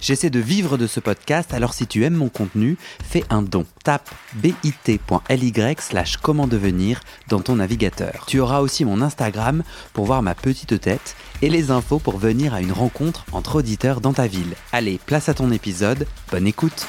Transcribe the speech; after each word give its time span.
J'essaie 0.00 0.30
de 0.30 0.38
vivre 0.38 0.78
de 0.78 0.86
ce 0.86 1.00
podcast, 1.00 1.52
alors 1.52 1.74
si 1.74 1.86
tu 1.88 2.04
aimes 2.04 2.14
mon 2.14 2.28
contenu, 2.28 2.76
fais 3.02 3.24
un 3.30 3.42
don. 3.42 3.66
Tape 3.82 4.08
bit.ly 4.36 5.52
slash 5.80 6.18
comment 6.18 6.46
devenir 6.46 7.00
dans 7.28 7.40
ton 7.40 7.56
navigateur. 7.56 8.24
Tu 8.26 8.38
auras 8.38 8.60
aussi 8.60 8.84
mon 8.84 9.02
Instagram 9.02 9.64
pour 9.92 10.06
voir 10.06 10.22
ma 10.22 10.36
petite 10.36 10.80
tête 10.80 11.16
et 11.42 11.50
les 11.50 11.72
infos 11.72 11.98
pour 11.98 12.18
venir 12.18 12.54
à 12.54 12.60
une 12.60 12.72
rencontre 12.72 13.24
entre 13.32 13.56
auditeurs 13.56 14.00
dans 14.00 14.12
ta 14.12 14.28
ville. 14.28 14.54
Allez, 14.70 15.00
place 15.04 15.28
à 15.28 15.34
ton 15.34 15.50
épisode, 15.50 16.06
bonne 16.30 16.46
écoute 16.46 16.86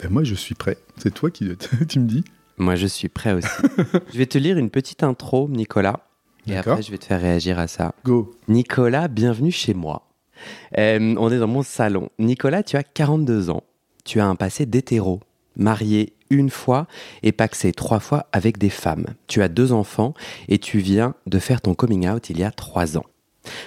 Ben 0.00 0.08
moi 0.10 0.24
je 0.24 0.34
suis 0.34 0.54
prêt, 0.54 0.78
c'est 0.96 1.12
toi 1.12 1.30
qui 1.30 1.48
tu 1.88 2.00
me 2.00 2.08
dis. 2.08 2.24
Moi 2.58 2.74
je 2.74 2.86
suis 2.86 3.08
prêt 3.08 3.34
aussi. 3.34 3.48
je 4.12 4.18
vais 4.18 4.26
te 4.26 4.38
lire 4.38 4.58
une 4.58 4.70
petite 4.70 5.02
intro, 5.02 5.48
Nicolas. 5.48 6.09
Et 6.46 6.56
après, 6.56 6.82
je 6.82 6.90
vais 6.90 6.98
te 6.98 7.04
faire 7.04 7.20
réagir 7.20 7.58
à 7.58 7.66
ça. 7.66 7.94
Go. 8.04 8.34
Nicolas, 8.48 9.08
bienvenue 9.08 9.50
chez 9.50 9.74
moi. 9.74 10.08
Euh, 10.78 11.14
on 11.18 11.30
est 11.30 11.38
dans 11.38 11.46
mon 11.46 11.62
salon. 11.62 12.08
Nicolas, 12.18 12.62
tu 12.62 12.76
as 12.76 12.82
42 12.82 13.50
ans. 13.50 13.62
Tu 14.04 14.20
as 14.20 14.26
un 14.26 14.34
passé 14.34 14.66
d'hétéro, 14.66 15.20
marié 15.56 16.14
une 16.30 16.50
fois 16.50 16.86
et 17.22 17.32
paxé 17.32 17.72
trois 17.72 18.00
fois 18.00 18.26
avec 18.32 18.56
des 18.56 18.70
femmes. 18.70 19.06
Tu 19.26 19.42
as 19.42 19.48
deux 19.48 19.72
enfants 19.72 20.14
et 20.48 20.58
tu 20.58 20.78
viens 20.78 21.14
de 21.26 21.38
faire 21.38 21.60
ton 21.60 21.74
coming 21.74 22.08
out 22.08 22.30
il 22.30 22.38
y 22.38 22.44
a 22.44 22.50
trois 22.50 22.96
ans. 22.96 23.04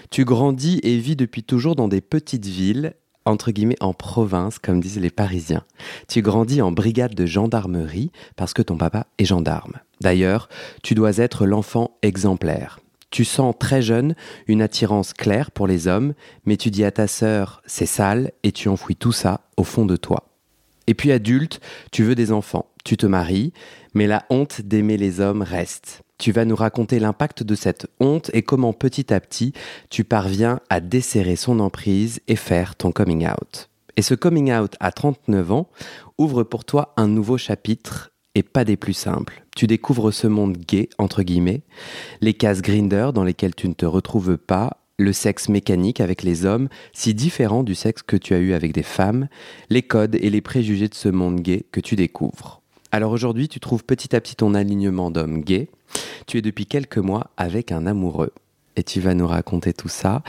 Tu 0.09 0.23
grandis 0.23 0.79
et 0.83 0.97
vis 0.97 1.15
depuis 1.15 1.43
toujours 1.43 1.75
dans 1.75 1.87
des 1.87 2.01
petites 2.01 2.45
villes 2.45 2.93
entre 3.25 3.51
guillemets 3.51 3.81
en 3.81 3.93
province, 3.93 4.59
comme 4.59 4.81
disent 4.81 4.99
les 4.99 5.09
Parisiens. 5.09 5.63
Tu 6.07 6.21
grandis 6.21 6.61
en 6.61 6.71
brigade 6.71 7.15
de 7.15 7.25
gendarmerie 7.25 8.11
parce 8.35 8.53
que 8.53 8.61
ton 8.61 8.77
papa 8.77 9.07
est 9.17 9.25
gendarme. 9.25 9.79
D'ailleurs, 10.01 10.49
tu 10.81 10.95
dois 10.95 11.17
être 11.17 11.45
l'enfant 11.45 11.97
exemplaire. 12.01 12.79
Tu 13.09 13.25
sens 13.25 13.53
très 13.59 13.81
jeune 13.81 14.15
une 14.47 14.61
attirance 14.61 15.13
claire 15.13 15.51
pour 15.51 15.67
les 15.67 15.87
hommes, 15.87 16.13
mais 16.45 16.57
tu 16.57 16.71
dis 16.71 16.83
à 16.83 16.91
ta 16.91 17.07
sœur 17.07 17.61
c'est 17.65 17.85
sale 17.85 18.31
et 18.41 18.51
tu 18.51 18.69
enfouis 18.69 18.95
tout 18.95 19.11
ça 19.11 19.41
au 19.55 19.63
fond 19.63 19.85
de 19.85 19.95
toi. 19.95 20.29
Et 20.87 20.93
puis 20.93 21.11
adulte, 21.11 21.61
tu 21.91 22.03
veux 22.03 22.15
des 22.15 22.31
enfants, 22.31 22.65
tu 22.83 22.97
te 22.97 23.05
maries, 23.05 23.53
mais 23.93 24.07
la 24.07 24.25
honte 24.29 24.61
d'aimer 24.61 24.97
les 24.97 25.19
hommes 25.19 25.41
reste. 25.41 26.03
Tu 26.17 26.31
vas 26.31 26.45
nous 26.45 26.55
raconter 26.55 26.99
l'impact 26.99 27.43
de 27.43 27.55
cette 27.55 27.87
honte 27.99 28.29
et 28.33 28.43
comment 28.43 28.73
petit 28.73 29.13
à 29.13 29.19
petit 29.19 29.53
tu 29.89 30.03
parviens 30.03 30.59
à 30.69 30.79
desserrer 30.79 31.35
son 31.35 31.59
emprise 31.59 32.21
et 32.27 32.35
faire 32.35 32.75
ton 32.75 32.91
coming 32.91 33.27
out. 33.27 33.69
Et 33.97 34.01
ce 34.01 34.15
coming 34.15 34.51
out 34.53 34.75
à 34.79 34.91
39 34.91 35.51
ans 35.51 35.69
ouvre 36.17 36.43
pour 36.43 36.65
toi 36.65 36.93
un 36.97 37.07
nouveau 37.07 37.37
chapitre 37.37 38.11
et 38.35 38.43
pas 38.43 38.65
des 38.65 38.77
plus 38.77 38.93
simples. 38.93 39.45
Tu 39.55 39.67
découvres 39.67 40.11
ce 40.11 40.27
monde 40.27 40.57
gay, 40.57 40.89
entre 40.97 41.21
guillemets, 41.21 41.61
les 42.21 42.33
cases 42.33 42.61
grinder 42.61 43.11
dans 43.13 43.23
lesquelles 43.23 43.53
tu 43.53 43.67
ne 43.67 43.73
te 43.73 43.85
retrouves 43.85 44.37
pas, 44.37 44.77
le 44.97 45.13
sexe 45.13 45.49
mécanique 45.49 46.01
avec 46.01 46.23
les 46.23 46.45
hommes, 46.45 46.69
si 46.93 47.13
différent 47.13 47.63
du 47.63 47.75
sexe 47.75 48.01
que 48.01 48.17
tu 48.17 48.33
as 48.33 48.39
eu 48.39 48.53
avec 48.53 48.73
des 48.73 48.83
femmes, 48.83 49.27
les 49.69 49.83
codes 49.83 50.15
et 50.15 50.29
les 50.29 50.41
préjugés 50.41 50.87
de 50.87 50.95
ce 50.95 51.09
monde 51.09 51.41
gay 51.41 51.65
que 51.71 51.79
tu 51.79 51.95
découvres. 51.95 52.62
Alors 52.93 53.11
aujourd'hui, 53.11 53.47
tu 53.47 53.59
trouves 53.59 53.83
petit 53.83 54.15
à 54.15 54.21
petit 54.21 54.35
ton 54.35 54.53
alignement 54.53 55.09
d'homme 55.09 55.41
gay. 55.41 55.67
Tu 56.27 56.37
es 56.37 56.41
depuis 56.43 56.67
quelques 56.67 56.99
mois 56.99 57.31
avec 57.37 57.71
un 57.71 57.87
amoureux. 57.87 58.31
Et 58.75 58.83
tu 58.83 59.01
vas 59.01 59.15
nous 59.15 59.25
raconter 59.25 59.73
tout 59.73 59.89
ça. 59.89 60.21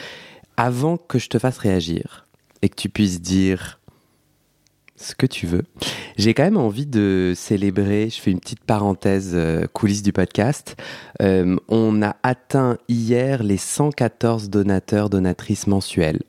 Avant 0.57 0.97
que 0.97 1.19
je 1.19 1.29
te 1.29 1.39
fasse 1.39 1.59
réagir 1.59 2.27
et 2.63 2.71
que 2.71 2.75
tu 2.75 2.89
puisses 2.89 3.21
dire 3.21 3.81
ce 4.97 5.15
que 5.15 5.27
tu 5.27 5.47
veux. 5.47 5.65
J'ai 6.17 6.33
quand 6.33 6.45
même 6.45 6.57
envie 6.57 6.87
de 6.87 7.35
célébrer, 7.37 8.09
je 8.09 8.19
fais 8.19 8.31
une 8.31 8.41
petite 8.41 8.65
parenthèse 8.65 9.33
euh, 9.35 9.67
coulisses 9.67 10.03
du 10.03 10.15
podcast. 10.15 10.77
Euh, 11.21 11.57
on 11.69 12.01
a 12.01 12.17
atteint 12.23 12.79
hier 12.89 13.43
les 13.43 13.59
114 13.59 14.49
donateurs, 14.49 15.11
donatrices 15.11 15.67
mensuels, 15.67 16.23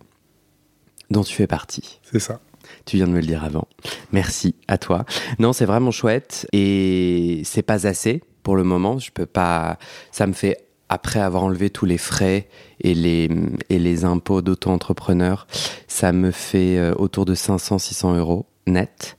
dont 1.12 1.24
tu 1.24 1.34
fais 1.34 1.48
partie. 1.48 2.02
C'est 2.12 2.20
ça. 2.20 2.42
Tu 2.86 2.98
viens 2.98 3.08
de 3.08 3.12
me 3.12 3.20
le 3.20 3.26
dire 3.26 3.44
avant. 3.44 3.68
Merci 4.12 4.56
à 4.68 4.78
toi. 4.78 5.06
Non, 5.40 5.54
c'est 5.54 5.66
vraiment 5.66 5.92
chouette 5.92 6.48
et 6.54 7.42
c'est 7.44 7.64
pas 7.64 7.88
assez 7.88 8.22
pour 8.44 8.56
le 8.56 8.64
moment. 8.64 9.00
Je 9.00 9.12
peux 9.12 9.26
pas. 9.26 9.78
Ça 10.12 10.28
me 10.28 10.34
fait 10.34 10.66
après 10.90 11.20
avoir 11.20 11.44
enlevé 11.44 11.70
tous 11.70 11.86
les 11.86 11.98
frais 11.98 12.48
et 12.80 12.94
les, 12.94 13.30
et 13.70 13.80
les 13.80 14.06
impôts 14.06 14.42
d'auto-entrepreneur, 14.42 15.48
ça 15.88 16.12
me 16.12 16.32
fait 16.32 16.78
euh, 16.78 16.94
autour 16.96 17.26
de 17.26 17.36
500-600 17.36 18.18
euros 18.18 18.46
net. 18.68 19.18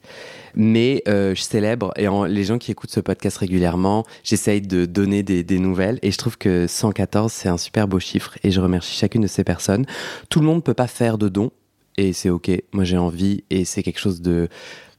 Mais 0.54 1.02
euh, 1.06 1.34
je 1.34 1.42
célèbre, 1.42 1.92
et 1.96 2.06
les 2.28 2.44
gens 2.44 2.56
qui 2.56 2.70
écoutent 2.70 2.90
ce 2.90 3.00
podcast 3.00 3.36
régulièrement, 3.36 4.06
j'essaye 4.24 4.62
de 4.62 4.86
donner 4.86 5.22
des, 5.22 5.44
des, 5.44 5.58
nouvelles, 5.58 5.98
et 6.00 6.10
je 6.10 6.16
trouve 6.16 6.38
que 6.38 6.66
114, 6.66 7.30
c'est 7.30 7.50
un 7.50 7.58
super 7.58 7.86
beau 7.86 7.98
chiffre, 7.98 8.38
et 8.42 8.50
je 8.50 8.60
remercie 8.60 8.96
chacune 8.96 9.20
de 9.20 9.26
ces 9.26 9.44
personnes. 9.44 9.84
Tout 10.30 10.40
le 10.40 10.46
monde 10.46 10.56
ne 10.56 10.62
peut 10.62 10.72
pas 10.72 10.86
faire 10.86 11.18
de 11.18 11.28
dons, 11.28 11.50
et 11.96 12.12
c'est 12.12 12.30
ok, 12.30 12.50
moi 12.72 12.84
j'ai 12.84 12.98
envie, 12.98 13.44
et 13.50 13.64
c'est 13.64 13.82
quelque 13.82 14.00
chose 14.00 14.20
de 14.20 14.48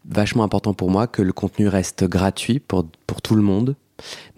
vachement 0.10 0.44
important 0.44 0.74
pour 0.74 0.90
moi, 0.90 1.08
que 1.08 1.22
le 1.22 1.34
contenu 1.34 1.68
reste 1.68 2.06
gratuit 2.06 2.60
pour, 2.60 2.88
pour 3.06 3.22
tout 3.22 3.36
le 3.36 3.42
monde, 3.42 3.76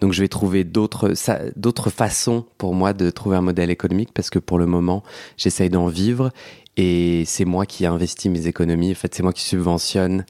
donc 0.00 0.12
je 0.12 0.22
vais 0.22 0.28
trouver 0.28 0.64
d'autres 0.64 1.14
façons 1.90 2.44
pour 2.58 2.74
moi 2.74 2.92
de 2.92 3.10
trouver 3.10 3.36
un 3.36 3.42
modèle 3.42 3.70
économique 3.70 4.10
parce 4.14 4.30
que 4.30 4.38
pour 4.38 4.58
le 4.58 4.66
moment, 4.66 5.02
j'essaye 5.36 5.70
d'en 5.70 5.86
vivre 5.86 6.30
et 6.76 7.24
c'est 7.26 7.44
moi 7.44 7.66
qui 7.66 7.86
investis 7.86 8.30
mes 8.30 8.46
économies. 8.46 8.92
En 8.92 8.94
fait, 8.94 9.14
c'est 9.14 9.22
moi 9.22 9.32
qui 9.32 9.42
subventionne 9.42 10.24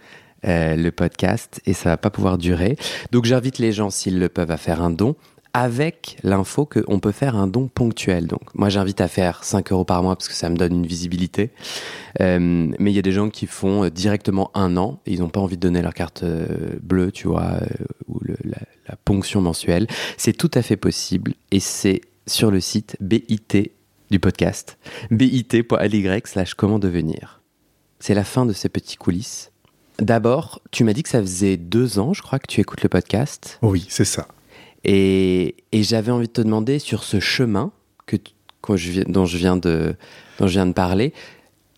euh, 0.47 0.75
le 0.75 0.91
podcast 0.91 1.61
et 1.67 1.75
ça 1.75 1.91
va 1.91 1.97
pas 1.97 2.11
pouvoir 2.11 2.39
durer. 2.39 2.77
Donc 3.13 3.25
j'invite 3.25 3.59
les 3.59 3.73
gens, 3.73 3.91
s'ils 3.91 4.19
le 4.19 4.29
peuvent, 4.29 4.51
à 4.51 4.57
faire 4.57 4.83
un 4.83 4.91
don 4.91 5.15
avec 5.53 6.17
l'info 6.23 6.67
qu'on 6.67 7.01
peut 7.01 7.13
faire 7.13 7.37
un 7.37 7.47
don 7.47 7.69
ponctuel. 7.69 8.27
Donc 8.27 8.55
moi 8.55 8.69
j'invite 8.69 9.01
à 9.01 9.09
faire 9.09 9.45
5 9.45 9.73
euros 9.73 9.85
par 9.85 10.03
mois 10.03 10.17
parce 10.17 10.29
que 10.29 10.35
ça 10.35 10.49
me 10.49 10.57
donne 10.57 10.75
une 10.75 10.87
visibilité. 10.87 11.51
Euh, 12.21 12.39
mais 12.79 12.91
il 12.91 12.95
y 12.95 12.99
a 12.99 13.03
des 13.03 13.13
gens 13.13 13.31
qui 13.31 13.47
font 13.47 13.85
euh, 13.85 13.91
directement 13.91 14.51
un 14.55 14.77
an 14.77 15.01
et 15.07 15.13
ils 15.13 15.21
n'ont 15.21 15.29
pas 15.29 15.41
envie 15.41 15.57
de 15.57 15.63
donner 15.63 15.83
leur 15.83 15.95
carte 15.95 16.25
bleue, 16.83 17.13
tu 17.13 17.29
vois, 17.29 17.61
ou 18.09 18.21
la, 18.45 18.59
ponction 19.05 19.41
mensuelle. 19.41 19.87
C'est 20.17 20.33
tout 20.33 20.51
à 20.55 20.63
fait 20.63 20.77
possible 20.77 21.35
et 21.53 21.61
c'est 21.61 22.01
sur 22.27 22.51
le 22.51 22.61
site 22.61 22.97
BIT 23.01 23.71
du 24.11 24.19
podcast, 24.19 24.79
bit.ly 25.11 26.23
slash 26.25 26.55
comment 26.55 26.79
devenir. 26.79 27.41
C'est 28.01 28.15
la 28.15 28.25
fin 28.25 28.47
de 28.47 28.53
ces 28.53 28.69
petits 28.69 28.97
coulisses. 28.97 29.53
D'abord, 30.01 30.63
tu 30.71 30.85
m'as 30.85 30.95
dit 30.95 31.03
que 31.03 31.11
ça 31.11 31.21
faisait 31.21 31.59
deux 31.59 31.99
ans, 31.99 32.15
je 32.15 32.23
crois, 32.23 32.39
que 32.39 32.47
tu 32.47 32.61
écoutes 32.61 32.83
le 32.83 32.89
podcast. 32.89 33.59
Oui, 33.63 33.87
c'est 33.91 34.07
ça. 34.07 34.27
Et, 34.85 35.57
j'avais 35.73 36.13
envie 36.13 36.27
de 36.27 36.33
te 36.33 36.41
demander 36.41 36.79
sur 36.79 37.05
ce 37.05 37.21
chemin 37.21 37.73
que, 38.07 38.17
je, 38.77 39.03
dont, 39.03 39.27
je 39.27 39.37
viens 39.37 39.57
de, 39.57 39.95
dont 40.39 40.47
je 40.47 40.53
viens 40.53 40.67
de 40.67 40.73
parler, 40.73 41.13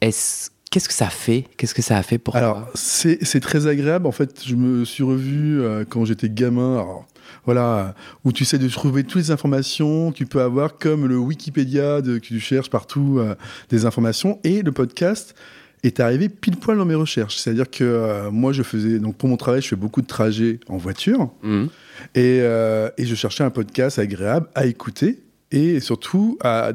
est-ce 0.01 0.51
Qu'est-ce 0.73 0.89
que 0.89 0.95
ça 0.95 1.11
fait? 1.11 1.45
Qu'est-ce 1.59 1.75
que 1.75 1.83
ça 1.83 1.99
a 1.99 2.03
fait 2.03 2.17
pour 2.17 2.35
alors, 2.35 2.65
toi? 2.65 2.71
c'est 2.73 3.41
très 3.41 3.67
agréable. 3.67 4.07
En 4.07 4.13
fait, 4.13 4.43
je 4.43 4.55
me 4.55 4.87
suis 4.87 5.03
revu 5.03 5.61
euh, 5.61 5.85
quand 5.87 6.07
j'étais 6.07 6.31
gamin. 6.31 6.77
Alors, 6.77 7.07
voilà, 7.45 7.95
où 8.25 8.33
tu 8.33 8.47
sais 8.47 8.57
de 8.57 8.67
trouver 8.71 9.05
toutes 9.05 9.21
les 9.21 9.31
informations 9.31 10.13
que 10.13 10.17
tu 10.17 10.25
peux 10.25 10.41
avoir, 10.41 10.79
comme 10.79 11.07
le 11.07 11.19
Wikipédia 11.19 12.01
de, 12.01 12.15
que 12.15 12.25
tu 12.25 12.41
cherches 12.41 12.71
partout 12.71 13.19
euh, 13.19 13.35
des 13.69 13.85
informations. 13.85 14.41
Et 14.45 14.63
le 14.63 14.73
podcast 14.73 15.35
est 15.83 16.01
arrivé 16.01 16.29
pile 16.29 16.57
poil 16.57 16.79
dans 16.79 16.85
mes 16.85 16.95
recherches. 16.95 17.37
C'est-à-dire 17.37 17.71
que 17.71 17.85
euh, 17.85 18.31
moi, 18.31 18.53
je 18.53 18.63
faisais, 18.63 18.99
donc 18.99 19.17
pour 19.17 19.29
mon 19.29 19.37
travail, 19.37 19.63
je 19.63 19.69
fais 19.69 19.77
beaucoup 19.77 20.03
de 20.03 20.07
trajets 20.07 20.61
en 20.69 20.77
voiture. 20.77 21.31
Mmh. 21.43 21.65
Et, 22.15 22.39
et, 22.39 23.05
je 23.07 23.15
cherchais 23.15 23.45
un 23.45 23.51
podcast 23.51 23.99
agréable 23.99 24.49
à 24.55 24.67
écouter 24.67 25.21
et 25.53 25.79
surtout 25.79 26.39
à, 26.43 26.73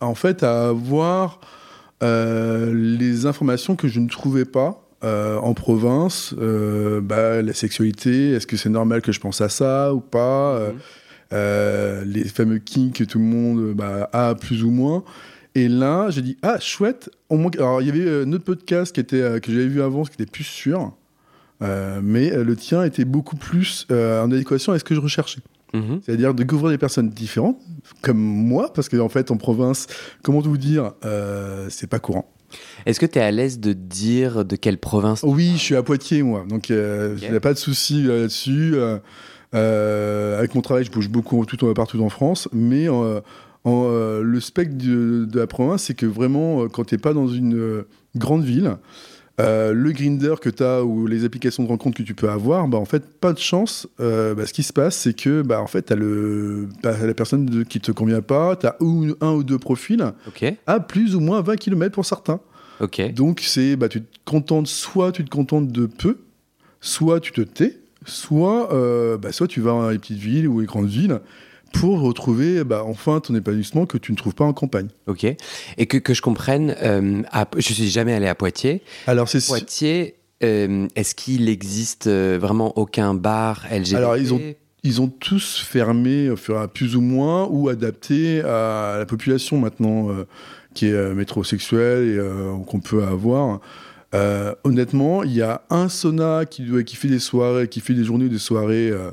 en 0.00 0.14
fait, 0.14 0.42
à 0.42 0.68
avoir 0.68 1.40
euh, 2.02 2.72
les 2.74 3.26
informations 3.26 3.74
que 3.74 3.88
je 3.88 4.00
ne 4.00 4.08
trouvais 4.08 4.44
pas 4.44 4.82
euh, 5.04 5.38
en 5.38 5.54
province, 5.54 6.34
euh, 6.38 7.00
bah, 7.00 7.42
la 7.42 7.54
sexualité, 7.54 8.32
est-ce 8.32 8.46
que 8.46 8.56
c'est 8.56 8.68
normal 8.68 9.02
que 9.02 9.12
je 9.12 9.20
pense 9.20 9.40
à 9.40 9.48
ça 9.48 9.94
ou 9.94 10.00
pas 10.00 10.60
mhm. 10.60 12.04
Les 12.04 12.24
fameux 12.24 12.58
kinks 12.58 12.94
que 12.94 13.04
tout 13.04 13.18
le 13.18 13.24
monde 13.24 13.72
bah, 13.74 14.08
a 14.12 14.34
plus 14.34 14.62
ou 14.62 14.70
moins. 14.70 15.04
Et 15.56 15.68
là, 15.68 16.10
j'ai 16.10 16.22
dit 16.22 16.36
ah 16.42 16.58
chouette. 16.60 17.10
Alors 17.30 17.80
il 17.82 17.88
y 17.88 17.90
avait 17.90 18.24
un 18.24 18.32
autre 18.32 18.44
podcast 18.44 18.94
qui 18.94 19.00
était 19.00 19.40
que 19.40 19.50
j'avais 19.50 19.66
vu 19.66 19.82
avant, 19.82 20.04
qui 20.04 20.12
était 20.14 20.30
plus 20.30 20.44
sûr, 20.44 20.92
mais 21.60 22.30
le 22.30 22.56
tien 22.56 22.84
était 22.84 23.04
beaucoup 23.04 23.36
plus 23.36 23.86
en 23.90 24.30
adéquation 24.30 24.72
avec 24.72 24.80
ce 24.80 24.84
que 24.84 24.94
je 24.94 25.00
recherchais. 25.00 25.40
Mhm. 25.74 26.00
C'est-à-dire 26.04 26.34
de 26.34 26.42
découvrir 26.42 26.70
des 26.70 26.78
personnes 26.78 27.10
différentes, 27.10 27.58
comme 28.02 28.18
moi, 28.18 28.72
parce 28.72 28.88
qu'en 28.88 29.00
en 29.00 29.08
fait, 29.08 29.30
en 29.30 29.36
province, 29.36 29.86
comment 30.22 30.40
vous 30.40 30.58
dire, 30.58 30.92
euh, 31.04 31.66
c'est 31.70 31.88
pas 31.88 31.98
courant. 31.98 32.30
Est-ce 32.86 33.00
que 33.00 33.06
tu 33.06 33.18
es 33.18 33.22
à 33.22 33.30
l'aise 33.30 33.58
de 33.58 33.72
dire 33.72 34.44
de 34.44 34.56
quelle 34.56 34.78
province 34.78 35.22
Oui, 35.24 35.52
je 35.54 35.60
suis 35.60 35.76
à 35.76 35.82
Poitiers, 35.82 36.22
moi. 36.22 36.44
Donc, 36.48 36.70
euh, 36.70 37.16
il 37.20 37.30
n'y 37.30 37.36
a 37.36 37.40
pas 37.40 37.52
de 37.52 37.58
souci 37.58 38.02
là-dessus. 38.02 38.74
Euh, 39.54 40.38
avec 40.38 40.54
mon 40.54 40.60
travail, 40.60 40.84
je 40.84 40.90
bouge 40.90 41.08
beaucoup 41.08 41.44
tout, 41.44 41.72
partout 41.74 42.00
en 42.02 42.08
France. 42.08 42.48
Mais 42.52 42.86
En, 43.66 43.88
euh, 43.90 44.22
le 44.22 44.38
spectre 44.38 44.76
de, 44.78 45.24
de 45.24 45.40
la 45.40 45.48
province, 45.48 45.82
c'est 45.82 45.94
que 45.94 46.06
vraiment, 46.06 46.62
euh, 46.62 46.68
quand 46.68 46.84
tu 46.84 46.94
n'es 46.94 47.00
pas 47.00 47.12
dans 47.12 47.26
une 47.26 47.56
euh, 47.56 47.82
grande 48.14 48.44
ville, 48.44 48.76
le 49.38 49.90
grinder 49.90 50.36
que 50.40 50.48
tu 50.48 50.62
as 50.62 50.84
ou 50.84 51.08
les 51.08 51.24
applications 51.24 51.64
de 51.64 51.68
rencontre 51.68 51.98
que 51.98 52.04
tu 52.04 52.14
peux 52.14 52.30
avoir, 52.30 52.68
bah, 52.68 52.78
en 52.78 52.84
fait, 52.84 53.04
pas 53.20 53.32
de 53.32 53.38
chance. 53.38 53.88
Bah, 53.98 54.46
ce 54.46 54.52
qui 54.52 54.62
se 54.62 54.72
passe, 54.72 54.96
c'est 54.96 55.14
que 55.14 55.42
bah, 55.42 55.60
en 55.60 55.66
fait, 55.66 55.86
tu 55.86 55.92
as 55.92 55.96
le, 55.96 56.68
bah, 56.82 56.94
la 57.04 57.12
personne 57.12 57.44
de, 57.44 57.64
qui 57.64 57.80
te 57.80 57.90
convient 57.90 58.22
pas, 58.22 58.54
tu 58.56 58.66
as 58.66 58.76
un 59.20 59.32
ou 59.32 59.42
deux 59.42 59.58
profils 59.58 60.12
à 60.66 60.80
plus 60.80 61.16
ou 61.16 61.20
moins 61.20 61.42
20 61.42 61.56
km 61.56 61.92
pour 61.92 62.06
certains. 62.06 62.40
Donc, 63.10 63.40
c'est, 63.42 63.74
bah, 63.74 63.88
tu 63.88 64.00
te 64.00 64.18
contentes, 64.24 64.68
soit 64.68 65.12
tu 65.12 65.24
te 65.24 65.30
contentes 65.30 65.68
de 65.68 65.84
peu, 65.84 66.18
soit 66.80 67.20
tu 67.20 67.32
te 67.32 67.42
tais, 67.42 67.78
soit, 68.06 68.70
bah, 69.20 69.32
soit 69.32 69.48
tu 69.48 69.60
vas 69.60 69.72
dans 69.72 69.90
les 69.90 69.98
petites 69.98 70.18
villes 70.18 70.48
ou 70.48 70.60
les 70.60 70.66
grandes 70.66 70.88
villes 70.88 71.20
pour 71.80 72.00
retrouver 72.00 72.64
bah, 72.64 72.82
enfin 72.86 73.20
ton 73.20 73.34
épanouissement 73.34 73.86
que 73.86 73.98
tu 73.98 74.12
ne 74.12 74.16
trouves 74.16 74.34
pas 74.34 74.44
en 74.44 74.52
campagne. 74.52 74.88
Ok. 75.06 75.24
Et 75.24 75.86
que, 75.86 75.98
que 75.98 76.14
je 76.14 76.22
comprenne, 76.22 76.74
euh, 76.82 77.22
à- 77.32 77.46
je 77.56 77.72
suis 77.72 77.88
jamais 77.88 78.12
allé 78.14 78.26
à 78.26 78.34
Poitiers. 78.34 78.82
Alors, 79.06 79.28
c'est 79.28 79.44
Poitiers, 79.46 80.14
euh, 80.42 80.86
est-ce 80.96 81.14
qu'il 81.14 81.48
existe 81.48 82.06
euh, 82.06 82.38
vraiment 82.40 82.76
aucun 82.78 83.14
bar 83.14 83.66
LGBT 83.70 83.94
Alors, 83.96 84.16
ils 84.16 84.32
ont- 84.34 84.40
ils 84.82 85.00
ont 85.00 85.08
tous 85.08 85.60
fermé, 85.66 86.30
à 86.56 86.68
plus 86.68 86.94
ou 86.94 87.00
moins, 87.00 87.48
ou 87.50 87.68
adapté 87.68 88.40
à 88.42 88.96
la 88.98 89.06
population 89.06 89.58
maintenant 89.58 90.10
euh, 90.10 90.26
qui 90.74 90.86
est 90.86 90.92
euh, 90.92 91.12
métrosexuelle 91.14 92.06
et 92.08 92.16
euh, 92.18 92.54
qu'on 92.68 92.78
peut 92.80 93.02
avoir. 93.02 93.60
Euh, 94.16 94.54
honnêtement, 94.64 95.22
il 95.24 95.34
y 95.34 95.42
a 95.42 95.62
un 95.68 95.88
sauna 95.88 96.46
qui, 96.46 96.64
fait 96.96 97.08
des 97.08 97.18
soirées, 97.18 97.68
qui 97.68 97.80
fait 97.80 97.92
des 97.92 98.04
journées 98.04 98.26
ou 98.26 98.28
des 98.28 98.38
soirées 98.38 98.90
euh, 98.90 99.10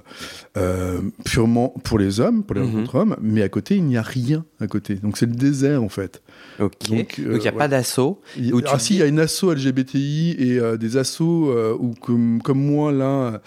euh, 0.57 1.01
purement 1.25 1.69
pour 1.83 2.00
les 2.00 2.19
hommes, 2.19 2.44
pour 2.44 2.55
les 2.55 2.61
rencontres 2.61 2.95
hommes, 2.95 3.17
mais 3.21 3.41
à 3.41 3.50
côté, 3.50 3.75
il 3.75 3.83
n'y 3.83 3.97
a 3.97 4.01
rien 4.01 4.45
à 4.61 4.67
côté. 4.67 4.95
Donc 4.95 5.17
c'est 5.17 5.25
le 5.25 5.33
désert 5.33 5.83
en 5.83 5.89
fait. 5.89 6.21
Ok. 6.59 6.89
Donc, 6.89 7.17
il 7.17 7.27
n'y 7.27 7.35
a 7.35 7.38
ouais. 7.38 7.51
pas 7.51 7.67
d'assaut. 7.67 8.21
Ah 8.65 8.79
si, 8.79 8.94
il 8.95 9.00
y 9.00 9.03
a 9.03 9.07
une 9.07 9.19
asso 9.19 9.44
LGBTI 9.44 10.35
et 10.39 10.77
des 10.77 10.95
euh, 10.95 11.75
où 11.77 11.94
comme, 12.00 12.41
comme 12.41 12.63
moi 12.63 12.91
là, 12.91 13.41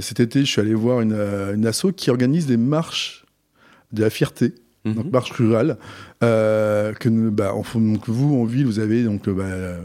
cet 0.00 0.20
été, 0.20 0.40
je 0.40 0.50
suis 0.50 0.60
allé 0.60 0.74
voir 0.74 1.00
une, 1.00 1.14
une 1.14 1.66
asso 1.66 1.86
qui 1.96 2.10
organise 2.10 2.46
des 2.46 2.56
marches 2.56 3.24
de 3.92 4.02
la 4.02 4.10
fierté, 4.10 4.54
Mhm. 4.86 4.94
donc 4.94 5.12
marche 5.12 5.32
rurale, 5.32 5.76
euh, 6.22 6.92
que 6.94 7.08
bah, 7.30 7.54
en 7.54 7.62
fond, 7.62 7.80
donc 7.80 8.08
vous 8.08 8.36
en 8.40 8.44
ville 8.44 8.64
vous 8.66 8.78
avez 8.78 9.02
donc 9.04 9.28
bah, 9.28 9.44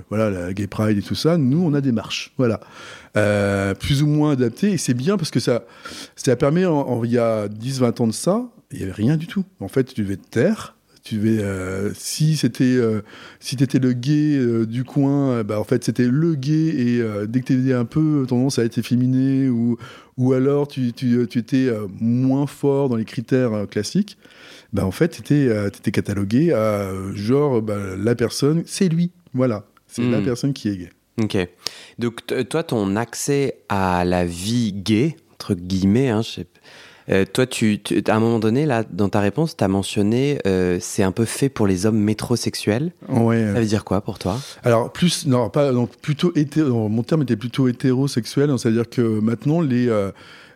voilà 0.10 0.30
la 0.30 0.54
Gay 0.54 0.68
Pride 0.68 0.98
et 0.98 1.02
tout 1.02 1.16
ça. 1.16 1.38
Nous 1.38 1.62
on 1.62 1.74
a 1.74 1.82
des 1.82 1.92
marches, 1.92 2.34
voilà, 2.38 2.60
Euh, 3.18 3.74
plus 3.74 4.04
ou 4.04 4.08
moins 4.08 4.32
adaptées 4.32 4.72
et 4.72 4.78
c'est 4.78 4.94
bien 4.94 5.18
parce 5.18 5.32
que 5.32 5.42
ça, 5.42 5.66
ça 6.16 6.36
permet 6.38 6.66
en- 6.66 6.76
en- 6.88 7.04
il 7.04 7.12
y 7.12 7.18
a 7.18 7.50
10-20 7.50 8.00
ans 8.00 8.08
de 8.08 8.14
ça, 8.14 8.46
il 8.72 8.80
y 8.80 8.84
avait 8.84 8.94
rien 8.94 9.18
du 9.18 9.28
tout. 9.28 9.44
En 9.60 9.68
fait, 9.68 9.84
tu 9.94 10.02
devais 10.02 10.16
te 10.16 10.28
taire. 10.30 10.78
Tu 11.04 11.16
devais, 11.16 11.40
euh, 11.42 11.90
si 11.96 12.38
c'était, 12.38 12.78
si 13.40 13.56
t'étais 13.56 13.80
le 13.80 13.92
gay 13.94 14.40
du 14.68 14.84
coin, 14.84 15.44
bah 15.44 15.60
en 15.60 15.64
fait 15.64 15.84
c'était 15.84 16.06
le 16.08 16.36
gay 16.36 16.68
et 16.68 17.02
dès 17.28 17.42
que 17.42 17.48
t'avais 17.48 17.74
un 17.74 17.86
peu 17.86 18.24
tendance 18.30 18.60
à 18.60 18.64
être 18.66 18.78
efféminé 18.78 19.50
ou 19.50 19.78
ou 20.18 20.34
alors 20.34 20.68
tu, 20.68 20.94
tu, 20.94 21.26
tu 21.28 21.40
étais 21.40 21.70
moins 22.00 22.46
fort 22.46 22.88
dans 22.88 22.98
les 22.98 23.06
critères 23.06 23.66
classiques, 23.70 24.20
bah 24.74 24.86
en 24.86 24.92
fait 24.92 25.10
t'étais 25.10 25.48
euh, 25.48 25.70
t'étais 25.70 25.92
catalogué 25.92 26.54
à 26.54 26.58
euh, 26.58 27.14
genre 27.16 27.62
bah, 27.62 27.78
la 27.98 28.16
personne 28.16 28.64
c'est 28.66 28.88
lui, 28.90 29.12
voilà, 29.34 29.66
c'est 29.88 30.02
la 30.10 30.20
Mm. 30.20 30.24
personne 30.24 30.54
qui 30.54 30.70
est 30.70 30.78
gay. 30.78 30.90
Ok. 31.22 31.38
Donc, 32.00 32.26
t- 32.26 32.46
toi, 32.46 32.64
ton 32.64 32.96
accès 32.96 33.58
à 33.70 34.06
la 34.06 34.26
vie 34.26 34.72
gay, 34.74 35.18
entre 35.34 35.54
guillemets, 35.56 36.08
hein, 36.10 36.22
je 36.22 36.30
sais- 36.30 36.48
euh, 37.10 37.26
toi, 37.32 37.46
tu, 37.46 37.82
tu- 37.82 38.02
à 38.08 38.16
un 38.16 38.20
moment 38.22 38.40
donné, 38.40 38.66
là, 38.66 38.84
dans 38.90 39.10
ta 39.10 39.20
réponse, 39.20 39.58
tu 39.58 39.64
as 39.64 39.68
mentionné 39.68 40.40
euh, 40.48 40.78
c'est 40.80 41.04
un 41.04 41.12
peu 41.12 41.26
fait 41.26 41.50
pour 41.50 41.68
les 41.68 41.86
hommes 41.86 42.00
métrosexuels. 42.00 42.94
Ouais. 43.10 43.44
Ça 43.54 43.60
veut 43.60 43.66
dire 43.66 43.84
quoi 43.84 44.02
pour 44.02 44.20
toi? 44.20 44.40
Alors 44.64 44.92
plus 44.94 45.28
non 45.28 45.50
pas 45.50 45.72
plutôt 46.02 46.32
hétéro, 46.36 46.70
non, 46.70 46.90
mon 46.90 47.04
terme 47.04 47.24
était 47.24 47.36
plutôt 47.36 47.68
hétérosexuel, 47.68 48.48
donc 48.48 48.60
c'est-à-dire 48.62 48.90
que 48.90 49.02
maintenant 49.02 49.60
les 49.62 49.90
euh, 49.90 50.12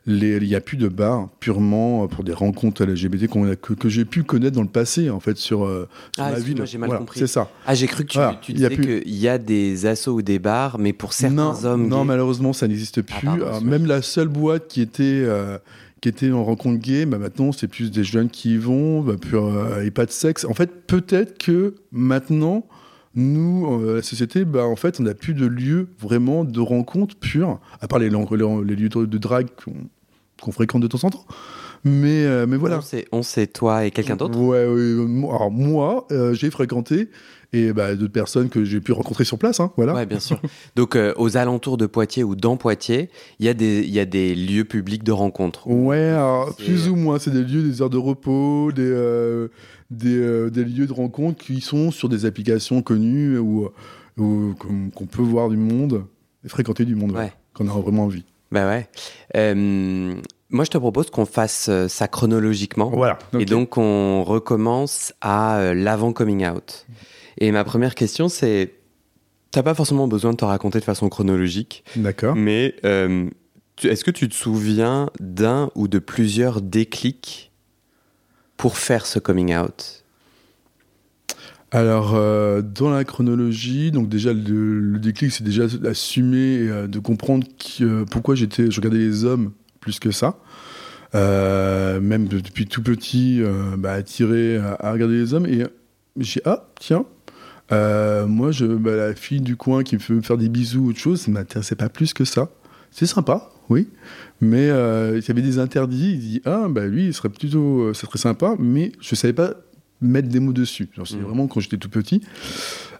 les- 0.08 0.38
il 0.38 0.48
n'y 0.48 0.56
a 0.56 0.62
plus 0.62 0.78
de 0.78 0.88
bars 0.88 1.30
purement 1.40 2.08
pour 2.08 2.24
des 2.24 2.34
rencontres 2.34 2.84
LGBT 2.86 3.24
a- 3.24 3.56
que, 3.56 3.74
que 3.74 3.90
j'ai 3.90 4.06
pu 4.06 4.24
connaître 4.24 4.56
dans 4.56 4.62
le 4.62 4.68
passé 4.68 5.10
en 5.10 5.20
fait 5.20 5.38
sur, 5.38 5.66
euh, 5.66 5.88
sur 6.16 6.24
Ah, 6.24 6.32
ma 6.32 6.40
ville. 6.40 6.62
j'ai 6.66 6.78
mal 6.78 6.88
Voilà, 6.90 7.00
compris. 7.00 7.20
C'est 7.20 7.28
ça. 7.28 7.50
Ah, 7.66 7.74
j'ai 7.76 7.88
cru 7.88 8.04
que 8.06 8.10
tu, 8.12 8.18
Voilà, 8.18 8.40
disais 8.48 8.70
plus- 8.70 9.02
qu'il 9.02 9.16
y 9.16 9.28
a 9.28 9.38
des 9.38 9.86
assos 9.86 10.14
ou 10.14 10.22
des 10.22 10.38
bars, 10.40 10.78
mais 10.78 10.94
pour 10.94 11.14
certains 11.14 11.36
non, 11.36 11.66
hommes 11.66 11.88
non 11.88 12.02
gays- 12.04 12.08
malheureusement 12.08 12.54
ça 12.54 12.68
n'existe 12.68 13.02
plus. 13.02 13.14
pardon, 13.26 13.32
Alors, 13.32 13.50
excuse-moi. 13.50 13.78
même 13.80 13.88
la 13.88 14.02
seule 14.02 14.28
boîte 14.28 14.68
qui 14.68 14.82
était 14.82 15.04
euh, 15.04 15.58
qui 16.02 16.10
était 16.10 16.32
en 16.32 16.44
rencontre 16.44 16.80
gay, 16.80 17.08
bah 17.08 17.18
maintenant 17.18 17.52
c'est 17.52 17.68
plus 17.68 17.90
des 17.90 18.04
jeunes 18.04 18.30
qui 18.30 18.54
y 18.54 18.58
vont, 18.58 19.02
bah, 19.02 19.16
plus, 19.20 19.38
euh, 19.40 19.84
et 19.84 19.90
pas 19.90 20.06
de 20.06 20.12
sexe. 20.12 20.46
En 20.46 20.54
fait, 20.54 20.70
peut-être 20.86 21.40
que 21.44 21.74
maintenant, 21.92 22.68
nous, 23.16 23.82
euh, 23.82 23.96
la 23.98 24.02
société, 24.02 24.46
bah, 24.46 24.66
en 24.66 24.76
fait, 24.76 25.00
on 25.00 25.04
n'a 25.04 25.14
plus 25.14 25.34
de 25.34 25.46
lieu 25.46 25.88
vraiment 26.00 26.44
de 26.44 26.60
rencontre 26.60 27.16
pure, 27.16 27.60
à 27.80 27.88
part 27.88 28.00
les, 28.00 28.10
lieux 28.10 28.90
de, 28.90 29.18
drague 29.18 29.48
qu'on 30.42 30.52
fréquente 30.52 30.82
de 30.82 30.88
temps 30.88 31.04
en 31.04 31.10
temps. 31.10 31.26
Mais, 31.84 32.26
euh, 32.26 32.46
mais 32.48 32.58
voilà. 32.58 32.80
On 33.12 33.22
sait, 33.24 33.48
toi 33.48 33.86
et 33.86 33.92
quelqu'un 33.92 34.16
d'autre 34.16 34.40
Ouais, 34.40 34.60
alors 34.60 35.52
moi, 35.52 36.08
euh, 36.12 36.34
j'ai 36.34 36.50
fréquenté 36.50 37.10
et 37.54 37.72
bah, 37.74 37.96
d'autres 37.96 38.12
personnes 38.12 38.50
que 38.50 38.66
j'ai 38.66 38.82
pu 38.82 38.92
rencontrer 38.92 39.24
sur 39.24 39.38
place, 39.38 39.60
hein, 39.60 39.72
voilà. 39.78 39.94
Ouais, 39.94 40.06
bien 40.06 40.20
sûr. 40.20 40.42
Donc, 40.76 40.96
euh, 40.96 41.14
aux 41.18 41.38
alentours 41.38 41.78
de 41.78 41.86
Poitiers 41.86 42.24
ou 42.24 42.36
dans 42.36 42.58
Poitiers, 42.58 43.10
il 43.40 43.46
y, 43.46 43.50
a 43.50 43.54
des- 43.54 43.84
y 43.86 44.00
a 44.00 44.06
des 44.06 44.36
lieux 44.36 44.66
publics 44.66 45.04
de 45.04 45.12
rencontre. 45.14 45.68
Ouais, 45.70 46.10
alors, 46.10 46.56
plus 46.56 46.90
ou 46.90 46.96
moins, 46.96 47.18
c'est 47.20 47.32
des 47.32 47.44
lieux, 47.44 47.64
des 47.64 47.82
heures 47.82 47.90
de 47.90 47.98
repos, 47.98 48.72
des, 48.74 48.82
euh, 48.84 49.48
des, 49.92 50.18
euh, 50.18 50.50
des 50.50 50.66
lieux 50.66 50.88
de 50.88 50.94
rencontre 50.94 51.38
qui 51.46 51.62
sont 51.62 51.92
sur 51.92 52.10
des 52.10 52.26
applications 52.26 52.82
connues 52.82 53.38
ou, 53.38 53.70
qu'on 54.18 55.06
peut 55.06 55.22
voir 55.22 55.50
du 55.50 55.58
monde 55.58 56.04
et 56.44 56.50
fréquenter 56.50 56.84
du 56.84 56.96
monde, 56.96 57.12
Ouais. 57.14 57.32
qu'on 57.54 57.68
a 57.68 57.72
vraiment 57.80 58.04
envie. 58.06 58.26
Bah 58.52 58.68
ouais. 58.68 58.88
Moi, 60.56 60.64
je 60.64 60.70
te 60.70 60.78
propose 60.78 61.10
qu'on 61.10 61.26
fasse 61.26 61.68
euh, 61.68 61.90
ça 61.90 62.08
chronologiquement. 62.08 62.90
Voilà. 62.90 63.20
Et 63.38 63.44
donc, 63.44 63.78
on 63.78 64.24
recommence 64.24 65.14
à 65.20 65.58
euh, 65.58 65.74
l'avant 65.74 66.14
coming 66.14 66.48
out. 66.48 66.86
Et 67.40 67.52
ma 67.52 67.66
première 67.66 67.94
question, 67.94 68.30
c'est 68.30 68.76
t'as 69.52 69.64
pas 69.64 69.74
forcément 69.74 70.08
besoin 70.08 70.32
de 70.32 70.38
te 70.38 70.46
raconter 70.46 70.80
de 70.80 70.86
façon 70.86 71.10
chronologique, 71.10 71.84
D'accord. 71.98 72.38
mais 72.38 72.76
euh, 72.86 73.30
est-ce 73.84 74.06
que 74.06 74.12
tu 74.12 74.30
te 74.30 74.34
souviens 74.34 75.10
d'un 75.20 75.72
ou 75.76 75.90
de 75.90 76.00
plusieurs 76.00 76.62
déclics 76.62 77.52
pour 78.56 78.78
faire 78.78 79.06
ce 79.06 79.20
coming 79.20 79.54
out? 79.58 80.06
Alors, 81.72 82.14
euh, 82.16 82.62
dans 82.62 82.90
la 82.90 83.04
chronologie, 83.04 83.92
donc 83.92 84.08
déjà, 84.08 84.32
le, 84.32 84.80
le 84.80 85.00
déclic, 85.00 85.34
c'est 85.34 85.44
déjà 85.44 85.68
d'assumer 85.68 86.70
euh, 86.70 86.88
de 86.88 87.00
comprendre 87.00 87.46
qui, 87.58 87.84
euh, 87.84 88.06
pourquoi 88.10 88.36
j'étais, 88.36 88.72
je 88.72 88.78
regardais 88.78 89.00
les 89.00 89.26
hommes 89.26 89.52
plus 89.86 90.00
que 90.00 90.10
ça. 90.10 90.38
Euh, 91.14 92.02
même 92.02 92.28
de- 92.28 92.40
depuis 92.40 92.66
tout 92.66 92.82
petit, 92.82 93.40
euh, 93.42 93.76
bah, 93.78 93.94
attiré 93.94 94.58
à, 94.58 94.76
à 94.80 94.92
regarder 94.92 95.16
les 95.16 95.34
hommes. 95.36 95.46
Et 95.46 95.64
j'ai 96.18 96.42
ah, 96.46 96.66
tiens, 96.80 97.06
euh, 97.72 98.26
moi, 98.26 98.52
je, 98.52 98.66
bah, 98.66 98.96
la 98.96 99.14
fille 99.16 99.42
du 99.42 99.56
coin 99.56 99.84
qui 99.84 99.96
veut 99.98 100.16
me 100.16 100.22
faire 100.24 100.38
des 100.38 100.50
bisous 100.50 100.82
ou 100.82 100.90
autre 100.90 101.00
chose, 101.00 101.22
ça 101.22 101.32
m'intéressait 101.32 101.76
pas 101.76 101.90
plus 101.90 102.14
que 102.14 102.26
ça. 102.26 102.50
C'est 102.92 103.06
sympa, 103.06 103.52
oui. 103.70 103.88
Mais 104.42 104.70
euh, 104.70 105.20
il 105.22 105.28
y 105.28 105.32
avait 105.32 105.42
des 105.44 105.60
interdits. 105.60 106.14
Il 106.14 106.20
dit 106.20 106.42
Ah, 106.46 106.66
bah 106.70 106.86
lui, 106.88 107.06
il 107.08 107.14
serait 107.14 107.30
plutôt. 107.30 107.94
ça 107.94 108.08
serait 108.08 108.18
sympa, 108.20 108.56
mais 108.60 108.92
je 109.00 109.10
ne 109.14 109.16
savais 109.16 109.34
pas 109.34 109.54
mettre 110.02 110.28
des 110.28 110.40
mots 110.42 110.54
dessus. 110.54 110.90
C'est 111.06 111.16
Mhm. 111.16 111.22
vraiment 111.24 111.48
quand 111.48 111.60
j'étais 111.62 111.78
tout 111.78 111.90
petit. 111.90 112.22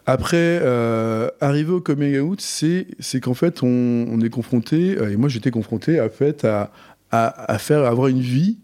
Après, 0.08 0.60
euh, 0.62 1.28
arriver 1.40 1.72
au 1.72 1.80
coming 1.80 2.20
out, 2.20 2.40
c'est 2.40 3.20
qu'en 3.20 3.34
fait, 3.34 3.64
on, 3.64 4.20
est 4.20 4.30
confronté, 4.30 4.96
euh, 4.96 5.10
et 5.10 5.16
moi 5.16 5.28
j'étais 5.28 5.50
confronté 5.50 5.98
à, 5.98 6.08
fait, 6.08 6.44
à, 6.44 6.70
à, 7.10 7.58
faire, 7.58 7.84
avoir 7.84 8.06
une 8.06 8.20
vie 8.20 8.58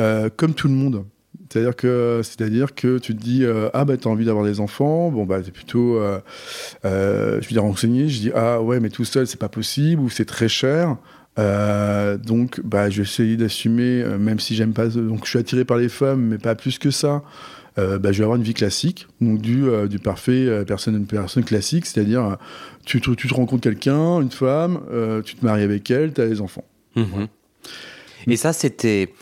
euh, 0.00 0.30
comme 0.34 0.54
tout 0.54 0.68
le 0.68 0.74
monde. 0.74 1.04
C'est-à-dire 1.50 1.76
que, 1.76 2.22
que 2.74 2.98
tu 2.98 3.14
te 3.14 3.22
dis 3.22 3.44
euh, 3.44 3.68
ah 3.72 3.84
bah 3.84 3.96
t'as 3.96 4.10
envie 4.10 4.24
d'avoir 4.24 4.44
des 4.44 4.58
enfants, 4.58 5.10
bon 5.10 5.26
bah 5.26 5.40
t'es 5.42 5.52
plutôt, 5.52 6.00
je 6.82 7.34
veux 7.34 7.40
dire 7.48 7.62
renseigné, 7.62 8.08
je 8.08 8.20
dis 8.20 8.30
ah 8.34 8.60
ouais 8.62 8.80
mais 8.80 8.88
tout 8.88 9.04
seul 9.04 9.26
c'est 9.26 9.38
pas 9.38 9.48
possible 9.48 10.02
ou 10.02 10.08
c'est 10.10 10.24
très 10.24 10.48
cher, 10.48 10.96
donc 11.36 12.60
bah 12.64 12.90
je 12.90 12.96
vais 12.96 13.02
essayer 13.02 13.36
d'assumer 13.36 14.04
même 14.18 14.40
si 14.40 14.56
j'aime 14.56 14.72
pas, 14.72 14.88
donc 14.88 15.24
je 15.24 15.30
suis 15.30 15.38
attiré 15.38 15.64
par 15.64 15.76
les 15.76 15.88
femmes 15.88 16.22
mais 16.22 16.38
pas 16.38 16.54
plus 16.54 16.78
que 16.78 16.90
ça. 16.90 17.22
Euh, 17.78 17.98
bah, 17.98 18.10
je 18.12 18.18
vais 18.18 18.24
avoir 18.24 18.36
une 18.38 18.42
vie 18.42 18.54
classique, 18.54 19.06
donc 19.20 19.40
du, 19.40 19.64
euh, 19.68 19.86
du 19.86 19.98
parfait 19.98 20.46
euh, 20.46 20.64
personne, 20.64 20.96
une 20.96 21.06
personne 21.06 21.44
classique, 21.44 21.84
c'est-à-dire 21.84 22.38
tu, 22.86 23.00
te- 23.02 23.10
tu 23.10 23.28
te 23.28 23.34
rencontres 23.34 23.62
quelqu'un, 23.62 24.20
une 24.22 24.30
femme, 24.30 24.80
tu 25.24 25.34
te 25.34 25.44
maries 25.44 25.62
avec 25.62 25.90
elle, 25.90 26.12
tu 26.14 26.20
as 26.22 26.26
des 26.28 26.40
enfants. 26.40 26.64
Mhm. 26.94 27.26
Et 28.28 28.36
ça, 28.36 28.52
c'était. 28.52 29.12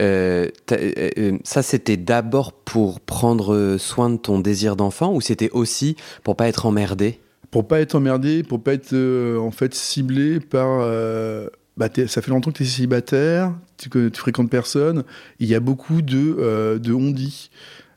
euh, 0.00 0.48
euh, 0.72 0.92
euh, 1.18 1.38
ça, 1.44 1.62
c'était 1.62 1.96
d'abord 1.96 2.52
pour 2.52 3.00
prendre 3.00 3.76
soin 3.78 4.10
de 4.10 4.16
ton 4.16 4.38
désir 4.38 4.76
d'enfant 4.76 5.12
ou 5.12 5.20
c'était 5.20 5.50
aussi 5.50 5.96
pour 6.22 6.36
pas 6.36 6.48
être 6.48 6.66
emmerdé? 6.66 7.18
Pour 7.50 7.66
pas 7.68 7.80
être 7.80 7.94
emmerdé, 7.94 8.42
pour 8.42 8.62
pas 8.62 8.74
être 8.74 8.92
euh, 8.92 9.38
en 9.38 9.50
fait 9.50 9.74
ciblé 9.74 10.40
par 10.40 10.78
bah, 11.76 11.88
ça 12.06 12.22
fait 12.22 12.30
longtemps 12.30 12.52
que 12.52 12.58
tu 12.58 12.62
es 12.62 12.66
célibataire, 12.66 13.52
tu, 13.76 13.90
tu 13.90 14.10
fréquentes 14.20 14.48
personne, 14.50 15.02
il 15.40 15.48
y 15.48 15.54
a 15.56 15.60
beaucoup 15.60 16.02
de, 16.02 16.78
de 16.78 16.92
on-dit. 16.92 17.50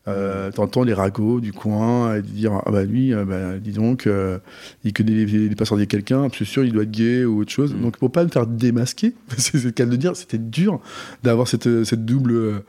Euh, 0.07 0.51
T'entends 0.51 0.83
les 0.83 0.93
ragots 0.93 1.41
du 1.41 1.51
coin 1.51 2.15
et 2.15 2.21
dire 2.21 2.61
ah 2.65 2.71
bah 2.71 2.85
lui, 2.85 3.13
euh, 3.13 3.25
bah, 3.25 3.57
dis 3.59 3.73
donc, 3.73 4.07
euh, 4.07 4.39
il 4.83 4.93
connaît 4.93 5.11
les, 5.11 5.25
les 5.49 5.55
passeurs 5.55 5.77
de 5.77 5.83
quelqu'un, 5.83 6.27
c'est 6.35 6.45
sûr 6.45 6.63
il 6.63 6.71
doit 6.71 6.83
être 6.83 6.91
gay 6.91 7.25
ou 7.25 7.41
autre 7.41 7.51
chose. 7.51 7.73
Mm. 7.73 7.81
Donc 7.81 7.97
pour 7.97 8.11
pas 8.11 8.23
me 8.23 8.29
faire 8.29 8.47
démasquer, 8.47 9.13
c'est 9.37 9.61
le 9.61 9.71
cas 9.71 9.85
de 9.85 9.95
dire, 9.95 10.15
c'était 10.15 10.37
dur 10.37 10.79
d'avoir 11.23 11.47
cette, 11.47 11.83
cette 11.83 12.05
double, 12.05 12.63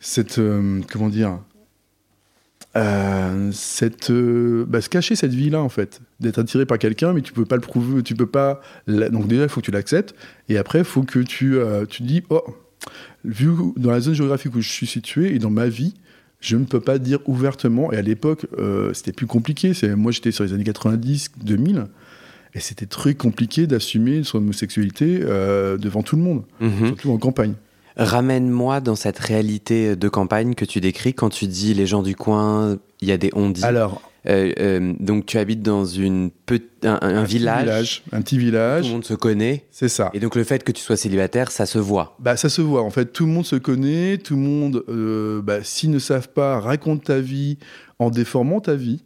cette 0.00 0.40
comment 0.90 1.10
dire, 1.10 1.38
cette 3.52 4.12
bah, 4.12 4.80
se 4.80 4.88
cacher 4.88 5.14
cette 5.14 5.34
vie 5.34 5.50
là 5.50 5.60
en 5.60 5.68
fait, 5.68 6.00
d'être 6.20 6.38
attiré 6.38 6.64
par 6.64 6.78
quelqu'un 6.78 7.12
mais 7.12 7.20
tu 7.20 7.34
peux 7.34 7.44
pas 7.44 7.56
le 7.56 7.62
prouver, 7.62 8.02
tu 8.02 8.14
peux 8.14 8.26
pas. 8.26 8.62
Donc 8.86 9.26
déjà 9.26 9.42
il 9.42 9.48
faut 9.50 9.60
que 9.60 9.66
tu 9.66 9.72
l'acceptes 9.72 10.14
et 10.48 10.56
après 10.56 10.78
il 10.78 10.84
faut 10.86 11.02
que 11.02 11.18
tu 11.18 11.58
tu 11.90 12.02
te 12.02 12.08
dis 12.08 12.22
oh 12.30 12.44
vu 13.24 13.50
dans 13.76 13.90
la 13.90 14.00
zone 14.00 14.14
géographique 14.14 14.54
où 14.54 14.62
je 14.62 14.70
suis 14.70 14.86
situé 14.86 15.34
et 15.34 15.38
dans 15.38 15.50
ma 15.50 15.68
vie 15.68 15.92
je 16.40 16.56
ne 16.56 16.64
peux 16.64 16.80
pas 16.80 16.98
dire 16.98 17.18
ouvertement, 17.26 17.92
et 17.92 17.96
à 17.96 18.02
l'époque, 18.02 18.46
euh, 18.58 18.92
c'était 18.94 19.12
plus 19.12 19.26
compliqué. 19.26 19.72
Moi, 19.96 20.12
j'étais 20.12 20.30
sur 20.32 20.44
les 20.44 20.52
années 20.52 20.64
90, 20.64 21.30
2000, 21.42 21.86
et 22.54 22.60
c'était 22.60 22.86
très 22.86 23.14
compliqué 23.14 23.66
d'assumer 23.66 24.22
son 24.24 24.38
homosexualité 24.38 25.20
euh, 25.22 25.76
devant 25.76 26.02
tout 26.02 26.16
le 26.16 26.22
monde, 26.22 26.42
Mhm. 26.60 26.86
surtout 26.86 27.10
en 27.12 27.18
campagne. 27.18 27.54
Ramène-moi 27.96 28.80
dans 28.80 28.94
cette 28.94 29.18
réalité 29.18 29.96
de 29.96 30.08
campagne 30.08 30.54
que 30.54 30.64
tu 30.64 30.80
décris 30.80 31.14
quand 31.14 31.30
tu 31.30 31.48
dis 31.48 31.74
les 31.74 31.86
gens 31.86 32.02
du 32.04 32.14
coin, 32.14 32.78
il 33.00 33.08
y 33.08 33.12
a 33.12 33.18
des 33.18 33.30
on-dit. 33.34 33.64
Alors, 33.64 34.00
Euh, 34.26 34.52
euh, 34.58 34.94
donc 34.98 35.26
tu 35.26 35.38
habites 35.38 35.62
dans 35.62 35.84
une 35.84 36.30
un, 36.82 37.22
village, 37.24 38.02
un 38.12 38.20
petit 38.20 38.34
tout 38.36 38.40
village, 38.40 38.86
le 38.86 38.92
monde 38.92 39.04
se 39.04 39.14
connaît, 39.14 39.64
c'est 39.70 39.88
ça. 39.88 40.10
et 40.12 40.20
donc 40.20 40.34
le 40.34 40.44
fait 40.44 40.64
que 40.64 40.72
tu 40.72 40.82
sois 40.82 40.96
célibataire, 40.96 41.50
ça 41.50 41.66
se 41.66 41.78
voit. 41.78 42.16
Bah, 42.18 42.36
ça 42.36 42.48
se 42.48 42.60
voit, 42.60 42.82
en 42.82 42.90
fait, 42.90 43.12
tout 43.12 43.26
le 43.26 43.32
monde 43.32 43.46
se 43.46 43.56
connaît, 43.56 44.18
tout 44.18 44.34
le 44.34 44.40
monde, 44.42 44.84
euh, 44.88 45.40
bah, 45.40 45.62
s'ils 45.62 45.90
ne 45.90 45.98
savent 45.98 46.30
pas, 46.30 46.58
raconte 46.60 47.04
ta 47.04 47.20
vie 47.20 47.58
en 47.98 48.10
déformant 48.10 48.60
ta 48.60 48.74
vie. 48.74 49.04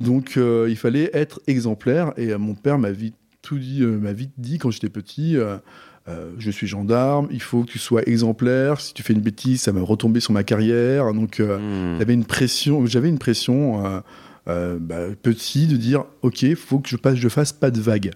Donc, 0.00 0.36
il 0.36 0.76
fallait 0.76 1.10
être 1.12 1.40
exemplaire, 1.46 2.12
et 2.16 2.34
mon 2.36 2.54
père 2.54 2.78
m'a 2.78 2.90
vite 2.90 3.14
tout 3.42 3.58
dit, 3.58 3.82
m'a 3.82 4.12
vite 4.12 4.32
dit 4.38 4.58
quand 4.58 4.70
j'étais 4.70 4.88
petit. 4.88 5.36
euh, 6.08 6.30
je 6.38 6.50
suis 6.50 6.66
gendarme, 6.66 7.28
il 7.30 7.40
faut 7.40 7.62
que 7.62 7.70
tu 7.70 7.78
sois 7.78 8.02
exemplaire. 8.06 8.80
Si 8.80 8.92
tu 8.92 9.02
fais 9.02 9.14
une 9.14 9.20
bêtise, 9.20 9.62
ça 9.62 9.72
va 9.72 9.80
retomber 9.80 10.20
sur 10.20 10.32
ma 10.32 10.44
carrière. 10.44 11.12
Donc, 11.14 11.40
euh, 11.40 11.58
Hmm. 11.58 11.98
j'avais 11.98 12.12
une 12.14 12.24
pression, 12.26 12.84
j'avais 12.86 13.08
une 13.08 13.18
pression 13.18 13.86
euh, 13.86 14.00
euh, 14.48 14.78
bah, 14.78 15.00
petit 15.22 15.66
de 15.66 15.76
dire, 15.76 16.04
ok, 16.22 16.54
faut 16.54 16.78
que 16.78 16.88
je 16.88 16.96
passe, 16.96 17.16
je 17.16 17.28
fasse 17.28 17.52
pas 17.52 17.70
de 17.70 17.80
vagues. 17.80 18.12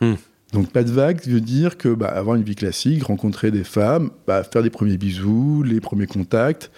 Hmm. 0.00 0.14
Donc 0.52 0.70
pas 0.70 0.84
de 0.84 0.90
vagues 0.90 1.20
veut 1.26 1.40
dire 1.40 1.76
que 1.78 1.88
bah, 1.88 2.08
avoir 2.08 2.36
une 2.36 2.42
vie 2.42 2.54
classique, 2.54 3.04
rencontrer 3.04 3.50
des 3.50 3.64
femmes, 3.64 4.10
bah, 4.26 4.44
faire 4.44 4.62
des 4.62 4.70
premiers 4.70 4.98
bisous, 4.98 5.62
les 5.62 5.80
premiers 5.80 6.06
contacts, 6.06 6.70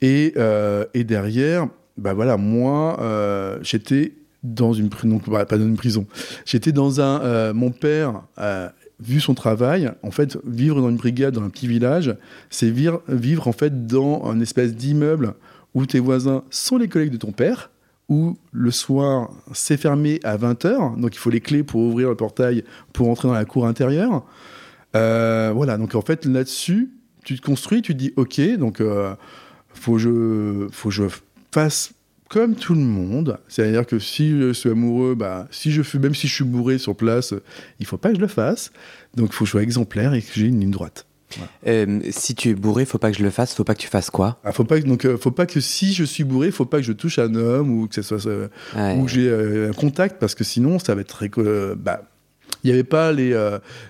et, 0.00 0.32
euh, 0.36 0.84
et 0.94 1.04
derrière, 1.04 1.68
bah 1.96 2.14
voilà, 2.14 2.36
moi, 2.36 2.98
euh, 3.00 3.58
j'étais 3.62 4.12
dans 4.42 4.72
une 4.72 4.90
bah, 5.26 5.46
pas 5.46 5.58
dans 5.58 5.66
une 5.66 5.76
prison, 5.76 6.06
j'étais 6.44 6.72
dans 6.72 7.00
un, 7.00 7.52
mon 7.52 7.70
père. 7.70 8.22
Vu 9.00 9.18
son 9.18 9.34
travail, 9.34 9.90
en 10.04 10.12
fait, 10.12 10.38
vivre 10.46 10.80
dans 10.80 10.88
une 10.88 10.96
brigade 10.96 11.34
dans 11.34 11.42
un 11.42 11.50
petit 11.50 11.66
village, 11.66 12.14
c'est 12.48 12.70
vivre, 12.70 13.02
vivre 13.08 13.48
en 13.48 13.52
fait 13.52 13.88
dans 13.88 14.24
un 14.24 14.38
espèce 14.38 14.72
d'immeuble 14.72 15.34
où 15.74 15.84
tes 15.84 15.98
voisins 15.98 16.44
sont 16.50 16.78
les 16.78 16.88
collègues 16.88 17.10
de 17.10 17.16
ton 17.16 17.32
père, 17.32 17.70
où 18.08 18.36
le 18.52 18.70
soir 18.70 19.30
c'est 19.52 19.76
fermé 19.76 20.20
à 20.24 20.36
20h, 20.36 21.00
donc 21.00 21.14
il 21.14 21.18
faut 21.18 21.30
les 21.30 21.40
clés 21.40 21.62
pour 21.62 21.80
ouvrir 21.80 22.08
le 22.08 22.14
portail 22.14 22.64
pour 22.92 23.08
entrer 23.08 23.28
dans 23.28 23.34
la 23.34 23.44
cour 23.44 23.66
intérieure. 23.66 24.24
Euh, 24.94 25.52
voilà, 25.54 25.76
donc 25.78 25.94
en 25.94 26.02
fait 26.02 26.24
là-dessus, 26.26 26.90
tu 27.24 27.38
te 27.38 27.44
construis, 27.44 27.82
tu 27.82 27.94
te 27.94 27.98
dis 27.98 28.12
ok, 28.16 28.40
donc 28.58 28.80
euh, 28.80 29.14
faut, 29.72 29.98
je, 29.98 30.68
faut 30.70 30.90
je 30.90 31.04
fasse 31.50 31.92
comme 32.28 32.54
tout 32.54 32.74
le 32.74 32.80
monde, 32.80 33.38
c'est-à-dire 33.48 33.86
que 33.86 33.98
si 33.98 34.30
je 34.30 34.52
suis 34.52 34.70
amoureux, 34.70 35.14
bah, 35.14 35.46
si 35.50 35.70
je 35.70 35.82
fais, 35.82 35.98
même 35.98 36.14
si 36.14 36.26
je 36.26 36.34
suis 36.34 36.44
bourré 36.44 36.78
sur 36.78 36.96
place, 36.96 37.34
il 37.80 37.86
faut 37.86 37.96
pas 37.96 38.10
que 38.10 38.16
je 38.16 38.20
le 38.20 38.28
fasse, 38.28 38.72
donc 39.14 39.30
il 39.30 39.34
faut 39.34 39.44
que 39.44 39.46
je 39.46 39.52
sois 39.52 39.62
exemplaire 39.62 40.14
et 40.14 40.22
que 40.22 40.28
j'ai 40.32 40.46
une 40.46 40.60
ligne 40.60 40.70
droite. 40.70 41.06
Euh, 41.66 42.00
si 42.10 42.34
tu 42.34 42.50
es 42.50 42.54
bourré, 42.54 42.84
faut 42.84 42.98
pas 42.98 43.10
que 43.10 43.18
je 43.18 43.22
le 43.22 43.30
fasse, 43.30 43.54
faut 43.54 43.64
pas 43.64 43.74
que 43.74 43.80
tu 43.80 43.88
fasses 43.88 44.10
quoi? 44.10 44.38
Ah, 44.44 44.52
faut 44.52 44.64
pas 44.64 44.80
que, 44.80 44.86
donc 44.86 45.04
euh, 45.04 45.16
faut 45.16 45.30
pas 45.30 45.46
que 45.46 45.60
si 45.60 45.92
je 45.94 46.04
suis 46.04 46.24
bourré, 46.24 46.50
faut 46.50 46.64
pas 46.66 46.78
que 46.78 46.84
je 46.84 46.92
touche 46.92 47.18
un 47.18 47.34
homme 47.34 47.70
ou 47.70 47.86
que 47.88 48.02
soit 48.02 48.26
euh, 48.26 48.48
Ouais. 48.76 48.96
ou 48.98 49.04
que 49.04 49.10
j'ai 49.10 49.30
un 49.68 49.72
contact 49.72 50.18
parce 50.20 50.34
que 50.34 50.44
sinon 50.44 50.78
ça 50.78 50.94
va 50.94 51.00
être 51.02 51.08
très 51.08 51.30
bah 51.76 52.02
il 52.62 52.68
n'y 52.68 52.72
avait 52.72 52.84
pas 52.84 53.12
les, 53.12 53.34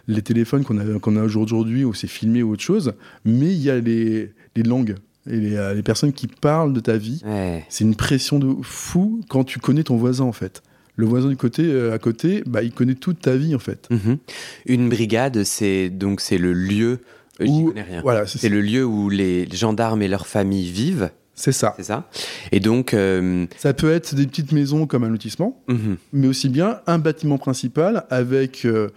les 0.09 0.23
téléphones 0.23 0.65
qu'on 0.65 0.79
a, 0.79 0.99
qu'on 0.99 1.17
a 1.17 1.23
aujourd'hui 1.23 1.85
où 1.85 1.95
c'est 1.95 2.07
filmé 2.09 2.43
ou 2.43 2.53
autre 2.53 2.63
chose, 2.63 2.93
mais 3.25 3.47
il 3.47 3.61
y 3.63 3.71
a 3.71 3.79
les, 3.79 4.33
les 4.57 4.63
langues 4.65 4.97
et 5.31 5.37
les, 5.37 5.73
les 5.75 5.83
personnes 5.83 6.13
qui 6.13 6.27
parlent 6.27 6.73
de 6.73 6.81
ta 6.81 6.97
vie. 6.97 7.21
Ouais. 7.25 7.65
C'est 7.69 7.85
une 7.85 7.95
pression 7.95 8.39
de 8.41 8.53
fou 8.63 9.21
quand 9.29 9.45
tu 9.45 9.59
connais 9.61 9.85
ton 9.85 9.97
voisin 9.97 10.25
en 10.25 10.33
fait. 10.33 10.63
Le 10.97 11.07
voisin 11.07 11.29
du 11.29 11.37
côté, 11.37 11.63
euh, 11.65 11.93
à 11.93 11.99
côté, 11.99 12.43
bah, 12.47 12.63
il 12.63 12.73
connaît 12.73 12.95
toute 12.95 13.21
ta 13.21 13.37
vie 13.37 13.55
en 13.55 13.59
fait. 13.59 13.89
Mhm. 13.91 14.19
Une 14.67 14.89
brigade, 14.89 15.43
c'est 15.45 15.89
donc 15.91 16.21
c'est 16.21 16.39
le 16.39 16.53
lieu. 16.53 17.01
Euh, 17.41 17.47
Où- 17.47 17.73
rien. 17.75 18.01
Voilà, 18.03 18.27
C'est 18.27 18.49
le 18.49 18.61
lieu 18.61 18.85
où 18.85 19.09
les 19.09 19.49
gendarmes 19.53 20.03
et 20.03 20.09
leurs 20.09 20.27
familles 20.27 20.71
vivent, 20.71 21.11
c'est 21.35 21.53
ça. 21.53 21.75
c'est 21.77 21.85
ça 21.85 22.09
Et 22.53 22.61
donc, 22.61 22.95
euh, 22.95 23.47
Ça 23.57 23.75
peut 23.75 23.93
être 23.93 24.15
des 24.15 24.27
petites 24.27 24.53
maisons 24.53 24.87
comme 24.87 25.05
un 25.05 25.09
lotissement, 25.09 25.61
mhm. 25.69 25.97
mais 26.13 26.29
aussi 26.29 26.49
bien 26.49 26.81
un 26.87 26.99
bâtiment 26.99 27.39
principal 27.39 28.05
avec 28.11 28.65
euh, 28.65 28.91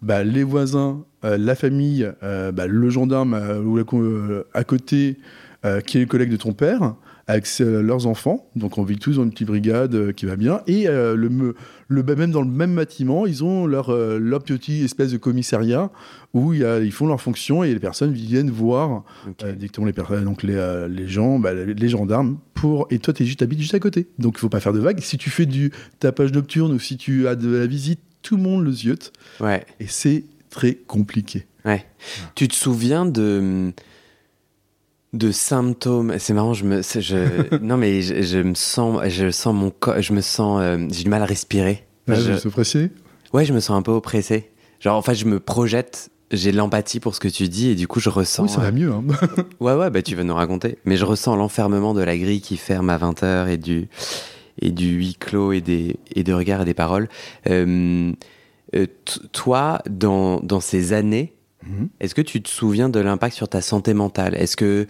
bah, 0.00 0.24
les 0.24 0.42
voisins, 0.42 1.04
euh, 1.24 1.36
la 1.38 1.54
famille, 1.54 2.10
bah, 2.22 2.66
le 2.66 2.90
gendarme 2.90 3.34
ou 3.64 3.78
à 3.78 4.64
côté, 4.64 5.18
qui 5.86 5.98
est 5.98 6.00
le 6.00 6.06
collègue 6.06 6.30
de 6.30 6.36
ton 6.36 6.52
père, 6.54 6.94
avec 7.26 7.46
euh, 7.60 7.82
leurs 7.82 8.06
enfants. 8.06 8.48
Donc 8.56 8.78
on 8.78 8.82
vit 8.82 8.98
tous 8.98 9.16
dans 9.16 9.22
une 9.24 9.30
petite 9.30 9.46
brigade 9.48 9.94
euh, 9.94 10.12
qui 10.12 10.26
va 10.26 10.36
bien. 10.36 10.60
Et 10.66 10.88
euh, 10.88 11.14
le, 11.16 12.02
bah, 12.02 12.14
même 12.16 12.30
dans 12.32 12.42
le 12.42 12.48
même 12.48 12.74
bâtiment, 12.74 13.26
ils 13.26 13.44
ont 13.44 13.66
leur, 13.66 13.92
leur 14.18 14.42
petit 14.42 14.82
espèce 14.82 15.12
de 15.12 15.16
commissariat 15.18 15.90
où 16.34 16.52
il 16.52 16.60
y 16.60 16.64
a- 16.64 16.80
ils 16.80 16.92
font 16.92 17.06
leur 17.06 17.20
fonction 17.20 17.62
et 17.62 17.72
les 17.72 17.78
personnes 17.80 18.12
viennent 18.12 18.50
voir 18.50 19.04
euh, 19.44 19.52
directement 19.52 19.86
les 19.86 19.92
personnes, 19.92 20.24
donc 20.24 20.42
les, 20.42 20.54
euh, 20.56 20.88
les 20.88 21.06
gens, 21.08 21.38
bah, 21.38 21.52
les, 21.54 21.88
gendarmes, 21.88 22.38
pour 22.54 22.86
et 22.90 22.98
toi 22.98 23.12
tu 23.14 23.24
juste 23.24 23.42
habites 23.42 23.60
juste 23.60 23.74
à 23.74 23.80
côté. 23.80 24.08
Donc 24.18 24.34
il 24.36 24.40
faut 24.40 24.48
pas 24.48 24.60
faire 24.60 24.72
de 24.72 24.80
vagues. 24.80 25.00
Si 25.00 25.18
tu 25.18 25.30
fais 25.30 25.46
du 25.46 25.70
tapage 26.00 26.32
nocturne 26.32 26.72
ou 26.72 26.78
si 26.78 26.96
tu 26.96 27.28
as 27.28 27.36
de 27.36 27.48
la 27.54 27.66
visite, 27.66 28.00
tout 28.22 28.36
le 28.36 28.42
monde 28.42 28.64
le 28.64 28.72
ziote 28.72 29.12
ouais. 29.40 29.64
et 29.80 29.86
c'est 29.88 30.24
très 30.50 30.74
compliqué. 30.74 31.46
Ouais. 31.64 31.84
Tu 32.34 32.48
te 32.48 32.54
souviens 32.54 33.04
de 33.06 33.72
de 35.12 35.30
symptômes 35.30 36.14
C'est 36.18 36.32
marrant, 36.34 36.54
je 36.54 36.64
me 36.64 36.82
je 36.82 37.56
non 37.62 37.76
mais 37.76 38.00
je, 38.02 38.22
je 38.22 38.38
me 38.38 38.54
sens 38.54 39.00
je 39.08 39.30
sens 39.30 39.54
mon 39.54 39.70
corps, 39.70 40.00
je 40.00 40.12
me 40.12 40.20
sens 40.20 40.60
euh, 40.62 40.78
j'ai 40.90 41.04
du 41.04 41.10
mal 41.10 41.22
à 41.22 41.26
respirer. 41.26 41.84
Ouais, 42.08 42.16
Je- 42.16 42.32
je 42.32 42.38
suis 42.38 42.50
pressé. 42.50 42.90
ouais, 43.32 43.44
je 43.44 43.52
me 43.52 43.60
sens 43.60 43.76
un 43.76 43.82
peu 43.82 43.92
oppressé. 43.92 44.50
Genre 44.80 44.96
en 44.96 45.02
fait, 45.02 45.14
je 45.14 45.26
me 45.26 45.38
projette, 45.38 46.10
j'ai 46.32 46.50
de 46.50 46.56
l'empathie 46.56 46.98
pour 46.98 47.14
ce 47.14 47.20
que 47.20 47.28
tu 47.28 47.48
dis 47.48 47.68
et 47.70 47.74
du 47.76 47.86
coup, 47.86 48.00
je 48.00 48.08
ressens 48.08 48.44
Oui, 48.44 48.48
ça 48.48 48.60
euh, 48.60 48.64
va 48.64 48.72
mieux. 48.72 48.90
hein. 48.90 49.04
Ouais 49.60 49.74
ouais, 49.74 49.90
bah 49.90 50.02
tu 50.02 50.14
vas 50.16 50.24
nous 50.24 50.34
raconter, 50.34 50.78
mais 50.84 50.96
je 50.96 51.04
ressens 51.04 51.36
l'enfermement 51.36 51.94
de 51.94 52.02
la 52.02 52.16
grille 52.16 52.40
qui 52.40 52.56
ferme 52.56 52.90
à 52.90 52.98
20h 52.98 53.48
et 53.48 53.58
du 53.58 53.88
et 54.60 54.70
du 54.70 54.88
huis 54.88 55.16
clos 55.18 55.52
et 55.52 55.60
des 55.60 55.96
et 56.14 56.24
de 56.24 56.32
regards 56.32 56.62
et 56.62 56.64
des 56.64 56.74
paroles. 56.74 57.08
Euh, 57.48 58.12
euh, 58.74 58.86
toi 59.32 59.80
dans 59.90 60.40
dans 60.40 60.60
ces 60.60 60.92
années 60.94 61.34
Mhm. 61.66 61.88
Est-ce 62.00 62.14
que 62.14 62.22
tu 62.22 62.42
te 62.42 62.48
souviens 62.48 62.88
de 62.88 63.00
l'impact 63.00 63.34
sur 63.34 63.48
ta 63.48 63.60
santé 63.60 63.94
mentale? 63.94 64.34
Est-ce 64.34 64.56
que, 64.56 64.64
euh, 64.64 64.86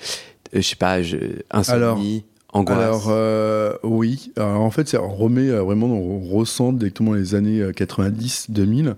je 0.52 0.61
sais 0.61 0.76
pas, 0.76 1.02
je, 1.02 1.17
insomnie, 1.50 2.25
angoisse? 2.52 2.79
Alors 2.79 3.07
euh, 3.09 3.75
oui, 3.83 4.33
Alors, 4.37 4.61
en 4.61 4.71
fait, 4.71 4.95
on 5.00 5.09
remet 5.14 5.49
euh, 5.49 5.62
vraiment, 5.62 5.87
on 5.87 6.21
ressent 6.21 6.73
directement 6.73 7.12
les 7.12 7.35
années 7.35 7.61
euh, 7.61 7.73
90-2000 7.73 8.95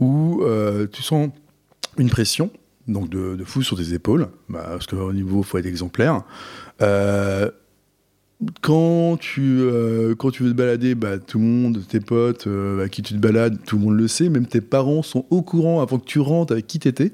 où 0.00 0.42
euh, 0.42 0.86
tu 0.92 1.02
sens 1.02 1.30
une 1.98 2.10
pression 2.10 2.50
donc 2.88 3.08
de, 3.08 3.34
de 3.34 3.44
fou 3.44 3.62
sur 3.62 3.76
tes 3.76 3.94
épaules, 3.94 4.28
bah, 4.48 4.64
parce 4.68 4.86
qu'au 4.86 5.12
niveau, 5.12 5.42
faut 5.42 5.58
être 5.58 5.66
exemplaire. 5.66 6.22
Euh, 6.82 7.50
quand 8.60 9.16
tu, 9.18 9.60
euh, 9.60 10.14
quand 10.14 10.30
tu 10.30 10.42
veux 10.42 10.50
te 10.50 10.56
balader, 10.56 10.94
bah, 10.94 11.18
tout 11.18 11.38
le 11.38 11.44
monde, 11.44 11.82
tes 11.88 12.00
potes 12.00 12.46
euh, 12.46 12.80
avec 12.80 12.92
qui 12.92 13.02
tu 13.02 13.14
te 13.14 13.18
balades, 13.18 13.56
tout 13.64 13.76
le 13.78 13.84
monde 13.84 13.96
le 13.96 14.08
sait, 14.08 14.28
même 14.28 14.46
tes 14.46 14.60
parents 14.60 15.02
sont 15.02 15.24
au 15.30 15.42
courant 15.42 15.80
avant 15.80 15.98
que 15.98 16.04
tu 16.04 16.18
rentres 16.20 16.52
avec 16.52 16.66
qui 16.66 16.78
t'étais. 16.78 17.12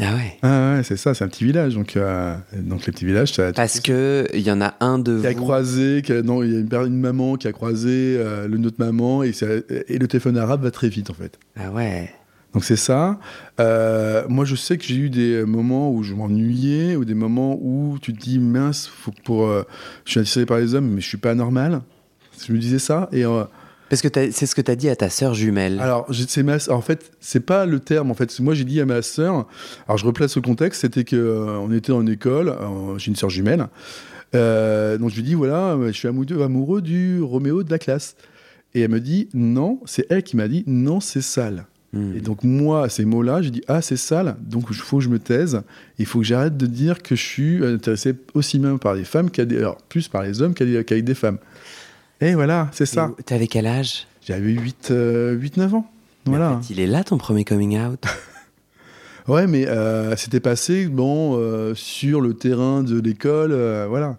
Ah 0.00 0.14
ouais. 0.14 0.38
Ah 0.42 0.74
ouais, 0.76 0.82
c'est 0.82 0.96
ça, 0.96 1.12
c'est 1.14 1.22
un 1.22 1.28
petit 1.28 1.44
village. 1.44 1.74
Donc, 1.74 1.96
euh, 1.96 2.34
donc 2.56 2.86
les 2.86 2.92
petits 2.92 3.04
villages, 3.04 3.32
ça, 3.34 3.52
Parce 3.52 3.78
que 3.78 4.26
il 4.32 4.40
y 4.40 4.50
en 4.50 4.60
a 4.62 4.74
un 4.80 4.98
de 4.98 5.20
qui 5.20 5.26
a 5.26 5.34
croisé, 5.34 6.00
qui 6.02 6.12
a- 6.12 6.22
non, 6.22 6.42
il 6.42 6.52
y 6.52 6.56
a 6.56 6.60
une, 6.60 6.68
une 6.86 6.98
maman 6.98 7.36
qui 7.36 7.46
a 7.46 7.52
croisé 7.52 8.16
euh, 8.18 8.48
le 8.48 8.56
notre 8.56 8.78
maman 8.78 9.22
et, 9.22 9.32
ça- 9.32 9.46
et 9.86 9.98
le 9.98 10.08
téléphone 10.08 10.38
arabe 10.38 10.62
va 10.62 10.70
très 10.70 10.88
vite 10.88 11.10
en 11.10 11.14
fait. 11.14 11.38
Ah 11.56 11.70
ouais. 11.70 12.10
Donc 12.52 12.64
c'est 12.64 12.76
ça. 12.76 13.18
Euh, 13.60 14.24
moi 14.28 14.44
je 14.44 14.54
sais 14.56 14.76
que 14.76 14.84
j'ai 14.84 14.96
eu 14.96 15.10
des 15.10 15.44
moments 15.44 15.90
où 15.90 16.02
je 16.02 16.14
m'ennuyais 16.14 16.96
ou 16.96 17.04
des 17.04 17.14
moments 17.14 17.58
où 17.60 17.98
tu 18.00 18.12
te 18.12 18.20
dis 18.20 18.38
mince, 18.38 18.86
faut 18.86 19.12
pour, 19.24 19.46
euh, 19.46 19.62
je 20.04 20.10
suis 20.10 20.20
attiré 20.20 20.46
par 20.46 20.58
les 20.58 20.74
hommes 20.74 20.88
mais 20.90 21.00
je 21.00 21.08
suis 21.08 21.18
pas 21.18 21.34
normal. 21.34 21.82
Je 22.46 22.52
me 22.52 22.58
disais 22.58 22.78
ça 22.78 23.08
et 23.12 23.24
euh, 23.24 23.44
Parce 23.88 24.02
que 24.02 24.08
c'est 24.30 24.46
ce 24.46 24.54
que 24.54 24.60
tu 24.60 24.70
as 24.70 24.76
dit 24.76 24.88
à 24.88 24.96
ta 24.96 25.10
sœur 25.10 25.34
jumelle. 25.34 25.80
Alors, 25.80 26.10
ma, 26.44 26.56
en 26.68 26.80
fait, 26.80 27.12
c'est 27.20 27.44
pas 27.44 27.66
le 27.66 27.80
terme. 27.80 28.10
En 28.10 28.14
fait, 28.14 28.38
moi, 28.40 28.54
j'ai 28.54 28.64
dit 28.64 28.80
à 28.80 28.86
ma 28.86 29.02
sœur. 29.02 29.46
Alors, 29.86 29.98
je 29.98 30.06
replace 30.06 30.36
le 30.36 30.42
contexte. 30.42 30.80
C'était 30.80 31.04
que 31.04 31.16
euh, 31.16 31.58
on 31.58 31.72
était 31.72 31.92
en 31.92 32.06
école. 32.06 32.48
Euh, 32.48 32.98
j'ai 32.98 33.08
une 33.08 33.16
sœur 33.16 33.30
jumelle. 33.30 33.68
Donc, 34.32 35.10
je 35.10 35.16
lui 35.16 35.22
dis 35.22 35.34
voilà, 35.34 35.76
je 35.86 35.92
suis 35.92 36.08
amoureux, 36.08 36.42
amoureux 36.42 36.82
du 36.82 37.20
Roméo 37.22 37.62
de 37.62 37.70
la 37.70 37.78
classe. 37.78 38.16
Et 38.74 38.80
elle 38.80 38.90
me 38.90 39.00
dit 39.00 39.28
non. 39.34 39.80
C'est 39.84 40.06
elle 40.10 40.22
qui 40.22 40.36
m'a 40.36 40.48
dit 40.48 40.64
non, 40.66 41.00
c'est 41.00 41.20
sale. 41.20 41.66
Hmm. 41.92 42.16
Et 42.16 42.20
donc, 42.20 42.42
moi, 42.42 42.84
à 42.84 42.88
ces 42.88 43.04
mots-là, 43.04 43.42
j'ai 43.42 43.50
dit 43.50 43.62
Ah, 43.68 43.82
c'est 43.82 43.96
sale, 43.96 44.36
donc 44.40 44.66
il 44.70 44.76
faut 44.76 44.98
que 44.98 45.04
je 45.04 45.08
me 45.08 45.18
taise. 45.18 45.62
Il 45.98 46.06
faut 46.06 46.20
que 46.20 46.24
j'arrête 46.24 46.56
de 46.56 46.66
dire 46.66 47.02
que 47.02 47.14
je 47.14 47.22
suis 47.22 47.64
intéressé 47.64 48.14
aussi 48.34 48.58
même 48.58 48.78
par 48.78 48.94
les 48.94 49.04
femmes, 49.04 49.30
qu'à 49.30 49.44
des, 49.44 49.58
alors, 49.58 49.76
plus 49.88 50.08
par 50.08 50.22
les 50.22 50.40
hommes 50.40 50.54
qu'avec 50.54 51.04
des 51.04 51.14
femmes. 51.14 51.38
Et 52.22 52.34
voilà, 52.34 52.68
c'est 52.72 52.86
ça. 52.86 53.10
T'avais 53.26 53.48
quel 53.48 53.66
âge? 53.66 54.06
J'avais 54.24 54.52
8-9 54.52 54.70
euh, 54.92 55.70
ans. 55.72 55.90
voilà. 56.24 56.60
il 56.70 56.78
est 56.78 56.86
là 56.86 57.02
ton 57.02 57.18
premier 57.18 57.44
coming 57.44 57.78
out 57.80 58.04
Ouais, 59.28 59.46
mais 59.48 59.66
euh, 59.66 60.16
c'était 60.16 60.40
passé 60.40 60.86
bon, 60.86 61.36
euh, 61.36 61.74
sur 61.74 62.20
le 62.20 62.34
terrain 62.34 62.84
de 62.84 63.00
l'école, 63.00 63.52
voilà. 63.88 64.18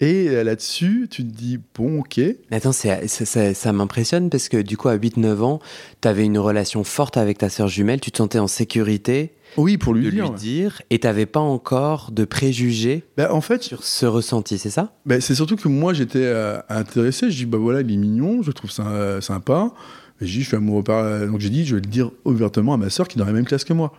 Et 0.00 0.44
là-dessus, 0.44 1.08
tu 1.10 1.24
te 1.24 1.30
dis, 1.30 1.58
bon, 1.74 2.00
ok. 2.00 2.20
attends, 2.52 2.72
ça, 2.72 3.72
m'impressionne 3.72 4.30
parce 4.30 4.48
que 4.48 4.58
du 4.62 4.76
coup, 4.76 4.88
à 4.88 4.96
8-9 4.96 5.40
ans, 5.42 5.60
tu 6.00 6.08
avais 6.08 6.24
une 6.24 6.38
relation 6.38 6.84
forte 6.84 7.16
avec 7.16 7.38
ta 7.38 7.48
sœur 7.48 7.66
jumelle, 7.66 8.00
tu 8.00 8.12
te 8.12 8.18
sentais 8.18 8.38
en 8.38 8.46
sécurité. 8.46 9.32
Oui, 9.56 9.76
pour 9.76 9.94
lui 9.94 10.04
de 10.04 10.10
dire. 10.10 10.30
Lui 10.30 10.38
dire 10.38 10.82
et 10.90 11.00
tu 11.00 11.06
n'avais 11.06 11.26
pas 11.26 11.40
encore 11.40 12.10
de 12.12 12.24
préjugés 12.24 13.02
bah, 13.16 13.32
en 13.34 13.40
fait, 13.40 13.62
sur 13.62 13.82
ce 13.82 14.06
ressenti, 14.06 14.58
c'est 14.58 14.70
ça? 14.70 14.92
Bah, 15.04 15.20
C'est 15.20 15.34
surtout 15.34 15.56
que 15.56 15.68
moi, 15.68 15.94
j'étais 15.94 16.22
euh, 16.22 16.60
intéressé. 16.68 17.30
Je 17.30 17.36
dis, 17.36 17.46
bah 17.46 17.58
voilà, 17.58 17.80
il 17.80 17.92
est 17.92 17.96
mignon, 17.96 18.42
je 18.42 18.52
trouve 18.52 18.70
ça 18.70 18.86
euh, 18.86 19.20
sympa. 19.20 19.72
Et 20.20 20.26
je 20.26 20.32
dis, 20.32 20.42
je 20.42 20.48
suis 20.48 20.56
amoureux 20.56 20.84
par. 20.84 21.26
Donc 21.26 21.40
j'ai 21.40 21.50
dit, 21.50 21.64
je 21.64 21.74
vais 21.74 21.80
le 21.80 21.88
dire 21.88 22.10
ouvertement 22.24 22.74
à 22.74 22.76
ma 22.76 22.90
sœur 22.90 23.08
qui 23.08 23.18
est 23.18 23.20
dans 23.20 23.26
la 23.26 23.32
même 23.32 23.46
classe 23.46 23.64
que 23.64 23.72
moi. 23.72 23.92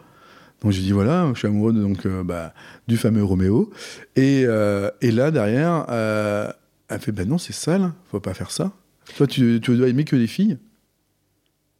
Donc 0.62 0.72
j'ai 0.72 0.82
dit 0.82 0.92
voilà, 0.92 1.30
je 1.34 1.40
suis 1.40 1.48
amoureux 1.48 1.74
de, 1.74 1.82
donc, 1.82 2.06
euh, 2.06 2.24
bah, 2.24 2.54
du 2.88 2.98
fameux 2.98 3.24
Roméo. 3.24 3.72
Et, 4.16 4.44
euh, 4.46 4.90
et 5.02 5.12
là, 5.12 5.32
derrière, 5.32 5.86
euh, 5.90 6.52
elle 6.90 7.00
fait 7.00 7.12
ben 7.12 7.28
non, 7.28 7.38
c'est 7.38 7.54
sale, 7.54 7.92
faut 8.12 8.20
pas 8.20 8.34
faire 8.34 8.52
ça. 8.52 8.74
Toi, 9.16 9.28
tu, 9.28 9.60
tu 9.62 9.76
dois 9.76 9.88
aimer 9.88 10.04
que 10.04 10.16
les 10.16 10.28
filles. 10.28 10.58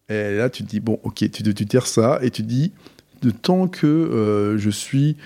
Et 0.08 0.36
là, 0.38 0.50
tu 0.50 0.64
te 0.64 0.70
dis 0.70 0.80
bon, 0.80 1.00
ok, 1.04 1.30
tu, 1.30 1.44
tu 1.44 1.66
tires 1.66 1.88
ça 1.88 2.20
et 2.22 2.32
tu 2.32 2.42
te 2.42 2.48
dis 2.48 2.72
de 3.22 3.32
tant 3.32 3.68
que 3.68 4.56
je 4.58 4.70
suis 4.70 5.18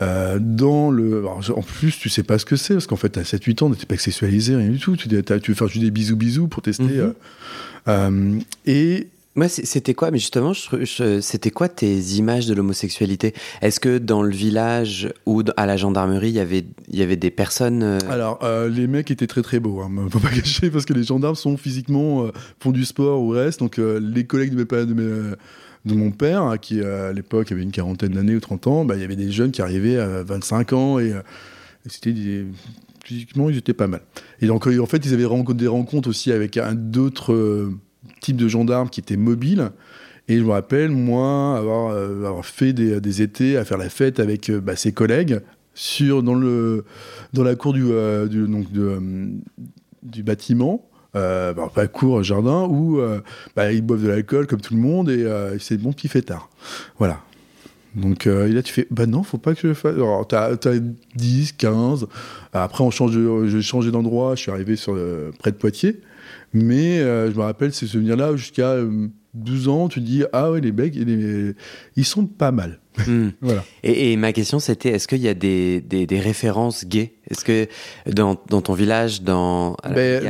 dans 0.00 0.90
le. 0.90 1.26
en 1.26 1.62
plus, 1.62 1.98
tu 1.98 2.08
sais 2.08 2.22
pas 2.22 2.38
ce 2.38 2.44
que 2.44 2.56
c'est, 2.56 2.74
parce 2.74 2.86
qu'en 2.86 2.96
fait, 2.96 3.18
à 3.18 3.22
7-8 3.22 3.64
ans, 3.64 3.66
tu 3.66 3.72
n'étais 3.72 3.86
pas 3.86 3.98
sexualisé, 3.98 4.56
rien 4.56 4.70
du 4.70 4.78
tout. 4.78 4.96
Tu, 4.96 5.08
tu 5.08 5.50
veux 5.50 5.54
faire 5.54 5.68
juste 5.68 5.84
des 5.84 5.90
bisous-bisous 5.90 6.48
pour 6.48 6.62
tester. 6.62 7.02
Mhm. 7.86 8.40
et 8.64 9.08
moi, 9.34 9.48
c'était 9.48 9.94
quoi 9.94 10.10
Mais 10.10 10.18
justement, 10.18 10.52
c'était 10.54 11.50
quoi 11.50 11.70
tes 11.70 11.98
images 11.98 12.46
de 12.46 12.54
l'homosexualité? 12.54 13.32
Est-ce 13.62 13.80
que 13.80 13.96
dans 13.96 14.22
le 14.22 14.34
village 14.34 15.10
ou 15.24 15.42
à 15.56 15.64
la 15.64 15.78
gendarmerie, 15.78 16.28
il 16.28 16.34
y 16.34 16.40
avait, 16.40 16.66
il 16.88 16.98
y 16.98 17.02
avait 17.02 17.16
des 17.16 17.30
personnes 17.30 17.82
euh, 17.82 17.98
Alors, 18.10 18.40
euh, 18.42 18.68
les 18.68 18.86
mecs 18.86 19.10
étaient 19.10 19.26
très 19.26 19.40
très 19.40 19.58
beaux, 19.58 19.80
hein, 19.80 19.90
faut 20.10 20.18
pas 20.18 20.28
cacher, 20.28 20.70
parce 20.70 20.84
que 20.84 20.92
les 20.92 21.04
gendarmes 21.04 21.34
sont 21.34 21.56
physiquement, 21.56 22.26
euh, 22.26 22.32
font 22.60 22.72
du 22.72 22.84
sport 22.84 23.22
ou 23.22 23.30
reste. 23.30 23.60
Donc, 23.60 23.78
les 23.78 24.24
collègues 24.26 24.54
de, 24.54 24.56
mes, 24.56 24.84
de, 24.84 25.38
de 25.86 25.94
mon 25.94 26.10
père, 26.10 26.42
hein, 26.42 26.58
qui 26.58 26.82
à 26.82 27.14
l'époque 27.14 27.52
avait 27.52 27.62
une 27.62 27.72
quarantaine 27.72 28.12
d'années 28.12 28.36
ou 28.36 28.40
30 28.40 28.66
ans, 28.66 28.84
bah, 28.84 28.96
il 28.96 29.00
y 29.00 29.04
avait 29.04 29.16
des 29.16 29.32
jeunes 29.32 29.50
qui 29.50 29.62
arrivaient 29.62 29.96
à 29.96 30.22
25 30.24 30.74
ans 30.74 30.98
et, 30.98 31.14
c'était 31.86 32.14
physiquement, 33.02 33.48
ils 33.48 33.56
étaient 33.56 33.72
pas 33.72 33.88
mal. 33.88 34.02
Et 34.42 34.46
donc, 34.46 34.66
en 34.66 34.86
fait, 34.86 35.06
ils 35.06 35.14
avaient 35.14 35.26
des 35.54 35.66
rencontres 35.66 36.08
aussi 36.10 36.30
avec 36.32 36.60
d'autres 36.74 37.72
type 38.20 38.36
de 38.36 38.48
gendarme 38.48 38.88
qui 38.88 39.00
était 39.00 39.16
mobile. 39.16 39.70
Et 40.28 40.38
je 40.38 40.44
me 40.44 40.50
rappelle, 40.50 40.90
moi, 40.90 41.58
avoir, 41.58 41.90
euh, 41.90 42.42
fait 42.42 42.72
des, 42.72 43.22
étés 43.22 43.56
à 43.56 43.64
faire 43.64 43.78
la 43.78 43.88
fête 43.88 44.20
avec 44.20 44.50
euh, 44.50 44.60
bah, 44.60 44.76
ses 44.76 44.92
collègues 44.92 45.40
sur, 45.74 46.22
dans, 46.22 46.34
le, 46.34 46.84
dans 47.32 47.42
la 47.42 47.54
cour 47.54 47.72
du, 47.72 47.84
euh, 47.90 48.26
donc 48.26 48.66
du 50.02 50.22
bâtiment. 50.22 50.88
Bah, 51.14 51.70
pas 51.74 51.88
cour, 51.88 52.22
jardin, 52.22 52.66
où 52.66 52.98
bah, 53.54 53.72
ils 53.72 53.82
boivent 53.82 54.02
de 54.02 54.08
l'alcool 54.08 54.46
comme 54.46 54.62
tout 54.62 54.74
le 54.74 54.80
monde 54.80 55.10
et 55.10 55.26
c'est 55.58 55.76
bon 55.76 55.92
petit 55.92 56.08
fêtard. 56.08 56.48
Voilà. 56.98 57.20
Donc 57.94 58.24
là, 58.24 58.62
tu 58.62 58.72
fais, 58.72 58.86
bah 58.90 59.04
non, 59.04 59.22
faut 59.22 59.36
pas 59.36 59.54
que 59.54 59.68
je 59.68 59.74
fasse. 59.74 59.94
Alors, 59.94 60.26
t'as 60.26 60.52
as 60.52 60.78
10, 61.14 61.52
15. 61.52 62.06
Après, 62.54 62.82
on 62.82 62.90
change 62.90 63.12
j'ai 63.46 63.60
changé 63.60 63.90
d'endroit, 63.90 64.34
je 64.36 64.40
suis 64.40 64.50
arrivé 64.50 64.76
sur, 64.76 64.98
près 65.38 65.50
de 65.52 65.56
Poitiers. 65.56 66.00
Mais 66.52 67.00
euh, 67.00 67.30
je 67.30 67.36
me 67.36 67.42
rappelle 67.42 67.72
ces 67.72 67.86
souvenirs-là, 67.86 68.36
jusqu'à 68.36 68.76
12 69.34 69.68
euh, 69.68 69.70
ans, 69.70 69.88
tu 69.88 70.00
te 70.00 70.04
dis, 70.04 70.24
ah 70.32 70.50
ouais, 70.50 70.60
les 70.60 70.72
becs, 70.72 70.94
ils 70.94 72.04
sont 72.04 72.26
pas 72.26 72.52
mal. 72.52 72.80
Hmm. 73.06 73.28
voilà. 73.40 73.64
Et, 73.82 74.16
ma 74.16 74.32
question, 74.32 74.58
c'était, 74.58 74.90
est-ce 74.90 75.08
qu'il 75.08 75.22
y 75.22 75.28
a 75.28 75.34
des, 75.34 75.80
des, 75.80 76.20
références 76.20 76.84
gays? 76.84 77.14
Est-ce 77.30 77.44
que 77.44 77.66
dans, 78.10 78.36
dans, 78.48 78.60
ton 78.60 78.74
village, 78.74 79.22
dans, 79.22 79.76
ben, 79.94 80.22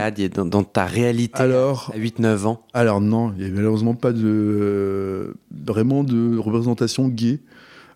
dans, 0.45 0.63
ta 0.63 0.85
réalité 0.85 1.43
alors, 1.43 1.91
à 1.95 1.99
8-9 1.99 2.47
ans? 2.47 2.63
Alors 2.73 3.01
non, 3.01 3.33
il 3.37 3.45
n'y 3.45 3.51
a 3.51 3.55
malheureusement 3.55 3.95
pas 3.95 4.13
de, 4.13 5.35
vraiment 5.67 6.05
de 6.05 6.39
représentation 6.39 7.09
gay. 7.09 7.41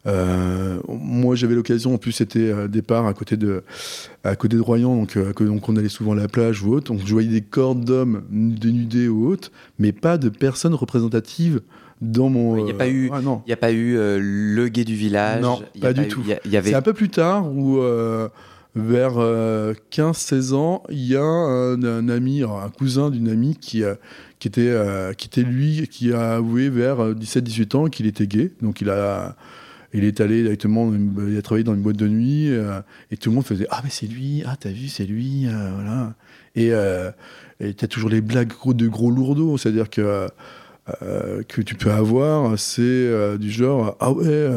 Euh, 0.07 0.79
moi, 0.88 1.35
j'avais 1.35 1.55
l'occasion, 1.55 1.95
en 1.95 1.99
plus, 1.99 2.12
c'était 2.12 2.53
un 2.53 2.69
départ 2.69 3.07
à 3.07 3.14
côté 3.14 3.37
de, 3.37 3.64
à 4.25 4.37
côté 4.37 4.57
de 4.57 4.62
Royan, 4.62 4.97
donc, 4.97 5.16
euh, 5.16 5.33
donc 5.40 5.69
on 5.69 5.77
allait 5.77 5.88
souvent 5.88 6.12
à 6.12 6.16
la 6.16 6.29
plage 6.29 6.62
ou 6.62 6.73
autre. 6.73 6.92
Donc, 6.92 7.03
je 7.05 7.12
voyais 7.12 7.29
des 7.29 7.40
corps 7.40 7.75
d'hommes 7.75 8.23
dénudés 8.31 9.09
ou 9.09 9.29
autres, 9.29 9.51
mais 9.79 9.92
pas 9.92 10.19
de 10.19 10.29
personnes 10.29 10.75
représentatives 10.75 11.61
dans 12.01 12.29
mon. 12.29 12.57
Il 12.59 12.64
n'y 12.64 12.71
a, 12.71 12.75
pas 12.75 12.88
eu, 12.88 13.11
euh, 13.11 13.53
a 13.53 13.57
pas 13.57 13.73
eu 13.73 13.95
le 13.97 14.69
gay 14.69 14.85
du 14.85 14.95
village. 14.95 15.42
Non, 15.42 15.61
pas 15.81 15.92
du 15.92 16.07
tout. 16.09 16.23
y 16.23 16.57
avait... 16.57 16.71
C'est 16.71 16.77
un 16.77 16.83
peu 16.83 16.95
plus 16.95 17.11
tard 17.11 17.51
où. 17.53 17.81
vers 18.79 19.14
15-16 19.90 20.53
ans, 20.53 20.83
il 20.90 21.07
y 21.07 21.16
a 21.16 21.23
un, 21.23 22.09
ami, 22.11 22.42
un 22.42 22.69
cousin 22.69 23.09
d'une 23.09 23.31
amie 23.31 23.57
qui, 23.59 23.83
qui, 24.38 24.49
était, 24.49 24.77
qui 25.16 25.29
était 25.29 25.42
lui, 25.42 25.88
qui 25.90 26.12
a 26.12 26.35
avoué 26.35 26.69
vers 26.69 27.14
17-18 27.14 27.77
ans 27.77 27.87
qu'il 27.87 28.07
était 28.07 28.27
gay. 28.27 28.53
Donc 28.61 28.83
il 28.83 28.90
a, 28.90 29.35
il 29.97 30.05
est 30.05 30.21
allé 30.21 30.43
directement, 30.43 30.93
il 30.93 31.39
a 31.39 31.43
travaillé 31.43 31.65
dans 31.65 31.75
une 31.75 31.81
boîte 31.81 31.97
de 31.97 32.07
nuit 32.07 32.51
euh, 32.51 32.81
et 33.11 33.17
tout 33.17 33.31
le 33.31 33.35
monde 33.35 33.47
faisait 33.47 33.67
Ah, 33.71 33.81
mais 33.83 33.89
c'est 33.91 34.07
lui, 34.07 34.43
ah, 34.45 34.55
t'as 34.59 34.71
vu, 34.71 34.89
c'est 34.89 35.07
lui, 35.07 35.47
euh, 35.47 35.71
voilà. 35.75 36.15
Et 36.55 36.73
euh, 36.73 37.11
t'as 37.59 37.87
toujours 37.87 38.11
les 38.11 38.21
blagues 38.21 38.53
de 38.67 38.89
gros 38.89 39.11
lourdeaux, 39.11 39.57
c'est-à-dire 39.57 39.89
que, 39.89 40.29
que 41.49 41.63
tu 41.63 41.75
peux 41.77 41.91
avoir, 41.91 42.59
c'est 42.59 43.39
du 43.39 43.51
genre 43.51 43.97
Ah 44.01 44.13
ouais, 44.13 44.49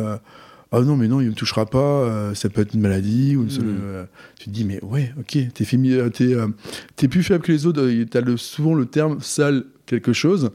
ah 0.71 0.82
non, 0.82 0.97
mais 0.97 1.08
non, 1.08 1.21
il 1.21 1.25
ne 1.25 1.30
me 1.30 1.36
touchera 1.36 1.65
pas, 1.65 2.34
ça 2.36 2.49
peut 2.49 2.62
être 2.62 2.73
une 2.73 2.82
maladie. 2.82 3.36
Ou 3.38 3.43
hmm. 3.43 4.08
tu 4.38 4.45
te 4.45 4.49
dis 4.49 4.65
Mais 4.65 4.84
ouais, 4.84 5.13
ok, 5.19 5.38
t'es, 5.54 7.08
plus 7.08 7.23
faible 7.23 7.43
que 7.43 7.52
les 7.52 7.65
autres, 7.65 7.89
t'as 8.10 8.21
le, 8.21 8.36
souvent 8.36 8.73
le 8.73 8.86
terme 8.86 9.21
sale 9.21 9.63
quelque 9.86 10.12
chose 10.12 10.52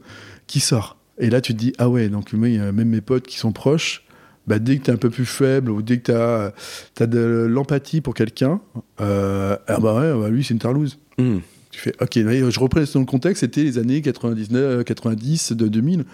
qui 0.47 0.59
sort. 0.59 0.97
Et 1.17 1.29
là, 1.29 1.41
tu 1.41 1.53
te 1.53 1.59
dis, 1.59 1.73
ah 1.77 1.89
ouais, 1.89 2.09
donc 2.09 2.33
même 2.33 2.89
mes 2.89 3.01
potes 3.01 3.25
qui 3.25 3.37
sont 3.37 3.51
proches, 3.51 4.04
bah, 4.47 4.59
dès 4.59 4.77
que 4.77 4.83
tu 4.83 4.91
es 4.91 4.93
un 4.93 4.97
peu 4.97 5.09
plus 5.09 5.25
faible 5.25 5.71
ou 5.71 5.81
dès 5.81 5.97
que 5.97 6.05
tu 6.05 6.11
as, 6.11 6.53
as, 6.99 7.07
de 7.07 7.47
l'empathie 7.49 8.01
pour 8.01 8.13
quelqu'un, 8.13 8.61
euh, 9.01 9.57
ah 9.67 9.79
bah 9.79 9.95
ouais, 9.95 10.19
bah 10.19 10.29
lui, 10.29 10.43
c'est 10.43 10.53
une 10.53 10.59
tarlouse. 10.59 10.99
Hmm. 11.17 11.39
Tu 11.71 11.79
fais, 11.79 11.93
ok, 11.99 12.13
je 12.15 12.59
reprends 12.59 12.81
dans 12.93 12.99
le 12.99 13.05
contexte, 13.05 13.41
c'était 13.41 13.63
les 13.63 13.77
années 13.77 14.01
99, 14.01 14.83
90, 14.83 15.53
de 15.53 15.67
2000, 15.67 16.05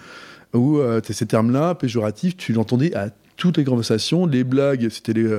où 0.54 0.78
euh, 0.78 1.00
ces 1.08 1.26
termes-là, 1.26 1.74
péjoratifs, 1.74 2.36
tu 2.36 2.52
l'entendais 2.52 2.94
à 2.94 3.10
toutes 3.36 3.58
les 3.58 3.64
conversations, 3.64 4.26
les 4.26 4.44
blagues, 4.44 4.88
c'était 4.90 5.12
les, 5.12 5.38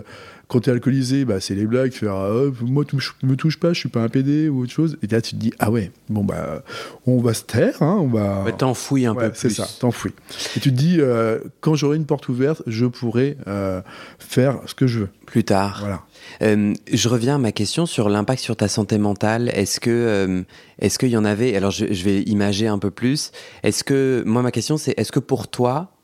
quand 0.53 0.59
t'es 0.59 0.71
alcoolisé, 0.71 1.25
bah, 1.25 1.39
c'est 1.39 1.55
les 1.55 1.65
blagues, 1.65 1.93
faire 1.93 2.13
ah, 2.13 2.43
moi, 2.61 2.85
tu 2.85 2.95
me 3.23 3.35
touches 3.35 3.59
pas, 3.59 3.73
je 3.73 3.79
suis 3.79 3.89
pas 3.89 4.03
un 4.03 4.07
PD 4.07 4.49
ou 4.49 4.61
autre 4.61 4.71
chose. 4.71 4.97
Et 5.01 5.07
là, 5.07 5.19
tu 5.19 5.31
te 5.31 5.35
dis, 5.37 5.51
ah 5.57 5.71
ouais, 5.71 5.91
bon, 6.09 6.23
bah, 6.23 6.63
on 7.07 7.17
va 7.17 7.33
se 7.33 7.41
taire, 7.41 7.81
hein, 7.81 7.97
on 7.99 8.07
va. 8.07 8.45
t'enfouis 8.51 9.07
un 9.07 9.15
peu 9.15 9.31
C'est 9.33 9.49
ça, 9.49 9.67
t'enfouis. 9.79 10.11
Et 10.55 10.59
tu 10.59 10.71
te 10.71 10.75
dis, 10.77 10.97
euh, 10.99 11.39
quand 11.59 11.73
j'aurai 11.73 11.97
une 11.97 12.05
porte 12.05 12.29
ouverte, 12.29 12.61
je 12.67 12.85
pourrai 12.85 13.35
euh, 13.47 13.81
faire 14.19 14.59
ce 14.67 14.75
que 14.75 14.85
je 14.85 14.99
veux. 14.99 15.09
Plus 15.25 15.43
tard. 15.43 15.79
Voilà. 15.79 16.03
Euh, 16.43 16.75
je 16.91 17.09
reviens 17.09 17.35
à 17.35 17.39
ma 17.39 17.51
question 17.51 17.87
sur 17.87 18.07
l'impact 18.07 18.43
sur 18.43 18.55
ta 18.55 18.67
santé 18.67 18.99
mentale. 18.99 19.49
Est-ce 19.55 19.79
que, 19.79 20.45
est-ce 20.77 20.99
qu'il 20.99 21.09
y 21.09 21.17
en 21.17 21.25
avait 21.25 21.55
Alors, 21.55 21.71
je, 21.71 21.91
je, 21.91 22.03
vais 22.03 22.21
imager 22.21 22.67
un 22.67 22.77
peu 22.77 22.91
plus. 22.91 23.31
Est-ce 23.63 23.83
que, 23.83 24.21
moi, 24.27 24.43
ma 24.43 24.51
question, 24.51 24.77
c'est 24.77 24.93
est-ce 24.97 25.11
que 25.11 25.19
pour 25.19 25.47
toi, 25.47 25.97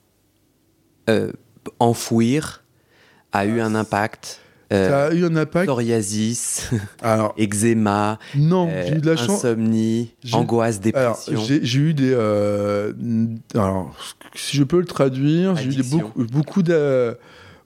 enfouir 1.78 2.64
a 3.32 3.46
eu 3.46 3.62
un 3.62 3.76
impact 3.76 4.42
euh, 4.72 4.88
ça 4.88 5.06
a 5.08 5.14
eu 5.14 5.26
un 5.26 5.36
impact. 5.36 5.66
Psoriasis, 5.66 6.70
alors, 7.02 7.34
eczéma, 7.38 8.20
non, 8.36 8.70
euh, 8.70 8.84
j'ai 8.88 8.96
eu 8.96 9.02
de 9.02 9.12
la 9.12 9.20
insomnie, 9.20 10.14
angoisse, 10.32 10.80
dépression. 10.80 11.42
J'ai 11.44 11.80
eu 11.80 11.94
des. 11.96 12.14
Euh, 12.14 12.94
alors, 13.56 13.96
si 14.36 14.58
je 14.58 14.64
peux 14.64 14.80
le 14.80 14.86
traduire, 14.86 15.56
j'ai 15.56 15.70
eu 15.70 15.76
des, 15.76 15.84
beaucoup, 15.84 16.62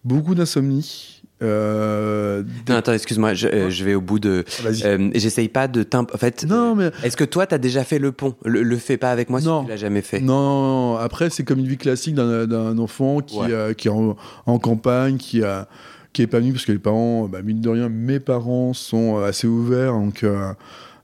beaucoup 0.06 0.36
d'insomnie. 0.36 1.22
Euh, 1.44 2.44
Non, 2.70 2.76
attends, 2.76 2.94
excuse-moi, 2.94 3.34
je, 3.34 3.48
euh, 3.48 3.70
je 3.70 3.84
vais 3.84 3.96
au 3.96 4.02
bout 4.02 4.20
de. 4.20 4.44
Euh, 4.86 5.10
J'essaye 5.14 5.50
pas 5.50 5.68
de. 5.68 5.86
En 5.94 6.18
fait, 6.18 6.46
non, 6.46 6.76
mais 6.76 6.92
est-ce 7.04 7.18
que 7.18 7.24
toi, 7.24 7.46
t'as 7.46 7.58
déjà 7.58 7.84
fait 7.84 8.00
le 8.00 8.12
pont? 8.12 8.36
Le, 8.46 8.64
le 8.64 8.78
fais 8.78 8.98
pas 8.98 9.12
avec 9.12 9.30
moi 9.30 9.42
Non. 9.42 9.60
si 9.62 9.66
tu 9.66 9.72
l'as 9.72 9.78
jamais 9.78 10.02
fait. 10.02 10.20
Non, 10.22 10.96
après, 10.98 11.30
c'est 11.30 11.44
comme 11.44 11.60
une 11.60 11.68
vie 11.68 11.78
classique 11.78 12.16
d'un 12.16 12.78
enfant 12.78 13.20
qui, 13.20 13.38
Ouais. 13.38 13.76
qui 13.78 13.88
est 13.88 13.92
en, 13.92 14.16
en 14.46 14.60
campagne, 14.60 15.18
qui, 15.18 15.44
a, 15.44 15.68
qui 16.14 16.22
est 16.22 16.26
épanoui, 16.26 16.52
parce 16.52 16.66
que 16.66 16.72
les 16.72 16.80
parents, 16.80 17.28
bah, 17.28 17.42
mine 17.42 17.62
de 17.62 17.70
rien, 17.70 17.90
mes 17.90 18.20
parents 18.20 18.74
sont 18.74 19.18
assez 19.20 19.48
ouverts, 19.48 19.94
donc 19.94 20.26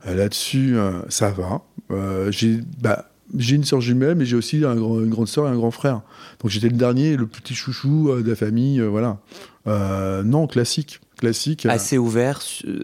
là-dessus, 0.06 0.75
ça 1.10 1.32
va. 1.32 1.62
J'ai 2.32 2.60
bah, 2.82 3.06
j'ai 3.38 3.56
une 3.58 3.63
sœur 3.63 3.80
jumelle, 3.82 4.15
mais 4.15 4.25
j'ai 4.25 4.36
aussi 4.36 4.63
un 4.65 4.75
une 4.75 5.10
grande 5.10 5.28
sœur 5.28 5.47
et 5.47 5.52
un 5.52 5.56
grand 5.56 5.69
frère. 5.71 6.02
Donc 6.41 6.49
j'étais 6.49 6.69
le 6.69 6.75
dernier, 6.78 7.15
le 7.15 7.28
petit 7.28 7.54
chouchou 7.54 8.12
de 8.23 8.28
la 8.30 8.36
famille, 8.36 8.80
voilà. 8.82 9.17
Euh, 9.69 10.23
non, 10.23 10.47
classique. 10.47 10.99
Classique. 11.17 11.65
euh, 11.65 11.69
Assez 11.69 11.97
ouvert, 11.97 12.41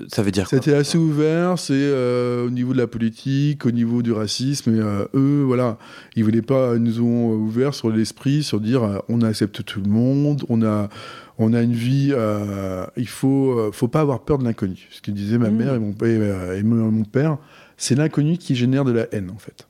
ça 0.10 0.22
veut 0.22 0.32
dire 0.32 0.50
quoi 0.50 0.58
c'était 0.58 0.74
assez 0.74 0.98
ouvert, 0.98 1.58
c'est 1.58 1.72
euh, 1.74 2.46
au 2.48 2.50
niveau 2.50 2.74
de 2.74 2.78
la 2.78 2.88
politique, 2.88 3.66
au 3.66 3.72
niveau 3.72 4.02
du 4.02 4.12
racisme. 4.12 4.76
Et, 4.76 4.80
euh, 4.80 5.06
eux, 5.14 5.44
voilà, 5.46 5.78
ils 6.18 6.24
voulaient 6.26 6.42
pas, 6.42 6.74
ils 6.76 6.84
nous 6.84 7.00
ont 7.02 7.32
ouvert 7.34 7.74
sur 7.74 7.90
l'esprit, 7.90 8.44
sur 8.44 8.60
dire 8.60 8.84
euh, 8.84 8.98
on 9.08 9.22
accepte 9.22 9.64
tout 9.64 9.80
le 9.82 9.90
monde, 9.90 10.44
on 10.50 10.62
a, 10.64 10.90
on 11.38 11.54
a 11.54 11.62
une 11.62 11.72
vie, 11.74 12.10
euh, 12.12 12.86
il 12.98 13.08
faut, 13.08 13.58
euh, 13.58 13.72
faut 13.72 13.88
pas 13.88 14.02
avoir 14.02 14.20
peur 14.26 14.38
de 14.38 14.44
l'inconnu. 14.44 14.86
Ce 14.92 15.02
que 15.02 15.12
disaient 15.12 15.38
ma 15.38 15.50
Mm. 15.50 15.56
mère 15.56 15.74
et 15.76 15.80
mon, 15.80 15.94
père- 15.94 16.52
et, 16.54 16.60
et 16.60 16.64
mon 16.64 17.04
père, 17.06 17.38
c'est 17.78 17.96
l'inconnu 17.96 18.38
qui 18.38 18.54
génère 18.56 18.84
de 18.84 18.92
la 18.92 19.08
haine 19.14 19.32
en 19.34 19.38
fait. 19.40 19.66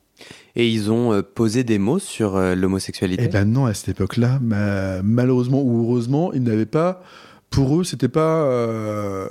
Et 0.58 0.68
ils 0.68 0.90
ont 0.90 1.12
euh, 1.12 1.22
posé 1.22 1.64
des 1.64 1.78
mots 1.78 1.98
sur 1.98 2.36
euh, 2.36 2.54
l'homosexualité. 2.54 3.24
Eh 3.26 3.28
ben 3.28 3.44
non, 3.44 3.66
à 3.66 3.74
cette 3.74 3.90
époque-là, 3.90 4.38
ma- 4.42 5.02
malheureusement 5.02 5.62
ou 5.62 5.82
heureusement, 5.84 6.32
ils 6.32 6.42
n'avaient 6.42 6.64
pas. 6.66 7.02
Pour 7.50 7.78
eux, 7.78 7.84
c'était 7.84 8.08
pas. 8.08 8.42
euh, 8.46 9.28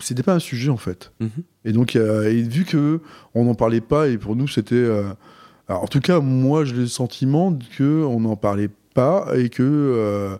C'était 0.00 0.22
pas 0.24 0.34
un 0.34 0.40
sujet 0.40 0.70
en 0.70 0.76
fait. 0.76 1.12
Mhm. 1.20 1.30
Et 1.64 1.72
donc, 1.72 1.94
euh, 1.96 2.28
et 2.28 2.42
vu 2.42 2.64
que 2.64 3.00
on 3.34 3.44
n'en 3.44 3.54
parlait 3.54 3.80
pas, 3.80 4.08
et 4.08 4.18
pour 4.18 4.34
nous, 4.36 4.48
c'était. 4.48 4.74
euh, 4.74 5.04
alors, 5.68 5.84
en 5.84 5.86
tout 5.86 6.00
cas, 6.00 6.18
moi, 6.20 6.64
j'ai 6.64 6.74
le 6.74 6.86
sentiment 6.88 7.56
que 7.78 8.02
on 8.04 8.20
n'en 8.20 8.36
parlait 8.36 8.70
pas 8.94 9.28
et 9.36 9.48
que. 9.48 10.36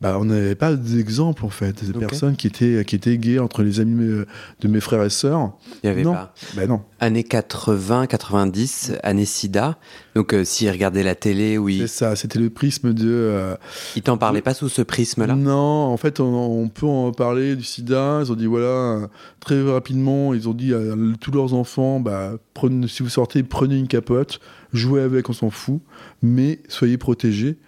Euh, 0.00 0.12
bah, 0.12 0.18
on 0.20 0.24
n'avait 0.26 0.54
pas 0.54 0.74
d'exemple 0.74 1.44
en 1.44 1.48
fait, 1.48 1.84
des 1.84 1.98
personnes 1.98 2.36
qui 2.36 2.46
étaient, 2.46 2.84
qui 2.84 2.94
étaient 2.96 3.18
gays 3.18 3.38
entre 3.40 3.62
les 3.62 3.80
amis 3.80 3.96
de 3.96 4.00
mes- 4.20 4.24
de 4.60 4.68
mes 4.68 4.80
frères 4.80 5.02
et 5.02 5.10
sœurs. 5.10 5.52
Il 5.82 5.86
y 5.88 5.90
avait 5.90 6.02
non. 6.04 6.12
pas. 6.12 6.34
Ben 6.56 6.68
non, 6.68 6.82
Années 7.00 7.24
80, 7.24 8.06
90, 8.06 8.92
année 9.02 9.24
SIDA. 9.24 9.78
Donc, 10.14 10.32
euh, 10.34 10.44
s'ils 10.44 10.70
regardaient 10.70 11.02
la 11.02 11.14
télé, 11.14 11.58
oui, 11.58 11.78
c'est 11.80 11.86
ça, 11.86 12.16
c'était 12.16 12.38
le 12.38 12.50
prisme 12.50 12.92
de. 12.92 13.08
euh, 13.08 13.54
ils 13.96 14.02
t'en 14.02 14.16
parlaient 14.18 14.42
pas 14.42 14.54
sous 14.54 14.68
ce 14.68 14.82
prisme-là? 14.82 15.34
Non, 15.34 15.52
en 15.86 15.96
fait, 15.96 16.20
on, 16.20 16.24
on 16.62 16.68
peut 16.68 16.86
en 16.86 17.12
parler 17.12 17.56
du 17.56 17.64
sida. 17.64 18.20
Ils 18.24 18.32
ont 18.32 18.36
dit, 18.36 18.46
voilà, 18.46 18.66
euh, 18.66 19.06
très 19.40 19.60
rapidement, 19.62 20.34
ils 20.34 20.48
ont 20.48 20.54
dit 20.54 20.74
à 20.74 20.78
tous 21.20 21.30
leurs 21.30 21.54
enfants, 21.54 22.00
bah, 22.00 22.32
prenez, 22.54 22.88
si 22.88 23.02
vous 23.02 23.08
sortez, 23.08 23.42
prenez 23.42 23.76
une 23.78 23.88
capote, 23.88 24.40
jouez 24.72 25.02
avec, 25.02 25.28
on 25.28 25.32
s'en 25.32 25.50
fout, 25.50 25.80
mais 26.22 26.60
soyez 26.68 26.98
protégés. 26.98 27.58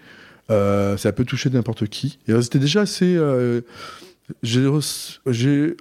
Euh, 0.50 0.96
ça 0.96 1.12
peut 1.12 1.24
toucher 1.24 1.48
n'importe 1.50 1.86
qui. 1.86 2.18
Et 2.26 2.32
alors, 2.32 2.42
c'était 2.42 2.58
déjà 2.58 2.82
assez... 2.82 3.14
euh, 3.16 3.60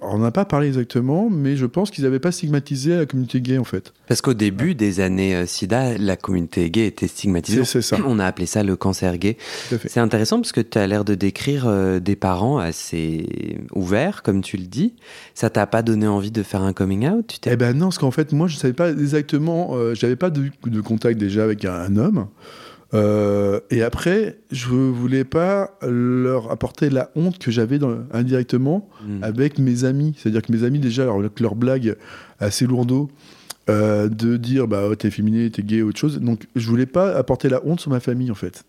on 0.01 0.17
n'a 0.19 0.32
pas 0.32 0.45
parlé 0.45 0.67
exactement, 0.67 1.29
mais 1.29 1.55
je 1.55 1.65
pense 1.65 1.91
qu'ils 1.91 2.03
n'avaient 2.03 2.19
pas 2.19 2.32
stigmatisé 2.32 2.95
la 2.95 3.05
communauté 3.05 3.41
gay, 3.41 3.58
en 3.58 3.63
fait. 3.63 3.93
Parce 4.08 4.21
qu'au 4.21 4.34
début 4.34 4.75
des 4.75 4.99
années 4.99 5.36
euh, 5.36 5.45
SIDA, 5.45 5.97
la 5.97 6.15
communauté 6.15 6.69
gay 6.69 6.88
était 6.88 7.08
stigmatisée. 7.08 7.63
C'est- 7.63 7.82
ça. 7.82 7.97
On 8.05 8.19
a 8.19 8.25
appelé 8.25 8.45
ça 8.47 8.63
le 8.63 8.75
cancer 8.75 9.17
gay. 9.17 9.38
C'est 9.88 9.99
intéressant 9.99 10.38
parce 10.38 10.51
que 10.51 10.62
tu 10.62 10.77
as 10.77 10.88
l'air 10.88 11.05
de 11.05 11.15
décrire 11.15 11.67
euh, 11.67 11.99
des 11.99 12.15
parents 12.15 12.58
assez 12.58 13.60
ouverts, 13.73 14.23
comme 14.23 14.41
tu 14.41 14.58
le 14.58 14.65
dis. 14.65 14.93
Ça 15.36 15.49
t'a 15.49 15.67
pas 15.67 15.82
donné 15.82 16.08
envie 16.08 16.32
de 16.32 16.43
faire 16.43 16.62
un 16.63 16.73
coming 16.73 17.08
out 17.08 17.39
Eh 17.45 17.55
ben 17.55 17.77
non, 17.77 17.88
parce 17.88 17.97
qu'en 17.99 18.12
fait, 18.12 18.32
moi, 18.34 18.47
je 18.47 18.58
savais 18.58 18.73
pas 18.73 18.89
exactement. 18.91 19.75
Euh, 19.75 19.93
J'avais 19.93 20.15
pas 20.15 20.29
de, 20.29 20.49
de 20.65 20.82
contact 20.82 21.19
déjà 21.19 21.43
avec 21.43 21.65
un, 21.65 21.73
un 21.73 21.95
homme. 21.97 22.27
Euh, 22.93 23.60
et 23.69 23.84
après, 23.84 24.38
je 24.52 24.67
voulais 24.69 25.23
pas 25.23 25.78
leur 25.88 26.52
apporter 26.52 26.89
la 26.89 27.12
honte 27.15 27.38
que 27.38 27.52
j'avais 27.52 27.78
dans- 27.78 27.99
indirectement 28.12 28.89
Hmm. 29.06 29.23
avec 29.23 29.60
mes 29.60 29.84
amis. 29.84 30.15
C'est-à-dire 30.17 30.41
que 30.41 30.52
mes 30.52 30.63
amis, 30.63 30.80
déjà, 30.80 31.04
alors, 31.04 31.19
avec 31.19 31.39
leurs 31.39 31.56
blagues 31.56 31.95
assez 32.39 32.65
lourdeaux, 32.65 33.10
euh, 33.69 34.10
de 34.10 34.38
dire 34.38 34.67
bah 34.67 34.86
oh, 34.89 34.95
t'es 34.95 35.12
féminé, 35.12 35.52
t'es 35.52 35.62
gay, 35.62 35.84
autre 35.84 35.99
chose. 35.99 36.19
Donc, 36.19 36.47
je 36.56 36.67
voulais 36.67 36.88
pas 36.88 37.15
apporter 37.15 37.49
la 37.49 37.63
honte 37.65 37.80
sur 37.80 37.91
ma 37.91 37.99
famille, 37.99 38.32
en 38.32 38.36
fait. 38.36 38.63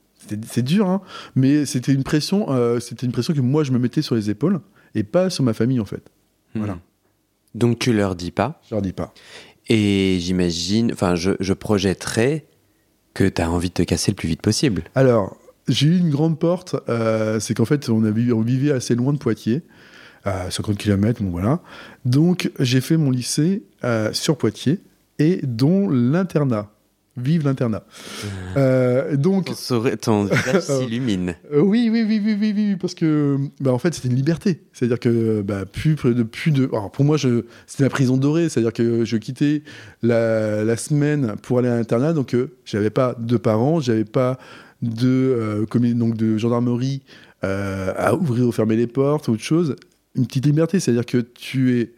C'est 0.47 0.63
dur, 0.63 0.87
hein, 0.87 1.01
mais 1.35 1.65
c'était 1.65 1.93
une 1.95 2.03
pression. 2.03 2.53
euh, 2.53 2.79
c'était 2.79 3.07
une 3.07 3.13
pression 3.13 3.33
que 3.33 3.41
moi 3.41 3.65
je 3.65 3.73
me 3.73 3.79
mettais 3.79 4.03
sur 4.03 4.15
les 4.15 4.29
épaules 4.29 4.61
et 4.95 5.03
pas 5.03 5.31
sur 5.31 5.43
ma 5.45 5.55
famille, 5.55 5.81
en 5.81 5.87
fait. 5.87 6.03
voilà. 6.55 6.75
Hmm. 6.75 6.79
Donc 7.55 7.79
tu 7.79 7.93
leur 7.95 8.15
dis 8.15 8.31
pas. 8.31 8.61
Je 8.69 8.75
leur 8.75 8.83
dis 8.83 8.93
pas. 8.93 9.15
Et 9.69 10.19
j'imagine, 10.21 10.93
enfin, 10.93 11.15
je, 11.15 11.31
je 11.41 11.53
projetterais 11.55 12.45
que 13.21 13.29
tu 13.29 13.43
as 13.43 13.51
envie 13.51 13.69
de 13.69 13.75
te 13.75 13.83
casser 13.83 14.11
le 14.13 14.17
plus 14.17 14.29
vite 14.29 14.41
possible. 14.41 14.83
Alors, 14.95 15.37
j'ai 15.69 15.89
eu 15.89 15.99
une 15.99 16.09
grande 16.09 16.39
porte, 16.39 16.75
euh, 16.89 17.39
c'est 17.39 17.53
qu'en 17.53 17.67
fait, 17.67 17.91
on, 17.91 18.01
vivait 18.01 18.73
assez 18.73 18.95
loin 18.95 19.13
de 19.13 19.19
Poitiers, 19.19 19.63
à 20.25 20.51
50 20.51 20.79
km, 20.79 21.23
bon 21.23 21.31
voilà. 21.31 21.61
Donc, 22.07 22.51
j'ai 22.59 22.81
fait 22.81 22.97
mon 22.97 23.11
lycée 23.11 23.63
euh, 23.85 24.11
sur 24.15 24.39
Poitiers, 24.39 24.81
et 25.19 25.41
dont 25.43 25.87
l'internat. 25.91 26.71
Vive 27.23 27.45
l'internat. 27.45 27.85
Euh, 28.57 29.17
donc, 29.17 29.51
Ton, 30.01 30.25
visage 30.25 30.63
s'illumine. 30.63 31.35
oui, 31.53 31.89
oui, 31.93 32.05
oui, 32.07 32.21
oui, 32.25 32.37
oui, 32.41 32.53
oui, 32.57 32.77
parce 32.77 32.95
que, 32.95 33.37
bah, 33.61 33.73
en 33.73 33.79
fait, 33.79 33.95
c'était 33.95 34.09
une 34.09 34.17
liberté. 34.17 34.61
C'est-à-dire 34.73 34.99
que, 34.99 35.43
bah, 35.43 35.65
plus 35.67 35.97
de, 35.97 36.23
plus 36.23 36.51
de. 36.51 36.67
Alors, 36.67 36.91
pour 36.91 37.05
moi, 37.05 37.17
je, 37.17 37.45
c'était 37.67 37.85
la 37.85 37.91
prison 37.91 38.17
dorée. 38.17 38.49
C'est-à-dire 38.49 38.73
que 38.73 39.05
je 39.05 39.17
quittais 39.17 39.63
la, 40.03 40.65
la 40.65 40.77
semaine 40.77 41.35
pour 41.43 41.59
aller 41.59 41.69
à 41.69 41.77
l'internat, 41.77 42.13
donc 42.13 42.35
euh, 42.35 42.51
j'avais 42.65 42.91
pas 42.91 43.15
de 43.19 43.37
parents, 43.37 43.81
j'avais 43.81 44.05
pas 44.05 44.39
de, 44.83 45.67
euh, 45.71 45.95
donc 45.95 46.17
de 46.17 46.39
gendarmerie 46.39 47.03
euh, 47.45 47.93
à 47.97 48.15
ouvrir 48.15 48.47
ou 48.49 48.53
fermer 48.53 48.77
les 48.77 48.87
portes 48.87 49.29
ou 49.29 49.33
autre 49.33 49.43
chose. 49.43 49.77
Une 50.15 50.27
petite 50.27 50.47
liberté, 50.47 50.81
c'est-à-dire 50.81 51.07
que 51.07 51.19
tu 51.19 51.81
es 51.81 51.93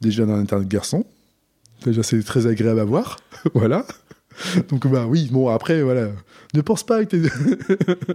déjà 0.00 0.24
dans 0.24 0.34
un 0.34 0.40
internat 0.40 0.64
de 0.64 0.68
garçons. 0.68 1.04
Déjà, 1.84 2.02
c'est 2.02 2.22
très 2.22 2.46
agréable 2.46 2.80
à 2.80 2.84
voir. 2.84 3.18
voilà. 3.54 3.84
Donc, 4.68 4.86
bah 4.86 5.06
oui, 5.08 5.28
bon, 5.30 5.48
après, 5.48 5.82
voilà. 5.82 6.10
Ne 6.54 6.60
pense 6.60 6.84
pas 6.84 7.04
que 7.04 7.16
t'es. 7.16 7.22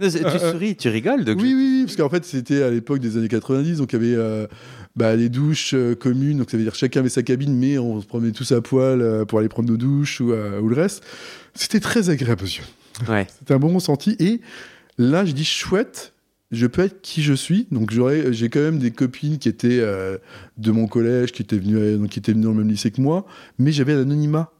tu 0.00 0.38
souris, 0.38 0.76
tu 0.76 0.88
rigoles. 0.88 1.24
Donc 1.24 1.38
Oui, 1.38 1.54
oui, 1.54 1.78
oui, 1.78 1.82
parce 1.84 1.96
qu'en 1.96 2.08
fait, 2.08 2.24
c'était 2.24 2.62
à 2.62 2.70
l'époque 2.70 2.98
des 2.98 3.16
années 3.16 3.28
90, 3.28 3.78
donc 3.78 3.92
il 3.92 3.96
y 3.96 4.04
avait 4.04 4.16
euh, 4.16 4.46
bah, 4.96 5.14
les 5.14 5.28
douches 5.28 5.72
euh, 5.74 5.94
communes, 5.94 6.38
donc 6.38 6.50
ça 6.50 6.56
veut 6.56 6.64
dire 6.64 6.74
chacun 6.74 7.00
avait 7.00 7.08
sa 7.08 7.22
cabine, 7.22 7.56
mais 7.56 7.78
on 7.78 8.00
se 8.00 8.06
promenait 8.06 8.32
tous 8.32 8.50
à 8.52 8.60
poil 8.60 9.00
euh, 9.00 9.24
pour 9.24 9.38
aller 9.38 9.48
prendre 9.48 9.68
nos 9.68 9.76
douches 9.76 10.20
ou, 10.20 10.32
ou 10.32 10.68
le 10.68 10.74
reste. 10.74 11.04
C'était 11.54 11.80
très 11.80 12.10
agréable 12.10 12.42
aux 12.42 12.46
yeux. 12.46 12.64
Ouais. 13.08 13.26
C'était 13.38 13.54
un 13.54 13.58
bon 13.58 13.72
ressenti. 13.72 14.16
Et 14.18 14.40
là, 14.98 15.24
je 15.24 15.32
dis 15.32 15.44
chouette, 15.44 16.12
je 16.50 16.66
peux 16.66 16.82
être 16.82 17.02
qui 17.02 17.22
je 17.22 17.34
suis. 17.34 17.68
Donc 17.70 17.92
j'aurais, 17.92 18.32
j'ai 18.32 18.48
quand 18.48 18.60
même 18.60 18.80
des 18.80 18.90
copines 18.90 19.38
qui 19.38 19.48
étaient 19.48 19.80
de 19.80 20.70
mon 20.72 20.88
collège, 20.88 21.30
qui 21.30 21.42
étaient 21.42 21.58
venues, 21.58 21.98
donc 21.98 22.08
qui 22.08 22.18
étaient 22.18 22.32
venues 22.32 22.44
dans 22.44 22.50
le 22.50 22.58
même 22.58 22.68
lycée 22.68 22.90
que 22.90 23.00
moi, 23.00 23.26
mais 23.58 23.70
j'avais 23.70 23.94
l'anonymat. 23.94 24.50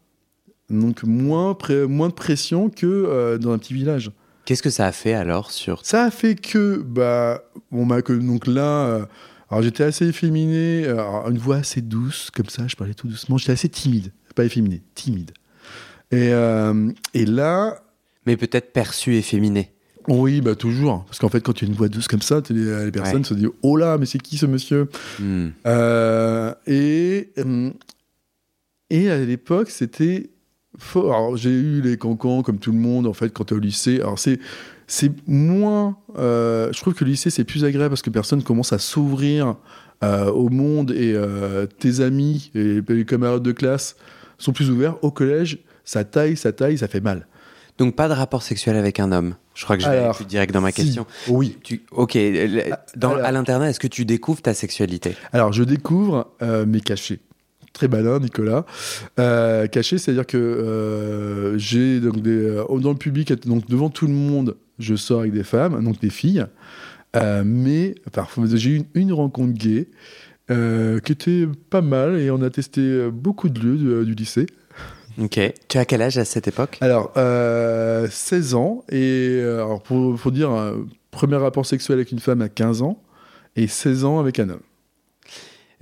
Donc 0.80 1.02
moins, 1.04 1.56
moins 1.88 2.08
de 2.08 2.14
pression 2.14 2.68
que 2.70 2.86
euh, 2.86 3.38
dans 3.38 3.52
un 3.52 3.58
petit 3.58 3.74
village. 3.74 4.10
Qu'est-ce 4.44 4.62
que 4.62 4.70
ça 4.70 4.86
a 4.86 4.92
fait 4.92 5.14
alors 5.14 5.50
sur 5.50 5.84
Ça 5.86 6.04
a 6.04 6.10
fait 6.10 6.34
que, 6.34 6.76
bah, 6.86 7.42
on 7.72 7.84
m'a 7.86 8.02
que 8.02 8.12
donc 8.12 8.46
là, 8.46 8.86
euh, 8.86 9.06
alors 9.50 9.62
j'étais 9.62 9.84
assez 9.84 10.06
efféminé, 10.06 10.84
euh, 10.86 10.92
alors, 10.94 11.30
une 11.30 11.38
voix 11.38 11.56
assez 11.56 11.80
douce, 11.80 12.30
comme 12.30 12.48
ça, 12.50 12.66
je 12.66 12.76
parlais 12.76 12.92
tout 12.94 13.08
doucement, 13.08 13.38
j'étais 13.38 13.52
assez 13.52 13.68
timide, 13.70 14.12
pas 14.34 14.44
efféminé, 14.44 14.82
timide. 14.94 15.30
Et, 16.10 16.28
euh, 16.32 16.90
et 17.14 17.24
là, 17.24 17.82
Mais 18.26 18.36
peut-être 18.36 18.72
perçu 18.74 19.16
efféminé. 19.16 19.72
oui, 20.08 20.42
bah 20.42 20.54
toujours, 20.54 21.04
parce 21.06 21.18
qu'en 21.18 21.30
fait, 21.30 21.40
quand 21.40 21.54
tu 21.54 21.64
as 21.64 21.68
une 21.68 21.74
voix 21.74 21.88
douce 21.88 22.06
comme 22.08 22.20
ça, 22.20 22.42
les, 22.50 22.84
les 22.84 22.92
personnes 22.92 23.18
Ouais. 23.22 23.24
se 23.24 23.32
disent, 23.32 23.48
oh 23.62 23.76
là, 23.78 23.96
mais 23.96 24.04
c'est 24.04 24.18
qui 24.20 24.36
ce 24.36 24.44
monsieur 24.44 24.88
Hmm. 25.18 25.48
Euh, 25.66 26.52
et, 26.66 27.30
euh, 27.38 27.70
et 28.90 29.10
à 29.10 29.18
l'époque, 29.24 29.70
c'était 29.70 30.28
fort. 30.78 31.14
Alors, 31.14 31.36
j'ai 31.36 31.50
eu 31.50 31.80
les 31.80 31.96
cancans 31.96 32.42
comme 32.42 32.58
tout 32.58 32.72
le 32.72 32.78
monde, 32.78 33.06
en 33.06 33.12
fait, 33.12 33.30
quand 33.30 33.44
tu 33.44 33.54
es 33.54 33.56
au 33.56 33.60
lycée. 33.60 34.00
Alors, 34.00 34.18
c'est. 34.18 34.38
C'est 34.86 35.10
moins. 35.26 35.96
euh, 36.18 36.70
je 36.70 36.78
trouve 36.78 36.92
que 36.92 37.04
le 37.04 37.10
lycée, 37.12 37.30
c'est 37.30 37.44
plus 37.44 37.64
agréable 37.64 37.88
parce 37.88 38.02
que 38.02 38.10
personne 38.10 38.42
commence 38.42 38.74
à 38.74 38.78
s'ouvrir 38.78 39.56
euh, 40.02 40.30
au 40.30 40.50
monde 40.50 40.90
et 40.90 41.14
euh, 41.14 41.64
tes 41.78 42.00
amis 42.02 42.50
et 42.54 42.82
les 42.86 43.06
camarades 43.06 43.42
de 43.42 43.52
classe 43.52 43.96
sont 44.36 44.52
plus 44.52 44.68
ouverts. 44.70 45.02
Au 45.02 45.10
collège, 45.10 45.58
ça 45.86 46.04
taille, 46.04 46.36
ça 46.36 46.52
taille, 46.52 46.76
ça 46.76 46.86
fait 46.86 47.00
mal. 47.00 47.26
Donc 47.78 47.96
pas 47.96 48.08
de 48.08 48.12
rapport 48.12 48.42
sexuel 48.42 48.76
avec 48.76 49.00
un 49.00 49.10
homme. 49.10 49.36
Je 49.54 49.64
crois 49.64 49.78
que 49.78 49.82
je 49.82 49.88
vais 49.88 50.10
plus 50.14 50.26
direct 50.26 50.52
dans 50.52 50.60
ma 50.60 50.70
Si. 50.70 50.82
question. 50.84 51.06
Oui. 51.28 51.56
Tu, 51.64 51.82
ok, 51.90 52.12
le- 52.16 52.64
dans, 52.94 53.12
alors- 53.14 53.24
à 53.24 53.32
l'internat, 53.32 53.70
est-ce 53.70 53.80
que 53.80 53.86
tu 53.88 54.04
découvres 54.04 54.42
ta 54.42 54.52
sexualité? 54.52 55.16
Alors, 55.32 55.54
je 55.54 55.64
découvre 55.64 56.28
mes 56.66 56.80
cachets. 56.82 57.20
Très 57.74 57.88
malin, 57.88 58.20
Nicolas. 58.20 58.64
Euh, 59.18 59.66
caché, 59.66 59.98
c'est-à-dire 59.98 60.26
que 60.26 60.38
euh, 60.38 61.58
j'ai 61.58 61.98
donc 61.98 62.22
des, 62.22 62.30
euh, 62.30 62.64
dans 62.78 62.90
le 62.90 62.96
public, 62.96 63.32
donc 63.46 63.66
devant 63.68 63.90
tout 63.90 64.06
le 64.06 64.12
monde, 64.12 64.56
je 64.78 64.94
sors 64.94 65.20
avec 65.20 65.32
des 65.32 65.42
femmes, 65.42 65.82
donc 65.84 66.00
des 66.00 66.08
filles. 66.08 66.46
Mais 67.44 67.96
parfois, 68.12 68.44
j'ai 68.54 68.70
eu 68.70 68.76
une, 68.76 68.86
une 68.94 69.12
rencontre 69.12 69.52
gay 69.52 69.88
qui 70.48 71.12
était 71.12 71.48
pas 71.68 71.82
mal 71.82 72.18
et 72.18 72.30
on 72.30 72.42
a 72.42 72.50
testé 72.50 73.08
beaucoup 73.10 73.48
de 73.48 73.60
lieux 73.60 73.76
du, 73.76 74.06
du 74.06 74.14
lycée. 74.14 74.46
Ok. 75.20 75.40
Tu 75.68 75.78
as 75.78 75.84
quel 75.84 76.02
âge 76.02 76.18
à 76.18 76.24
cette 76.24 76.48
époque? 76.48 76.78
Alors, 76.80 77.12
euh, 77.16 78.08
16 78.08 78.54
ans. 78.54 78.84
Et 78.90 79.40
alors 79.42 79.82
pour, 79.82 80.16
pour 80.16 80.32
dire, 80.32 80.50
premier 81.10 81.36
rapport 81.36 81.66
sexuel 81.66 81.98
avec 81.98 82.12
une 82.12 82.20
femme 82.20 82.42
à 82.42 82.48
15 82.48 82.82
ans 82.82 83.02
et 83.56 83.66
16 83.66 84.04
ans 84.04 84.20
avec 84.20 84.38
un 84.38 84.48
homme. 84.48 84.60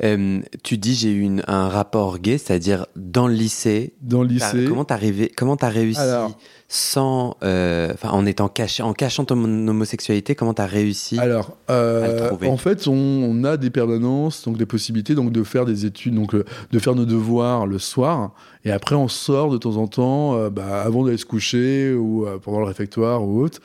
Euh, 0.02 0.40
Tu 0.62 0.78
dis 0.78 0.94
j'ai 0.94 1.11
eu 1.12 1.20
une- 1.20 1.42
un 1.48 1.68
rapport 1.68 2.18
gay, 2.18 2.38
c'est-à-dire 2.38 2.87
dans 2.96 3.28
le 3.28 3.35
lycée. 3.35 3.92
Dans 4.00 4.22
le 4.22 4.28
lycée. 4.28 4.64
Comment 4.66 4.85
t'as 4.85 4.98
Comment 5.37 5.57
t'as 5.57 5.68
réussi 5.68 6.00
Alors- 6.00 6.37
sans, 6.68 7.37
euh, 7.42 7.92
en 8.02 8.24
étant 8.24 8.48
caché, 8.48 8.83
en 8.83 8.94
cachant 8.94 9.26
ton 9.26 9.37
homosexualité 9.68 10.35
Comment 10.35 10.55
t'as 10.55 10.64
réussi 10.64 11.18
Alors, 11.18 11.59
à 11.68 11.72
le 11.72 11.78
euh, 11.78 12.28
trouver. 12.28 12.48
en 12.48 12.57
fait, 12.57 12.88
on, 12.88 12.94
on 12.94 13.44
a 13.44 13.59
des 13.59 13.68
permanences, 13.68 14.44
donc 14.44 14.57
des 14.57 14.64
possibilités 14.64 15.14
donc 15.14 15.33
de 15.33 15.42
faire 15.44 15.66
des 15.66 15.85
études, 15.85 16.14
donc 16.14 16.35
de 16.35 16.78
faire 16.78 16.94
nos 16.94 17.05
devoirs 17.05 17.66
le 17.66 17.78
soir, 17.78 18.33
et 18.64 18.70
après 18.70 18.94
on 18.94 19.09
sort 19.09 19.50
de 19.50 19.59
temps 19.59 19.76
en 19.76 19.87
temps, 19.87 20.48
bah, 20.50 20.81
avant 20.83 21.05
d'aller 21.05 21.18
se 21.18 21.26
coucher 21.26 21.92
ou 21.92 22.26
pendant 22.42 22.61
le 22.61 22.66
réfectoire 22.66 23.22
ou 23.22 23.42
autre, 23.42 23.61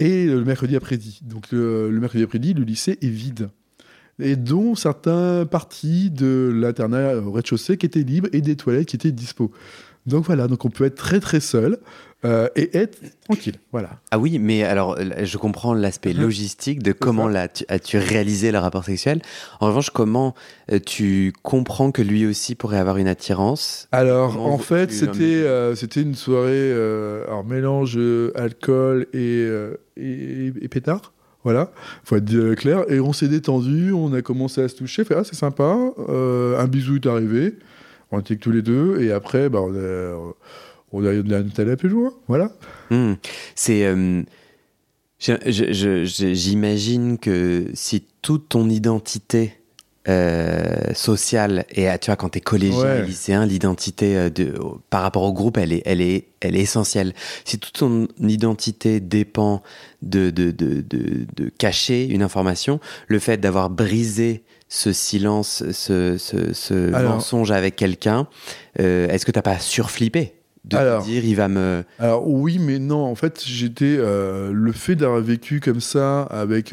et 0.00 0.24
le 0.24 0.42
mercredi 0.44 0.74
après-midi. 0.76 1.20
Donc 1.24 1.50
le, 1.52 1.90
le 1.90 2.00
mercredi 2.00 2.24
après-midi, 2.24 2.54
le 2.54 2.64
lycée 2.64 2.96
est 3.02 3.08
vide. 3.08 3.50
Et 4.20 4.36
dont 4.36 4.74
certains 4.74 5.46
parties 5.46 6.10
de 6.10 6.50
l'internat 6.54 7.16
au 7.16 7.30
rez-de-chaussée 7.32 7.76
qui 7.76 7.86
étaient 7.86 8.00
libres 8.02 8.28
et 8.32 8.40
des 8.40 8.56
toilettes 8.56 8.86
qui 8.88 8.96
étaient 8.96 9.12
dispo. 9.12 9.52
Donc 10.06 10.24
voilà, 10.24 10.48
donc 10.48 10.64
on 10.64 10.70
peut 10.70 10.84
être 10.86 10.94
très 10.94 11.20
très 11.20 11.38
seul 11.38 11.78
euh, 12.24 12.48
et 12.56 12.76
être 12.78 12.98
tranquille. 13.24 13.56
Voilà. 13.72 13.90
Ah 14.10 14.18
oui, 14.18 14.38
mais 14.38 14.64
alors 14.64 14.96
euh, 14.98 15.24
je 15.24 15.36
comprends 15.36 15.74
l'aspect 15.74 16.14
Mhm. 16.14 16.20
logistique 16.22 16.82
de 16.82 16.92
comment 16.92 17.28
là, 17.28 17.46
tu, 17.46 17.64
as-tu 17.68 17.98
réalisé 17.98 18.50
le 18.50 18.58
rapport 18.58 18.84
sexuel. 18.84 19.20
En 19.60 19.66
revanche, 19.66 19.90
comment 19.90 20.34
euh, 20.72 20.78
tu 20.84 21.32
comprends 21.42 21.92
que 21.92 22.00
lui 22.00 22.26
aussi 22.26 22.54
pourrait 22.54 22.78
avoir 22.78 22.96
une 22.96 23.06
attirance? 23.06 23.86
Alors, 23.92 24.32
Comment 24.32 24.54
en 24.54 24.58
fait, 24.58 24.90
c'était 24.92 25.22
euh, 25.24 25.74
c'était 25.74 26.00
une 26.02 26.14
soirée, 26.14 26.52
euh, 26.54 27.24
alors 27.26 27.44
mélange 27.44 27.98
alcool 28.34 29.06
et, 29.12 29.46
et, 29.98 30.46
et 30.60 30.68
pétard. 30.68 31.12
Voilà, 31.44 31.70
faut 32.04 32.16
être 32.16 32.34
euh, 32.34 32.54
clair. 32.54 32.84
Et 32.90 33.00
on 33.00 33.12
s'est 33.12 33.28
détendu, 33.28 33.92
on 33.92 34.12
a 34.12 34.22
commencé 34.22 34.60
à 34.60 34.68
se 34.68 34.74
toucher. 34.76 35.04
Fait, 35.04 35.14
ah, 35.14 35.24
c'est 35.24 35.36
sympa. 35.36 35.76
Euh, 36.08 36.58
un 36.58 36.66
bisou 36.66 36.96
est 36.96 37.06
arrivé. 37.06 37.54
On 38.10 38.20
était 38.20 38.36
tous 38.36 38.50
les 38.50 38.62
deux. 38.62 39.00
Et 39.00 39.12
après, 39.12 39.48
bah, 39.48 39.60
on 39.62 39.74
a, 39.74 40.34
on 40.92 41.04
a 41.04 41.12
de 41.22 41.62
la 41.62 41.76
plus 41.76 41.88
loin. 41.88 42.12
Voilà. 42.26 42.52
Hmm. 42.90 43.14
C'est. 43.54 43.84
euh, 43.86 44.22
J'imagine 45.20 47.18
que 47.18 47.66
si 47.74 48.04
toute 48.22 48.48
ton 48.50 48.68
identité 48.68 49.57
euh, 50.08 50.92
sociale 50.94 51.64
et 51.70 51.86
tu 52.00 52.06
vois 52.06 52.16
quand 52.16 52.30
t'es 52.30 52.40
collégien 52.40 52.78
Ouais. 52.82 53.00
et 53.00 53.02
lycéen, 53.06 53.44
l'identité 53.46 54.16
euh, 54.16 54.30
de 54.30 54.54
par 54.90 55.02
rapport 55.02 55.22
au 55.22 55.32
groupe, 55.32 55.58
elle 55.58 55.72
est, 55.72 55.82
elle 55.84 56.00
est, 56.00 56.28
elle 56.40 56.56
est 56.56 56.60
essentielle. 56.60 57.12
Si 57.44 57.58
toute 57.58 57.74
ton 57.74 58.08
identité 58.20 59.00
dépend 59.00 59.62
de 60.02 60.30
de, 60.30 60.50
de, 60.50 60.80
de, 60.80 61.26
de 61.36 61.48
cacher 61.58 62.06
une 62.06 62.22
information, 62.22 62.80
le 63.08 63.18
fait 63.18 63.36
d'avoir 63.38 63.70
brisé 63.70 64.44
ce 64.68 64.92
silence, 64.92 65.62
ce, 65.72 66.16
ce, 66.18 66.52
ce 66.52 66.92
Alors- 66.94 67.14
mensonge 67.14 67.50
avec 67.50 67.76
quelqu'un, 67.76 68.28
euh, 68.80 69.08
est-ce 69.08 69.24
que 69.26 69.32
t'as 69.32 69.42
pas 69.42 69.58
surflippé 69.58 70.34
de 70.64 70.76
Alors- 70.76 71.02
dire 71.02 71.24
il 71.24 71.34
va 71.36 71.48
me 71.48 71.84
Alors 71.98 72.28
oui, 72.28 72.58
mais 72.58 72.78
non. 72.78 73.04
En 73.04 73.14
fait, 73.14 73.42
j'étais 73.46 73.96
euh, 73.98 74.50
le 74.52 74.72
fait 74.72 74.94
d'avoir 74.96 75.20
vécu 75.20 75.60
comme 75.60 75.80
ça 75.80 76.22
avec 76.24 76.72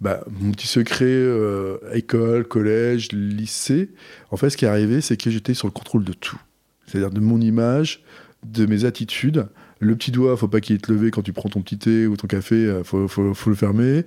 bah, 0.00 0.22
mon 0.40 0.52
petit 0.52 0.66
secret 0.66 1.04
euh, 1.06 1.78
école, 1.92 2.46
collège, 2.46 3.12
lycée. 3.12 3.90
En 4.30 4.36
fait, 4.36 4.50
ce 4.50 4.56
qui 4.56 4.64
est 4.64 4.68
arrivé, 4.68 5.00
c'est 5.00 5.16
que 5.16 5.30
j'étais 5.30 5.54
sur 5.54 5.66
le 5.66 5.72
contrôle 5.72 6.04
de 6.04 6.12
tout, 6.12 6.40
c'est-à-dire 6.86 7.10
de 7.10 7.20
mon 7.20 7.40
image, 7.40 8.02
de 8.44 8.66
mes 8.66 8.84
attitudes. 8.84 9.46
Le 9.78 9.96
petit 9.96 10.10
doigt, 10.10 10.36
faut 10.36 10.48
pas 10.48 10.60
qu'il 10.60 10.78
te 10.78 10.92
levé 10.92 11.10
quand 11.10 11.22
tu 11.22 11.32
prends 11.32 11.48
ton 11.48 11.62
petit 11.62 11.78
thé 11.78 12.06
ou 12.06 12.16
ton 12.16 12.26
café, 12.26 12.54
euh, 12.54 12.84
faut, 12.84 13.08
faut, 13.08 13.50
le 13.50 13.56
fermer. 13.56 14.04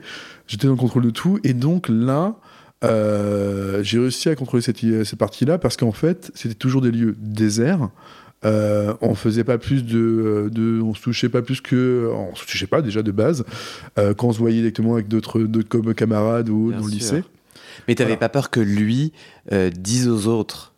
J'étais 0.47 0.67
dans 0.67 0.73
le 0.73 0.79
contrôle 0.79 1.03
de 1.03 1.11
tout, 1.11 1.39
et 1.43 1.53
donc 1.53 1.87
là. 1.89 2.35
euh, 2.83 3.83
j'ai 3.83 3.99
réussi 3.99 4.29
à 4.29 4.35
contrôler 4.35 4.61
cette, 4.61 4.79
cette 4.79 5.19
partie-là 5.19 5.57
parce 5.57 5.75
qu'en 5.75 5.91
fait, 5.91 6.31
c'était 6.33 6.55
toujours 6.55 6.81
des 6.81 6.91
lieux 6.91 7.15
déserts. 7.19 7.89
Euh, 8.45 8.93
on 9.01 9.15
faisait 9.15 9.43
pas 9.43 9.57
plus 9.57 9.83
de, 9.83 10.49
de, 10.51 10.81
on 10.81 10.93
se 10.93 11.01
touchait 11.01 11.27
pas 11.27 11.41
plus 11.41 11.59
que, 11.59 12.09
on 12.13 12.35
se 12.35 12.45
touchait 12.45 12.67
pas 12.67 12.81
déjà 12.81 13.03
de 13.03 13.11
base 13.11 13.43
euh, 13.97 14.13
quand 14.13 14.27
on 14.27 14.31
se 14.31 14.39
voyait 14.39 14.59
directement 14.61 14.93
avec 14.93 15.09
d'autres, 15.09 15.41
d'autres 15.41 15.67
comme 15.67 15.93
camarades 15.93 16.47
ou 16.49 16.69
Bien 16.69 16.79
dans 16.79 16.85
le 16.85 16.91
sûr. 16.91 16.99
lycée. 16.99 17.23
Mais 17.87 17.95
t'avais 17.95 18.11
Voilà. 18.11 18.17
pas 18.19 18.29
peur 18.29 18.49
que 18.49 18.61
lui 18.61 19.11
euh, 19.51 19.69
dise 19.69 20.07
aux 20.07 20.27
autres? 20.27 20.73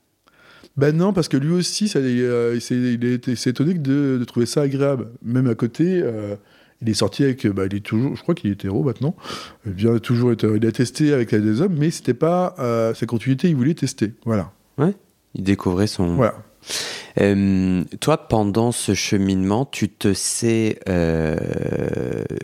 Ben 0.77 0.95
non, 0.95 1.13
parce 1.13 1.27
que 1.27 1.37
lui 1.37 1.51
aussi, 1.51 1.87
ça, 1.87 1.99
il, 1.99 2.21
euh, 2.21 2.59
s'est, 2.59 3.35
s'est 3.35 3.49
étonné 3.51 3.73
de, 3.75 4.17
de 4.19 4.23
trouver 4.23 4.45
ça 4.45 4.61
agréable. 4.61 5.09
Même 5.23 5.47
à 5.47 5.53
côté, 5.53 6.01
euh, 6.01 6.35
il 6.81 6.89
est 6.89 6.93
sorti 6.95 7.23
avec, 7.23 7.45
bah, 7.45 7.65
il 7.69 7.75
est 7.75 7.81
toujours, 7.85 8.15
je 8.15 8.21
crois 8.23 8.33
qu'il 8.33 8.49
est 8.49 8.53
hétéro 8.53 8.81
maintenant. 8.83 9.15
Eh 9.67 9.71
bien, 9.71 9.99
toujours 9.99 10.31
il 10.33 10.65
a 10.65 10.71
testé 10.71 11.13
avec 11.13 11.35
des 11.35 11.61
hommes, 11.61 11.75
mais 11.77 11.91
c'était 11.91 12.13
pas 12.15 12.55
euh, 12.57 12.93
sa 12.95 13.05
continuité. 13.05 13.49
Il 13.49 13.55
voulait 13.55 13.73
tester. 13.75 14.13
Voilà. 14.25 14.51
Il 15.35 15.43
découvrait 15.43 15.87
son. 15.87 16.15
Voilà. 16.15 16.35
Euh, 17.19 17.83
toi, 17.99 18.17
pendant 18.17 18.71
ce 18.71 18.93
cheminement, 18.93 19.65
tu 19.65 19.89
te 19.89 20.13
sais 20.13 20.79
euh, 20.87 21.35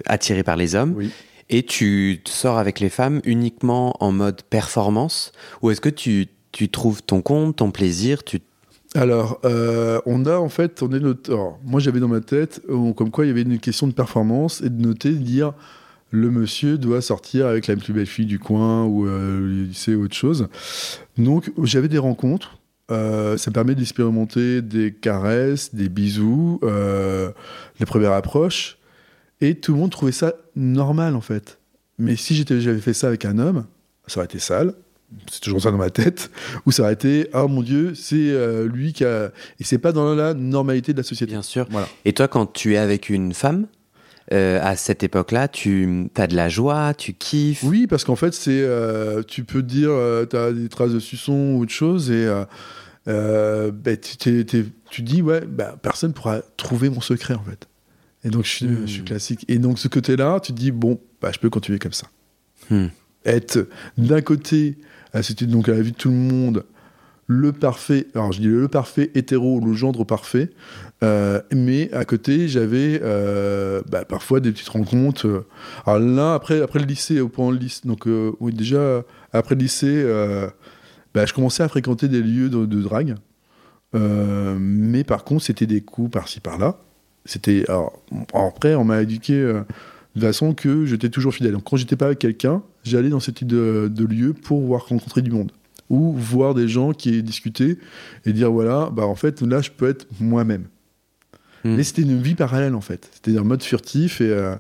attiré 0.06 0.44
par 0.44 0.58
les 0.58 0.76
hommes 0.76 0.94
Oui. 0.96 1.12
et 1.50 1.64
tu 1.64 2.22
te 2.24 2.30
sors 2.30 2.58
avec 2.58 2.80
les 2.80 2.90
femmes 2.90 3.22
uniquement 3.24 3.96
en 4.04 4.12
mode 4.12 4.42
performance 4.44 5.32
ou 5.62 5.72
est-ce 5.72 5.82
que 5.82 5.90
tu, 5.90 6.28
tu 6.52 6.70
trouves 6.70 7.04
ton 7.04 7.22
compte, 7.22 7.58
ton 7.58 7.72
plaisir 7.72 8.24
tu... 8.24 8.42
Alors, 8.96 9.40
euh, 9.46 10.00
on 10.06 10.26
a 10.26 10.38
en 10.38 10.50
fait, 10.50 10.82
on 10.82 10.92
est 10.94 11.00
notre. 11.00 11.32
alors, 11.32 11.60
moi, 11.64 11.80
j'avais 11.80 12.00
dans 12.00 12.08
ma 12.08 12.22
tête, 12.22 12.62
comme 12.68 13.12
quoi 13.12 13.26
il 13.26 13.28
y 13.28 13.32
avait 13.32 13.42
une 13.42 13.60
question 13.60 13.86
de 13.86 13.92
performance 13.94 14.62
et 14.62 14.70
de 14.70 14.82
noter, 14.82 15.10
de 15.12 15.18
dire 15.18 15.54
le 16.12 16.32
monsieur 16.32 16.78
doit 16.78 17.02
sortir 17.02 17.48
avec 17.48 17.68
la 17.68 17.76
plus 17.76 17.94
belle 17.94 18.06
fille 18.06 18.26
du 18.26 18.40
coin 18.40 18.86
ou 18.86 19.06
euh, 19.06 19.40
le 19.40 19.64
lycée 19.66 19.94
ou 19.94 20.06
autre 20.06 20.16
chose. 20.16 20.48
Donc, 21.18 21.52
j'avais 21.64 21.90
des 21.90 21.98
rencontres. 21.98 22.60
Euh, 22.90 23.38
ça 23.38 23.52
me 23.52 23.54
permet 23.54 23.76
d'expérimenter 23.76 24.62
des 24.62 24.94
caresses, 24.94 25.76
des 25.76 25.90
bisous, 25.90 26.60
euh, 26.64 27.32
les 27.80 27.86
premières 27.86 28.14
approches. 28.14 28.78
Et 29.42 29.56
tout 29.56 29.74
le 29.74 29.80
monde 29.80 29.92
trouvait 29.92 30.12
ça 30.12 30.34
normal, 30.56 31.16
en 31.16 31.22
fait. 31.22 31.60
Mais 32.00 32.16
si 32.16 32.46
j'avais 32.48 32.80
fait 32.80 32.94
ça 32.94 33.08
avec 33.08 33.26
un 33.26 33.40
homme, 33.40 33.66
ça 34.08 34.20
aurait 34.20 34.26
été 34.26 34.40
sale. 34.40 34.74
C'est 35.32 35.42
toujours 35.42 35.62
ça 35.62 35.72
dans 35.72 35.78
ma 35.78 35.90
tête. 35.90 36.32
Ou 36.66 36.72
ça 36.72 36.84
aurait 36.84 36.94
été, 36.94 37.30
ah 37.34 37.48
mon 37.48 37.62
Dieu, 37.62 37.94
c'est 37.96 38.16
euh, 38.16 38.68
lui 38.68 38.94
qui 38.94 39.06
a. 39.06 39.32
Et 39.60 39.64
c'est 39.64 39.78
pas 39.78 39.92
dans 39.92 40.16
la 40.16 40.34
normalité 40.34 40.94
de 40.94 40.98
la 40.98 41.04
société. 41.04 41.32
Bien 41.32 41.42
sûr. 41.42 41.68
Voilà. 41.70 41.88
Et 42.06 42.14
toi, 42.14 42.28
quand 42.28 42.46
tu 42.46 42.74
es 42.74 42.78
avec 42.78 43.10
une 43.10 43.34
femme, 43.34 43.68
euh, 44.34 44.60
à 44.62 44.76
cette 44.76 45.04
époque-là, 45.04 45.48
tu 45.48 46.10
as 46.16 46.28
de 46.28 46.36
la 46.36 46.50
joie, 46.50 46.94
tu 46.94 47.14
kiffes? 47.14 47.64
Oui, 47.64 47.88
parce 47.88 48.04
qu'en 48.04 48.16
fait, 48.16 48.34
c'est, 48.34 48.62
euh, 48.62 49.24
tu 49.24 49.44
peux 49.44 49.62
te 49.62 49.68
dire, 49.68 49.92
tu 50.30 50.36
as 50.36 50.52
des 50.52 50.70
traces 50.70 50.92
de 50.92 51.00
suçon 51.00 51.54
ou 51.56 51.62
autre 51.62 51.72
chose, 51.72 52.12
et 52.12 52.26
euh, 52.26 52.44
euh, 53.08 53.72
bah, 53.72 53.96
tu, 53.96 54.18
t'es- 54.18 54.44
t'es- 54.44 54.66
tu 54.90 55.02
dis, 55.02 55.22
ouais, 55.22 55.42
bah, 55.48 55.76
personne 55.82 56.14
pourra 56.14 56.42
trouver 56.58 56.90
mon 56.90 57.02
secret, 57.02 57.34
en 57.36 57.44
fait. 57.44 57.68
Et 58.24 58.30
donc, 58.30 58.44
je 58.46 58.50
suis, 58.50 58.66
Hmm. 58.66 58.82
je 58.86 58.92
suis 58.92 59.04
classique. 59.04 59.46
Et 59.48 59.60
donc, 59.60 59.80
ce 59.80 59.88
côté-là, 59.88 60.40
tu 60.42 60.52
te 60.52 60.58
dis, 60.58 60.72
bon, 60.72 61.00
bah, 61.22 61.32
je 61.34 61.40
peux 61.40 61.50
continuer 61.50 61.80
comme 61.80 61.94
ça. 61.94 62.08
Hmm. 62.70 62.88
Être 63.26 63.68
d'un 63.98 64.22
côté, 64.22 64.78
c'était 65.22 65.46
donc 65.46 65.70
à 65.70 65.74
la 65.74 65.82
vie 65.82 65.92
de 65.92 65.98
tout 65.98 66.10
le 66.10 66.16
monde, 66.16 66.64
le 67.28 67.52
parfait, 67.52 68.08
alors 68.16 68.32
je 68.32 68.42
le 68.42 68.68
parfait 68.70 69.12
hétéro, 69.14 69.60
le 69.60 69.74
gendre 69.74 70.06
parfait, 70.06 70.50
euh, 71.04 71.42
mais 71.54 71.94
à 71.94 72.06
côté, 72.06 72.48
j'avais 72.48 73.02
euh, 73.04 73.82
bah, 73.90 74.06
parfois 74.06 74.40
des 74.40 74.52
petites 74.52 74.70
rencontres. 74.70 75.28
euh. 75.28 75.46
alors 75.86 76.00
là, 76.00 76.34
après, 76.34 76.62
après 76.62 76.80
le 76.80 76.86
lycée, 76.86 77.20
au 77.20 77.28
point 77.28 77.52
le 77.52 77.58
lycée, 77.58 77.82
donc 77.86 78.08
oui, 78.40 78.54
déjà, 78.54 79.04
après 79.34 79.56
le 79.56 79.62
lycée, 79.62 80.06
bah, 81.14 81.26
je 81.26 81.34
commençais 81.34 81.64
à 81.64 81.68
fréquenter 81.68 82.08
des 82.08 82.22
lieux 82.22 82.50
de, 82.50 82.66
de 82.66 82.82
drague. 82.82 83.16
Mais 83.94 85.04
par 85.04 85.24
contre, 85.26 85.44
c'était 85.44 85.66
des 85.68 85.82
coups 85.82 86.12
par-ci 86.12 86.40
par-là. 86.40 86.80
C'était 87.26 87.66
alors, 87.68 88.02
après, 88.34 88.76
on 88.76 88.86
m'a 88.86 89.02
éduqué 89.02 89.34
de 90.16 90.22
façon 90.22 90.54
que 90.54 90.86
j'étais 90.86 91.10
toujours 91.10 91.34
fidèle. 91.34 91.52
Donc 91.52 91.66
quand 91.66 91.76
j'étais 91.76 91.98
pas 91.98 92.06
avec 92.06 92.20
quelqu'un, 92.20 92.64
j'allais 92.84 93.10
dans 93.10 93.20
ce 93.20 93.32
type 93.32 93.48
de, 93.48 93.92
de 93.94 94.06
lieu 94.06 94.34
pour 94.34 94.62
voir 94.62 94.88
rencontrer 94.88 95.22
du 95.22 95.32
monde 95.32 95.52
ou 95.90 96.14
voir 96.14 96.54
des 96.54 96.68
gens 96.68 96.92
qui 96.92 97.22
discutaient 97.24 97.78
et 98.26 98.34
dire 98.34 98.52
voilà, 98.52 98.90
bah 98.92 99.06
en 99.06 99.16
fait 99.16 99.42
là 99.42 99.62
je 99.62 99.72
peux 99.72 99.88
être 99.88 100.06
moi-même. 100.20 100.66
Hmm. 101.64 101.76
Mais 101.76 101.84
c'était 101.84 102.02
une 102.04 102.22
vie 102.22 102.36
parallèle 102.36 102.76
en 102.76 102.82
fait. 102.82 103.10
C'était 103.14 103.38
en 103.40 103.44
mode 103.46 103.64
furtif 103.64 104.22
et, 104.22 104.30
euh, 104.30 104.56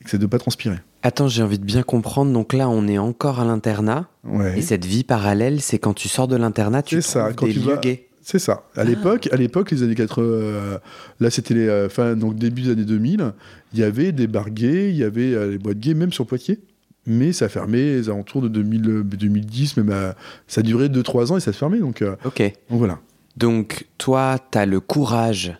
et 0.00 0.04
que 0.04 0.10
ça 0.10 0.16
ne 0.16 0.20
doit 0.22 0.30
pas 0.30 0.38
transpirer. 0.38 0.76
Attends, 1.02 1.28
j'ai 1.28 1.42
envie 1.42 1.58
de 1.58 1.64
bien 1.64 1.82
comprendre. 1.84 2.32
Donc 2.32 2.52
là, 2.52 2.68
on 2.68 2.88
est 2.88 2.98
encore 2.98 3.38
à 3.38 3.44
l'internat. 3.44 4.08
Ouais. 4.24 4.58
Et 4.58 4.62
cette 4.62 4.84
vie 4.84 5.04
parallèle, 5.04 5.60
c'est 5.60 5.78
quand 5.78 5.94
tu 5.94 6.08
sors 6.08 6.26
de 6.26 6.34
l'internat, 6.34 6.82
tu 6.82 7.00
ça, 7.00 7.32
quand 7.32 7.46
des 7.46 7.52
tu 7.52 7.60
lieux 7.60 7.74
vas- 7.74 7.76
gays. 7.76 8.08
C'est 8.22 8.40
ça. 8.40 8.64
À 8.74 8.82
l'époque, 8.82 9.28
à 9.30 9.36
l'époque, 9.36 9.70
les 9.70 9.84
années 9.84 9.94
80, 9.94 10.24
euh, 10.26 10.78
là 11.20 11.30
c'était 11.30 11.54
les, 11.54 11.68
euh, 11.68 11.88
fin, 11.88 12.16
donc 12.16 12.34
début 12.34 12.62
des 12.62 12.70
années 12.70 12.84
2000, 12.84 13.32
il 13.72 13.78
y 13.78 13.84
avait 13.84 14.10
des 14.10 14.26
bars 14.26 14.50
gays, 14.50 14.90
il 14.90 14.96
y 14.96 15.04
avait 15.04 15.32
euh, 15.32 15.52
les 15.52 15.58
boîtes 15.58 15.78
gays, 15.78 15.94
même 15.94 16.12
sur 16.12 16.26
Poitiers. 16.26 16.58
Mais 17.06 17.32
ça 17.32 17.48
fermé 17.48 17.98
aux 18.00 18.08
alentours 18.10 18.42
de 18.42 18.48
2000, 18.48 19.02
2010, 19.04 19.76
même 19.76 19.90
à- 19.90 20.14
ça 20.46 20.62
duré 20.62 20.88
2-3 20.88 21.32
ans 21.32 21.36
et 21.36 21.40
ça 21.40 21.52
se 21.52 21.58
fermait. 21.58 21.78
Donc, 21.78 22.02
euh, 22.02 22.16
Ok. 22.24 22.40
donc 22.70 22.78
voilà. 22.78 22.98
Donc, 23.36 23.86
toi, 23.98 24.38
tu 24.50 24.58
as 24.58 24.66
le 24.66 24.80
courage 24.80 25.56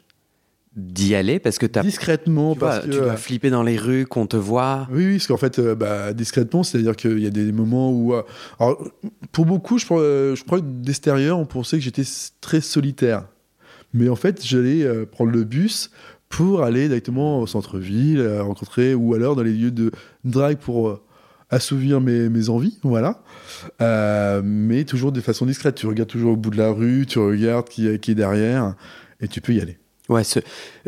d'y 0.77 1.15
aller 1.15 1.39
parce 1.39 1.59
que 1.59 1.65
tu 1.67 1.81
Discrètement, 1.81 2.53
tu, 2.55 2.61
parce 2.61 2.79
vois, 2.81 2.87
que. 2.87 2.91
tu 2.93 2.99
dois 3.03 3.17
flipper 3.17 3.49
dans 3.51 3.63
les 3.63 3.77
rues, 3.79 4.05
qu'on 4.07 4.27
te 4.27 4.37
voit. 4.37 4.87
Oui, 4.93 5.07
oui, 5.07 5.13
parce 5.15 5.27
qu'en 5.27 5.37
fait, 5.39 5.59
euh, 5.59 5.75
bah, 5.75 6.13
discrètement, 6.13 6.63
c'est-à-dire 6.63 6.95
qu'il 6.97 7.19
y 7.19 7.27
a 7.27 7.31
des 7.31 7.51
moments 7.53 7.91
où. 7.93 8.13
euh, 8.15 8.23
alors, 8.61 8.83
pour 9.33 9.47
beaucoup, 9.47 9.79
je, 9.79 9.87
crois- 9.87 10.01
euh, 10.03 10.37
je 10.37 10.45
crois 10.45 10.61
que 10.61 10.67
d'extérieur, 10.67 11.39
on 11.39 11.47
pensait 11.47 11.79
que 11.79 11.83
j'étais 11.83 12.03
très 12.43 12.61
solitaire. 12.61 13.27
Mais 13.95 14.09
en 14.11 14.17
fait, 14.17 14.45
j'allais 14.45 14.83
euh, 14.83 15.07
prendre 15.07 15.31
le 15.33 15.45
bus 15.45 15.91
pour 16.29 16.63
aller 16.63 16.89
directement 16.89 17.41
au 17.41 17.47
centre-ville, 17.47 18.19
euh, 18.21 18.43
rencontrer, 18.43 18.95
ou 18.95 19.15
alors 19.15 19.35
dans 19.37 19.43
les 19.45 19.53
lieux 19.55 19.71
de 19.71 19.91
drague 20.25 20.59
pour 20.59 20.89
euh, 20.89 21.01
assouvir 21.51 22.01
mes, 22.01 22.29
mes 22.29 22.49
envies, 22.49 22.79
voilà. 22.83 23.23
Euh, 23.81 24.43
mais 24.45 24.85
toujours 24.85 25.13
de 25.13 25.21
façon 25.21 25.47
discrète. 25.47 25.77
Tu 25.77 25.87
regardes 25.87 26.09
toujours 26.09 26.33
au 26.33 26.37
bout 26.37 26.51
de 26.51 26.59
la 26.59 26.71
rue, 26.71 27.07
tu 27.07 27.19
regardes 27.19 27.69
qui, 27.69 27.99
qui 28.01 28.11
est 28.11 28.15
derrière, 28.17 28.75
et 29.21 29.29
tu 29.29 29.41
peux 29.41 29.55
y 29.55 29.61
aller. 29.61 29.79
Ouais, 30.09 30.23
ce- 30.25 30.39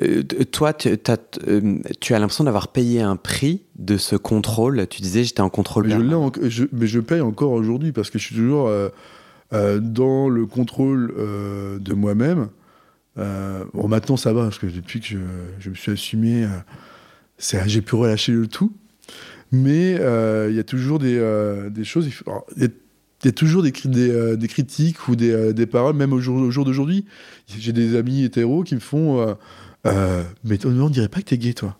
euh, 0.03 0.23
toi, 0.53 0.73
tu, 0.73 0.97
t'as- 0.99 1.16
euh, 1.49 1.79
tu 2.01 2.14
as 2.14 2.18
l'impression 2.21 2.44
d'avoir 2.44 2.68
payé 2.68 3.01
un 3.01 3.16
prix 3.16 3.62
de 3.77 3.97
ce 3.97 4.14
contrôle. 4.16 4.87
Tu 4.88 5.03
disais, 5.03 5.25
j'étais 5.25 5.40
en 5.40 5.49
contrôle. 5.51 5.87
Mais 5.88 5.90
je, 5.94 5.97
l'ai 5.97 6.09
permanent. 6.09 6.27
en- 6.27 6.49
je- 6.49 6.64
mais 6.73 6.87
je 6.87 7.01
paye 7.01 7.21
encore 7.21 7.51
aujourd'hui 7.53 7.90
parce 7.92 8.11
que 8.11 8.18
je 8.18 8.25
suis 8.27 8.37
toujours 8.37 8.68
euh, 8.68 9.81
dans 9.81 10.29
le 10.29 10.47
contrôle 10.47 11.12
de 11.81 11.94
moi-même. 11.94 12.49
Bon, 13.16 13.88
maintenant 13.88 14.16
ça 14.16 14.33
va 14.33 14.44
parce 14.44 14.59
que 14.59 14.66
depuis 14.66 15.01
que 15.01 15.07
je, 15.07 15.16
je 15.59 15.71
me 15.71 15.75
suis 15.75 15.90
assumé, 15.92 16.47
j'ai 17.66 17.83
pu 17.83 17.94
relâcher 17.97 18.31
le 18.33 18.47
tout. 18.47 18.73
Mais 19.51 19.97
euh, 19.99 20.49
il 20.51 20.57
y 20.57 20.59
a 20.59 20.65
toujours 20.65 20.99
des, 20.99 21.17
euh, 21.17 21.71
choses. 21.85 22.09
il 22.57 22.63
y, 22.63 23.29
a- 23.29 23.33
toujours 23.33 23.63
des, 23.63 23.73
euh, 24.11 24.37
critiques 24.37 25.09
ou 25.09 25.17
des, 25.17 25.67
paroles, 25.67 25.97
même 25.97 26.13
au 26.13 26.21
jour, 26.21 26.37
au 26.37 26.51
jour 26.51 26.65
d'aujourd'hui. 26.65 27.05
J'ai 27.47 27.73
des 27.73 27.97
amis 27.97 28.25
hétéros 28.25 28.63
qui 28.63 28.75
me 28.75 28.81
font 28.81 29.37
Mais 29.85 30.67
on 30.67 30.91
dirait 30.91 31.09
pas 31.09 31.21
que 31.21 31.27
t'es 31.27 31.39
gay, 31.39 31.55
toi. 31.55 31.77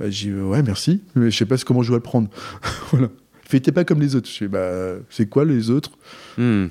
Bah, 0.00 0.10
j'ai 0.10 0.32
ouais, 0.34 0.62
merci, 0.62 1.02
mais 1.14 1.30
je 1.30 1.36
sais 1.36 1.46
pas 1.46 1.56
comment 1.58 1.82
je 1.82 1.88
dois 1.88 1.98
le 1.98 2.02
prendre. 2.02 2.28
voilà. 2.90 3.08
Fait, 3.46 3.60
t'es 3.60 3.72
pas 3.72 3.84
comme 3.84 4.00
les 4.00 4.16
autres. 4.16 4.28
Je 4.28 4.34
fais, 4.34 4.48
bah, 4.48 4.94
c'est 5.10 5.28
quoi 5.28 5.44
les 5.44 5.70
autres? 5.70 5.92
Hmm. 6.36 6.66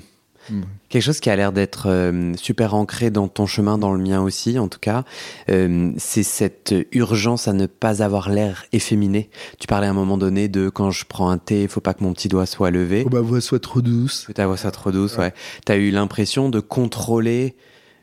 Hmm. 0.50 0.62
Quelque 0.90 1.02
chose 1.02 1.20
qui 1.20 1.30
a 1.30 1.36
l'air 1.36 1.52
d'être 1.52 1.88
euh, 1.88 2.34
super 2.36 2.74
ancré 2.74 3.10
dans 3.10 3.28
ton 3.28 3.46
chemin, 3.46 3.78
dans 3.78 3.92
le 3.94 4.02
mien 4.02 4.20
aussi, 4.22 4.58
en 4.58 4.68
tout 4.68 4.78
cas, 4.78 5.04
euh, 5.50 5.90
c'est 5.96 6.22
cette 6.22 6.74
urgence 6.92 7.48
à 7.48 7.52
ne 7.52 7.66
pas 7.66 8.02
avoir 8.02 8.28
l'air 8.30 8.64
efféminé. 8.72 9.30
Tu 9.58 9.66
parlais 9.66 9.86
à 9.86 9.90
un 9.90 9.94
moment 9.94 10.18
donné 10.18 10.48
de 10.48 10.68
quand 10.68 10.90
je 10.90 11.04
prends 11.06 11.30
un 11.30 11.38
thé, 11.38 11.62
il 11.62 11.68
faut 11.68 11.80
pas 11.80 11.94
que 11.94 12.04
mon 12.04 12.12
petit 12.12 12.28
doigt 12.28 12.46
soit 12.46 12.70
levé. 12.70 13.04
Oh, 13.06 13.10
ma 13.10 13.20
voix 13.20 13.40
soit 13.40 13.58
trop 13.60 13.80
douce. 13.80 14.24
Que 14.26 14.32
ta 14.32 14.46
voix 14.46 14.56
soit 14.58 14.70
trop 14.70 14.90
douce, 14.92 15.16
ouais. 15.16 15.32
T'as 15.64 15.76
eu 15.76 15.90
l'impression 15.90 16.50
de 16.50 16.60
contrôler, 16.60 17.56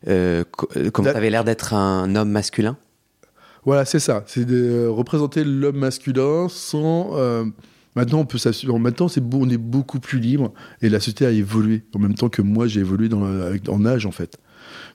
euh, 0.08 0.44
co- 0.52 0.68
comme 0.92 1.06
Da- 1.06 1.14
t'avais 1.14 1.30
l'air 1.30 1.44
d'être 1.44 1.74
un 1.76 2.16
homme 2.16 2.32
masculin? 2.32 2.76
Voilà, 3.66 3.86
c'est 3.86 4.00
ça. 4.00 4.24
C'est 4.26 4.46
de 4.46 4.88
représenter 4.88 5.44
l'homme 5.44 5.78
masculin 5.78 6.48
sans. 6.50 7.12
Maintenant, 7.96 8.20
on 8.20 8.26
peut 8.26 8.38
s'assurer. 8.38 8.78
Maintenant, 8.80 9.08
c'est 9.08 9.22
on 9.34 9.50
est 9.50 9.58
beaucoup 9.58 10.00
plus 10.00 10.20
libre 10.20 10.54
et 10.82 10.90
la 10.90 11.00
société 11.00 11.26
a 11.26 11.32
évolué 11.32 11.84
en 11.94 12.00
même 12.00 12.16
temps 12.16 12.30
que 12.30 12.42
moi, 12.42 12.68
j'ai 12.68 12.80
évolué 12.80 13.10
dans, 13.10 13.24
en 13.68 13.86
âge 13.86 14.06
en 14.06 14.12
fait. 14.12 14.38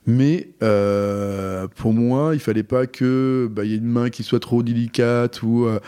Mais 0.06 0.50
euh, 0.62 1.66
pour 1.74 1.92
moi, 1.92 2.30
il 2.34 2.40
fallait 2.40 2.62
pas 2.62 2.86
que 2.86 3.50
bah, 3.50 3.64
il 3.64 3.72
y 3.72 3.74
ait 3.74 3.78
une 3.78 3.84
main 3.84 4.08
qui 4.08 4.22
soit 4.22 4.40
trop 4.40 4.62
délicate 4.62 5.42
ou 5.42 5.66
euh, 5.66 5.80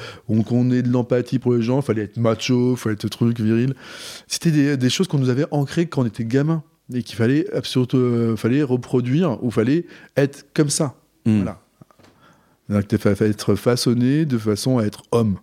qu'on 0.47 0.71
ait 0.71 0.83
de 0.83 0.91
l'empathie 0.91 1.39
pour 1.39 1.55
les 1.55 1.63
gens. 1.63 1.81
Il 1.81 1.85
fallait 1.85 2.03
être 2.03 2.17
macho, 2.17 2.73
il 2.73 2.77
fallait 2.77 2.95
être 2.95 3.09
truc 3.09 3.41
viril. 3.41 3.75
C'était 4.27 4.51
des, 4.51 4.77
des 4.77 4.91
choses 4.91 5.07
qu'on 5.09 5.19
nous 5.19 5.31
avait 5.31 5.47
ancrées 5.53 5.87
quand 5.87 6.03
on 6.03 6.07
était 6.07 6.25
gamin 6.25 6.63
et 6.93 7.03
qu'il 7.03 7.17
fallait 7.17 7.47
absolument 7.55 7.89
euh, 7.95 8.37
fallait 8.37 8.63
reproduire 8.63 9.43
ou 9.43 9.51
fallait 9.51 9.87
être 10.17 10.47
comme 10.53 10.71
ça. 10.71 10.97
Hmm. 11.25 11.37
Voilà. 11.39 11.61
Donc, 12.69 12.85
il 12.91 12.99
fallait 12.99 13.31
être 13.31 13.55
façonné 13.55 14.27
de 14.27 14.37
façon 14.37 14.79
à 14.79 14.85
être 14.85 15.03
homme. 15.13 15.39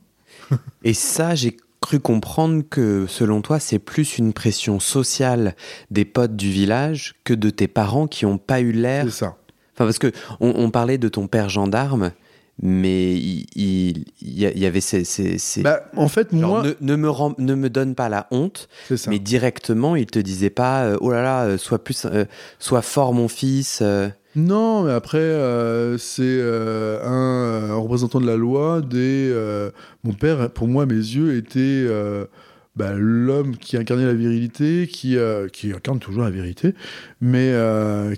Et 0.83 0.93
ça, 0.93 1.35
j'ai 1.35 1.57
cru 1.81 1.99
comprendre 1.99 2.63
que 2.69 3.05
selon 3.07 3.41
toi, 3.41 3.59
c'est 3.59 3.79
plus 3.79 4.17
une 4.17 4.33
pression 4.33 4.79
sociale 4.79 5.55
des 5.91 6.05
potes 6.05 6.35
du 6.35 6.49
village 6.49 7.15
que 7.23 7.33
de 7.33 7.49
tes 7.49 7.67
parents 7.67 8.07
qui 8.07 8.25
n'ont 8.25 8.37
pas 8.37 8.59
eu 8.61 8.71
l'air. 8.71 9.05
C'est 9.05 9.11
ça. 9.11 9.37
Enfin, 9.75 9.85
parce 9.85 9.99
que 9.99 10.11
on, 10.39 10.53
on 10.55 10.71
parlait 10.71 10.97
de 10.97 11.07
ton 11.09 11.27
père 11.27 11.49
gendarme, 11.49 12.11
mais 12.61 13.13
il, 13.15 13.45
il- 13.55 14.05
il 14.21 14.39
y, 14.59 14.65
avait 14.65 14.79
ces. 14.81 15.03
ces- 15.03 15.37
ces- 15.37 15.61
Bah, 15.61 15.81
en 15.97 16.07
fait, 16.07 16.31
moi, 16.31 16.63
ne, 16.63 16.73
ne 16.81 16.95
me 16.95 17.11
ne 17.41 17.55
me 17.55 17.69
donne 17.69 17.93
pas 17.95 18.07
la 18.09 18.27
honte, 18.31 18.69
ça. 18.95 19.09
mais 19.09 19.19
directement, 19.19 19.95
il 19.97 20.05
te 20.05 20.19
disait 20.19 20.49
pas, 20.49 20.85
euh, 20.85 20.97
oh 21.01 21.11
là 21.11 21.21
là, 21.21 21.43
euh, 21.43 21.57
sois 21.57 21.83
plus, 21.83 22.05
euh, 22.05 22.23
sois 22.59 22.81
fort, 22.81 23.13
mon 23.13 23.27
fils. 23.27 23.79
euh. 23.81 24.07
Non, 24.35 24.83
mais 24.83 24.91
après, 24.91 25.17
euh, 25.17 25.97
c'est 25.97 26.23
euh, 26.23 26.99
un, 27.03 27.69
euh, 27.71 27.75
représentant 27.75 28.19
de 28.19 28.27
la 28.27 28.35
loi. 28.35 28.81
Des, 28.81 29.29
euh, 29.31 29.71
mon 30.03 30.13
père, 30.13 30.49
pour 30.51 30.67
moi, 30.67 30.85
mes 30.85 30.93
yeux, 30.95 31.35
était 31.37 31.87
bah, 32.75 32.91
l'homme 32.93 33.55
qui 33.55 33.77
incarnait 33.77 34.05
la 34.05 34.13
virilité, 34.13 34.87
qui, 34.91 35.17
qui 35.53 35.71
incarne 35.71 35.99
toujours 35.99 36.23
la 36.23 36.29
vérité, 36.31 36.73
mais 37.21 37.53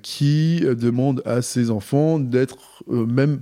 qui 0.02 0.62
demande 0.62 1.22
à 1.26 1.44
ses 1.44 1.70
enfants 1.70 2.18
d'être 2.18 2.84
même, 2.88 3.42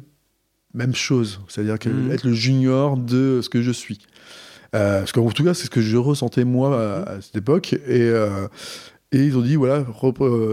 même 0.73 0.93
chose, 0.93 1.39
c'est-à-dire 1.47 1.77
Mhm. 1.85 2.11
être 2.11 2.25
le 2.25 2.33
junior 2.33 2.97
de 2.97 3.39
ce 3.41 3.47
que 3.49 3.61
je 3.61 3.71
suis. 3.71 3.99
Parce 4.71 5.13
qu'en 5.13 5.29
tout 5.31 5.45
cas, 5.45 5.53
c'est 5.53 5.65
ce 5.65 5.69
que 5.69 5.79
je 5.81 5.95
ressentais 5.95 6.43
moi 6.43 6.77
à, 7.05 7.11
à 7.13 7.21
cette 7.21 7.37
époque. 7.37 7.71
Et, 7.87 8.09
et 9.13 9.23
ils 9.25 9.37
ont 9.37 9.41
dit 9.41 9.55
voilà, 9.55 9.85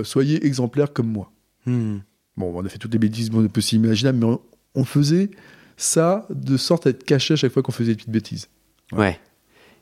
soyez 0.04 0.46
exemplaires 0.46 0.92
comme 0.92 1.08
moi. 1.08 1.32
Hmm. 1.66 1.98
Bon, 2.36 2.52
on 2.54 2.64
a 2.64 2.68
fait 2.68 2.78
toutes 2.78 2.92
les 2.92 2.98
bêtises 2.98 3.30
bon, 3.30 3.46
possibles 3.48 3.86
imaginables, 3.86 4.18
mais 4.18 4.24
on, 4.26 4.40
on 4.74 4.84
faisait 4.84 5.30
ça 5.76 6.26
de 6.30 6.56
sorte 6.56 6.86
à 6.86 6.90
être 6.90 7.04
caché 7.04 7.34
à 7.34 7.36
chaque 7.36 7.52
fois 7.52 7.62
qu'on 7.62 7.72
faisait 7.72 7.92
des 7.92 7.96
petites 7.96 8.10
bêtises. 8.10 8.48
Ouais. 8.92 9.18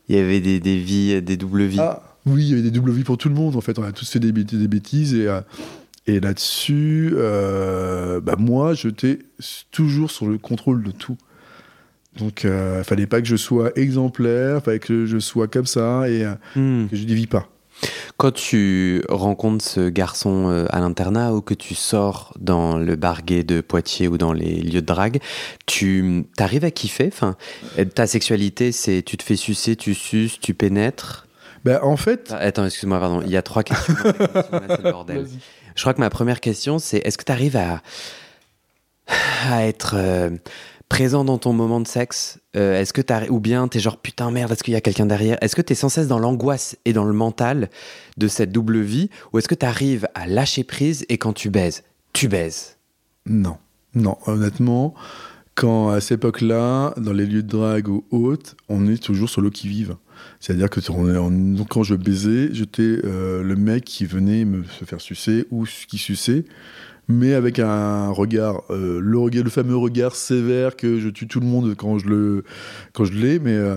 Il 0.08 0.16
y 0.16 0.18
avait 0.18 0.40
des, 0.40 0.58
des 0.60 0.78
vies, 0.78 1.20
des 1.22 1.36
doubles 1.36 1.64
vies. 1.64 1.78
Ah, 1.80 2.02
oui, 2.26 2.42
il 2.44 2.48
y 2.50 2.52
avait 2.54 2.62
des 2.62 2.70
doubles 2.70 2.90
vies 2.92 3.04
pour 3.04 3.18
tout 3.18 3.28
le 3.28 3.34
monde, 3.34 3.54
en 3.56 3.60
fait. 3.60 3.78
On 3.78 3.82
a 3.84 3.92
tous 3.92 4.08
fait 4.10 4.18
des, 4.18 4.32
bêtises, 4.32 4.58
des 4.58 4.68
bêtises 4.68 5.14
et, 5.14 5.28
euh, 5.28 5.40
et 6.06 6.18
là-dessus, 6.20 7.12
euh, 7.14 8.20
bah, 8.20 8.34
moi, 8.38 8.74
j'étais 8.74 9.20
toujours 9.70 10.10
sur 10.10 10.26
le 10.26 10.38
contrôle 10.38 10.82
de 10.82 10.90
tout. 10.90 11.16
Donc, 12.18 12.44
euh, 12.44 12.78
il 12.80 12.84
fallait 12.84 13.06
pas 13.06 13.20
que 13.20 13.28
je 13.28 13.36
sois 13.36 13.70
exemplaire, 13.78 14.56
il 14.56 14.60
fallait 14.64 14.78
que 14.80 15.06
je 15.06 15.18
sois 15.18 15.46
comme 15.46 15.66
ça 15.66 16.08
et 16.10 16.24
euh, 16.24 16.34
Hmm. 16.56 16.88
que 16.88 16.96
je 16.96 17.04
dévie 17.04 17.28
pas. 17.28 17.48
Quand 18.16 18.32
tu 18.32 19.02
rencontres 19.08 19.64
ce 19.64 19.88
garçon 19.88 20.48
euh, 20.50 20.66
à 20.70 20.80
l'internat 20.80 21.32
ou 21.32 21.40
que 21.40 21.54
tu 21.54 21.74
sors 21.74 22.34
dans 22.38 22.76
le 22.76 22.96
bar 22.96 23.22
gay 23.22 23.44
de 23.44 23.60
Poitiers 23.62 24.08
ou 24.08 24.18
dans 24.18 24.32
les 24.34 24.56
lieux 24.60 24.82
de 24.82 24.86
drague, 24.86 25.20
tu 25.66 26.24
arrives 26.38 26.64
à 26.64 26.70
kiffer? 26.70 27.08
Enfin, 27.12 27.36
euh, 27.78 27.84
Ta 27.86 28.06
sexualité, 28.06 28.72
c'est 28.72 29.02
tu 29.02 29.16
te 29.16 29.22
fais 29.22 29.36
sucer, 29.36 29.76
tu 29.76 29.94
suces, 29.94 30.38
tu 30.40 30.52
pénètres? 30.54 31.26
Bah, 31.64 31.80
en 31.82 31.96
fait, 31.96 32.28
Ah, 32.32 32.36
Attends, 32.38 32.64
excuse-moi, 32.66 32.98
pardon, 33.00 33.22
il 33.24 33.30
y 33.30 33.36
a 33.36 33.42
trois 33.42 33.62
questions. 33.62 33.94
là, 34.04 34.12
c'est 34.68 34.82
le 34.82 34.90
bordel. 34.92 35.26
Je 35.74 35.80
crois 35.82 35.94
que 35.94 36.00
ma 36.00 36.10
première 36.10 36.40
question, 36.40 36.78
c'est 36.78 36.98
est-ce 36.98 37.16
que 37.16 37.24
tu 37.24 37.32
arrives 37.32 37.56
à, 37.56 37.80
à 39.50 39.64
être 39.66 39.94
euh, 39.96 40.30
présent 40.90 41.24
dans 41.24 41.38
ton 41.38 41.54
moment 41.54 41.80
de 41.80 41.86
sexe 41.88 42.38
Euh, 42.56 42.80
Est-ce 42.80 42.92
que 42.92 43.00
t'arri- 43.00 43.30
ou 43.30 43.38
bien 43.40 43.68
t'es 43.68 43.78
genre 43.78 43.96
putain 43.96 44.30
merde, 44.32 44.50
est-ce 44.52 44.64
qu'il 44.64 44.74
y 44.74 44.76
a 44.76 44.80
quelqu'un 44.80 45.06
derrière? 45.06 45.38
Est-ce 45.40 45.54
que 45.56 45.62
t'es 45.62 45.76
sans 45.76 45.88
cesse 45.88 46.08
dans 46.08 46.18
l'angoisse 46.18 46.76
et 46.84 46.92
dans 46.92 47.04
le 47.04 47.12
mental 47.12 47.70
de 48.18 48.26
cette 48.28 48.50
double 48.52 48.80
vie 48.80 49.08
Ou 49.32 49.38
est-ce 49.38 49.46
que 49.48 49.54
t'arrives 49.54 50.08
à 50.14 50.26
lâcher 50.26 50.64
prise 50.64 51.06
et 51.08 51.16
quand 51.16 51.32
tu 51.32 51.48
baises, 51.48 51.84
tu 52.12 52.26
baises? 52.26 52.76
Non, 53.24 53.56
non, 53.94 54.18
honnêtement, 54.26 54.94
quand 55.54 55.90
à 55.90 56.00
cette 56.00 56.18
époque-là, 56.18 56.92
dans 56.96 57.12
les 57.12 57.24
lieux 57.26 57.44
de 57.44 57.48
drague 57.48 57.88
ou 57.88 58.02
autres, 58.10 58.56
on 58.68 58.88
est 58.88 59.00
toujours 59.00 59.30
sur 59.30 59.42
l'eau 59.42 59.50
qui 59.50 59.68
vive. 59.68 59.94
C'est-à-dire 60.40 60.68
que 60.70 60.80
quand 61.68 61.82
je 61.84 61.94
baisais, 61.94 62.48
j'étais 62.52 62.82
euh, 63.04 63.42
le 63.44 63.54
mec 63.56 63.84
qui 63.84 64.06
venait 64.06 64.44
me 64.44 64.62
faire 64.64 65.00
sucer 65.00 65.46
ou 65.52 65.64
qui 65.88 65.98
suçait, 65.98 66.44
mais 67.10 67.34
avec 67.34 67.58
un 67.58 68.10
regard, 68.10 68.62
euh, 68.70 69.00
le, 69.02 69.18
regard- 69.18 69.44
le 69.44 69.50
fameux 69.50 69.76
regard 69.76 70.14
sévère 70.14 70.76
que 70.76 70.98
je 71.00 71.08
tue 71.08 71.26
tout 71.26 71.40
le 71.40 71.46
monde 71.46 71.74
quand 71.76 71.98
je 71.98 72.06
le, 72.08 72.44
quand 72.92 73.04
je 73.04 73.12
l'ai, 73.12 73.38
mais 73.38 73.54
euh, 73.54 73.76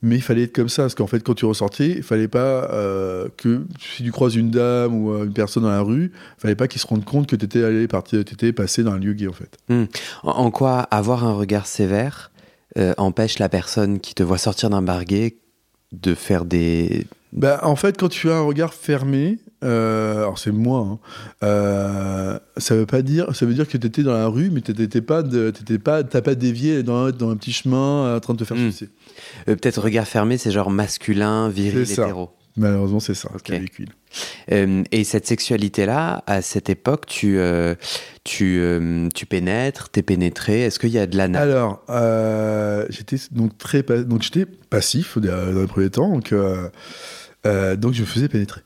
mais 0.00 0.14
il 0.14 0.22
fallait 0.22 0.44
être 0.44 0.54
comme 0.54 0.68
ça, 0.68 0.82
parce 0.82 0.94
qu'en 0.94 1.08
fait, 1.08 1.24
quand 1.24 1.34
tu 1.34 1.44
ressortais, 1.44 1.88
il 1.88 2.02
fallait 2.04 2.28
pas 2.28 2.70
euh, 2.72 3.28
que 3.36 3.62
si 3.80 4.04
tu 4.04 4.12
croises 4.12 4.36
une 4.36 4.50
dame 4.50 4.94
ou 4.94 5.12
une 5.24 5.32
personne 5.32 5.64
dans 5.64 5.70
la 5.70 5.80
rue, 5.80 6.12
il 6.14 6.40
fallait 6.40 6.54
pas 6.54 6.68
qu'ils 6.68 6.80
se 6.80 6.86
rendent 6.86 7.04
compte 7.04 7.26
que 7.26 7.34
tu 7.34 7.44
étais 7.44 7.64
allé 7.64 7.88
partir, 7.88 8.24
t'étais 8.24 8.52
passé 8.52 8.84
dans 8.84 8.92
un 8.92 8.98
lieu 8.98 9.12
gay, 9.12 9.26
en 9.26 9.32
fait. 9.32 9.56
en, 9.68 9.86
en 10.22 10.50
quoi 10.52 10.78
avoir 10.78 11.24
un 11.24 11.32
regard 11.32 11.66
sévère 11.66 12.30
empêche 12.96 13.40
la 13.40 13.48
personne 13.48 13.98
qui 13.98 14.14
te 14.14 14.22
voit 14.22 14.38
sortir 14.38 14.70
d'un 14.70 14.82
bar 14.82 15.04
gay 15.04 15.38
de 15.90 16.14
faire 16.14 16.44
des. 16.44 17.08
Bah, 17.32 17.58
en 17.64 17.74
fait, 17.74 17.98
quand 17.98 18.08
tu 18.08 18.30
as 18.30 18.36
un 18.36 18.42
regard 18.42 18.72
fermé, 18.74 19.38
euh, 19.64 20.18
alors 20.18 20.38
c'est 20.38 20.52
moi, 20.52 20.80
hein, 20.80 20.98
euh, 21.44 22.38
ça 22.56 22.74
veut 22.76 22.86
pas 22.86 23.02
dire, 23.02 23.34
ça 23.34 23.44
veut 23.46 23.54
dire 23.54 23.66
que 23.68 23.76
tu 23.76 23.86
étais 23.86 24.02
dans 24.02 24.12
la 24.12 24.26
rue, 24.28 24.50
mais 24.50 24.60
t'étais 24.60 25.00
pas, 25.00 25.22
t'étais 25.22 25.78
pas, 25.78 26.04
t'as 26.04 26.22
pas 26.22 26.34
dévié 26.34 26.82
dans, 26.82 27.10
dans 27.10 27.30
un 27.30 27.36
petit 27.36 27.52
chemin 27.52 28.16
en 28.16 28.20
train 28.20 28.34
de 28.34 28.38
te 28.38 28.44
faire 28.44 28.56
Mm. 28.56 28.70
sucer. 28.70 28.88
Euh, 29.48 29.56
Peut-être 29.56 29.80
regard 29.80 30.06
fermé, 30.06 30.38
c'est 30.38 30.50
genre 30.50 30.70
masculin, 30.70 31.48
viril, 31.48 31.90
hétéro. 31.90 32.30
Malheureusement, 32.56 32.98
c'est 32.98 33.14
ça. 33.14 33.28
Ok. 33.34 33.42
qui 33.42 33.52
véhicule. 33.52 33.88
Euh, 34.50 34.82
et 34.90 35.04
cette 35.04 35.26
sexualité-là, 35.28 36.24
à 36.26 36.42
cette 36.42 36.68
époque, 36.70 37.06
tu, 37.06 37.38
euh, 37.38 37.76
tu, 38.24 38.58
euh, 38.60 39.08
tu 39.14 39.26
pénètres, 39.26 39.90
t'es 39.90 40.02
pénétré. 40.02 40.62
Est-ce 40.62 40.80
qu'il 40.80 40.88
y 40.90 40.98
a 40.98 41.06
de 41.06 41.16
l'anal? 41.16 41.50
Alors, 41.52 41.84
euh, 41.88 42.84
j'étais 42.90 43.16
donc 43.30 43.56
très, 43.58 43.82
donc 43.84 44.22
j'étais 44.22 44.44
passif 44.70 45.18
dans 45.18 45.60
les 45.60 45.66
premiers 45.68 45.90
temps, 45.90 46.08
donc 46.10 46.32
euh, 46.32 46.68
euh, 47.46 47.76
donc 47.76 47.94
je 47.94 48.00
me 48.00 48.06
faisais 48.06 48.28
pénétrer. 48.28 48.62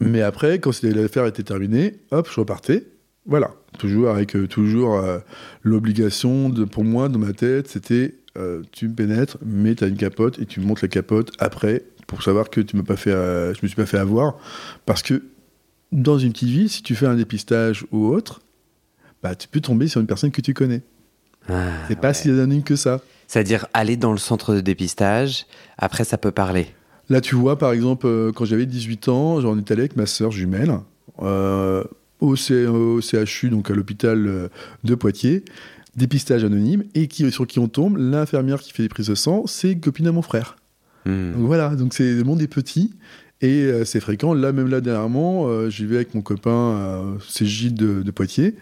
Mais 0.00 0.22
après, 0.22 0.58
quand 0.58 0.82
l'affaire 0.82 1.26
était 1.26 1.42
terminée, 1.42 2.00
hop, 2.10 2.28
je 2.32 2.40
repartais. 2.40 2.86
Voilà, 3.26 3.52
toujours 3.78 4.08
avec 4.10 4.34
euh, 4.34 4.48
toujours 4.48 4.96
euh, 4.96 5.18
l'obligation 5.62 6.48
de, 6.48 6.64
pour 6.64 6.84
moi, 6.84 7.08
dans 7.08 7.18
ma 7.18 7.34
tête, 7.34 7.68
c'était 7.68 8.14
euh, 8.38 8.62
tu 8.72 8.88
me 8.88 8.94
pénètres, 8.94 9.36
mais 9.44 9.74
tu 9.74 9.84
as 9.84 9.88
une 9.88 9.96
capote 9.96 10.38
et 10.38 10.46
tu 10.46 10.60
me 10.60 10.64
montres 10.66 10.82
la 10.82 10.88
capote 10.88 11.32
après 11.38 11.84
pour 12.06 12.22
savoir 12.22 12.48
que 12.50 12.60
tu 12.60 12.76
m'as 12.76 12.82
pas 12.82 12.96
fait, 12.96 13.12
je 13.12 13.58
me 13.62 13.68
suis 13.68 13.76
pas 13.76 13.86
fait 13.86 13.98
avoir, 13.98 14.36
parce 14.84 15.02
que 15.02 15.22
dans 15.92 16.18
une 16.18 16.32
petite 16.32 16.48
ville, 16.48 16.68
si 16.68 16.82
tu 16.82 16.96
fais 16.96 17.06
un 17.06 17.14
dépistage 17.14 17.86
ou 17.92 18.06
autre, 18.08 18.40
bah 19.22 19.36
tu 19.36 19.46
peux 19.46 19.60
tomber 19.60 19.86
sur 19.86 20.00
une 20.00 20.08
personne 20.08 20.32
que 20.32 20.40
tu 20.40 20.52
connais. 20.52 20.82
Ah, 21.48 21.68
C'est 21.86 22.00
pas 22.00 22.08
ouais. 22.08 22.14
si 22.14 22.28
anonyme 22.30 22.64
que 22.64 22.74
ça. 22.74 23.00
C'est-à-dire 23.28 23.66
aller 23.74 23.96
dans 23.96 24.10
le 24.10 24.18
centre 24.18 24.54
de 24.54 24.60
dépistage, 24.60 25.46
après 25.78 26.02
ça 26.02 26.18
peut 26.18 26.32
parler. 26.32 26.74
Là, 27.10 27.20
tu 27.20 27.34
vois, 27.34 27.58
par 27.58 27.72
exemple, 27.72 28.06
euh, 28.06 28.32
quand 28.32 28.44
j'avais 28.44 28.66
18 28.66 29.08
ans, 29.08 29.40
j'en 29.40 29.58
étais 29.58 29.72
allé 29.72 29.82
avec 29.82 29.96
ma 29.96 30.06
sœur 30.06 30.30
jumelle 30.30 30.72
euh, 31.20 31.84
au, 32.20 32.36
CHU, 32.36 33.50
donc 33.50 33.70
à 33.70 33.74
l'hôpital 33.74 34.26
euh, 34.26 34.48
de 34.84 34.94
Poitiers, 34.94 35.44
dépistage 35.96 36.44
anonyme, 36.44 36.84
et 36.94 37.08
qui, 37.08 37.30
sur 37.30 37.46
qui 37.46 37.58
on 37.58 37.68
tombe, 37.68 37.98
l'infirmière 37.98 38.60
qui 38.60 38.72
fait 38.72 38.82
les 38.84 38.88
prises 38.88 39.08
de 39.08 39.14
sang, 39.14 39.44
c'est 39.46 39.72
une 39.72 39.80
copine 39.80 40.06
à 40.06 40.12
mon 40.12 40.22
frère. 40.22 40.56
Hmm. 41.04 41.32
Donc 41.32 41.42
voilà, 41.42 41.74
donc 41.76 41.94
c'est 41.94 42.14
le 42.14 42.24
monde 42.24 42.40
est 42.40 42.48
petit. 42.48 42.94
Et 43.42 43.62
euh, 43.64 43.84
c'est 43.84 44.00
fréquent. 44.00 44.34
Là, 44.34 44.52
même 44.52 44.68
là, 44.68 44.80
dernièrement, 44.80 45.46
euh, 45.46 45.70
j'y 45.70 45.86
vais 45.86 45.96
avec 45.96 46.14
mon 46.14 46.20
copain, 46.20 46.50
euh, 46.50 47.14
c'est 47.26 47.46
Gilles 47.46 47.74
de, 47.74 48.02
de 48.02 48.10
Poitiers. 48.10 48.54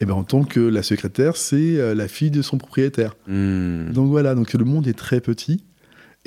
Et 0.00 0.06
ben, 0.06 0.14
on 0.14 0.24
tombe 0.24 0.46
que 0.46 0.60
la 0.60 0.82
secrétaire, 0.82 1.36
c'est 1.36 1.78
euh, 1.78 1.94
la 1.94 2.08
fille 2.08 2.30
de 2.30 2.42
son 2.42 2.58
propriétaire. 2.58 3.16
Hmm. 3.26 3.90
Donc 3.92 4.08
voilà, 4.08 4.34
donc 4.34 4.52
le 4.52 4.64
monde 4.64 4.86
est 4.88 4.98
très 4.98 5.20
petit. 5.20 5.64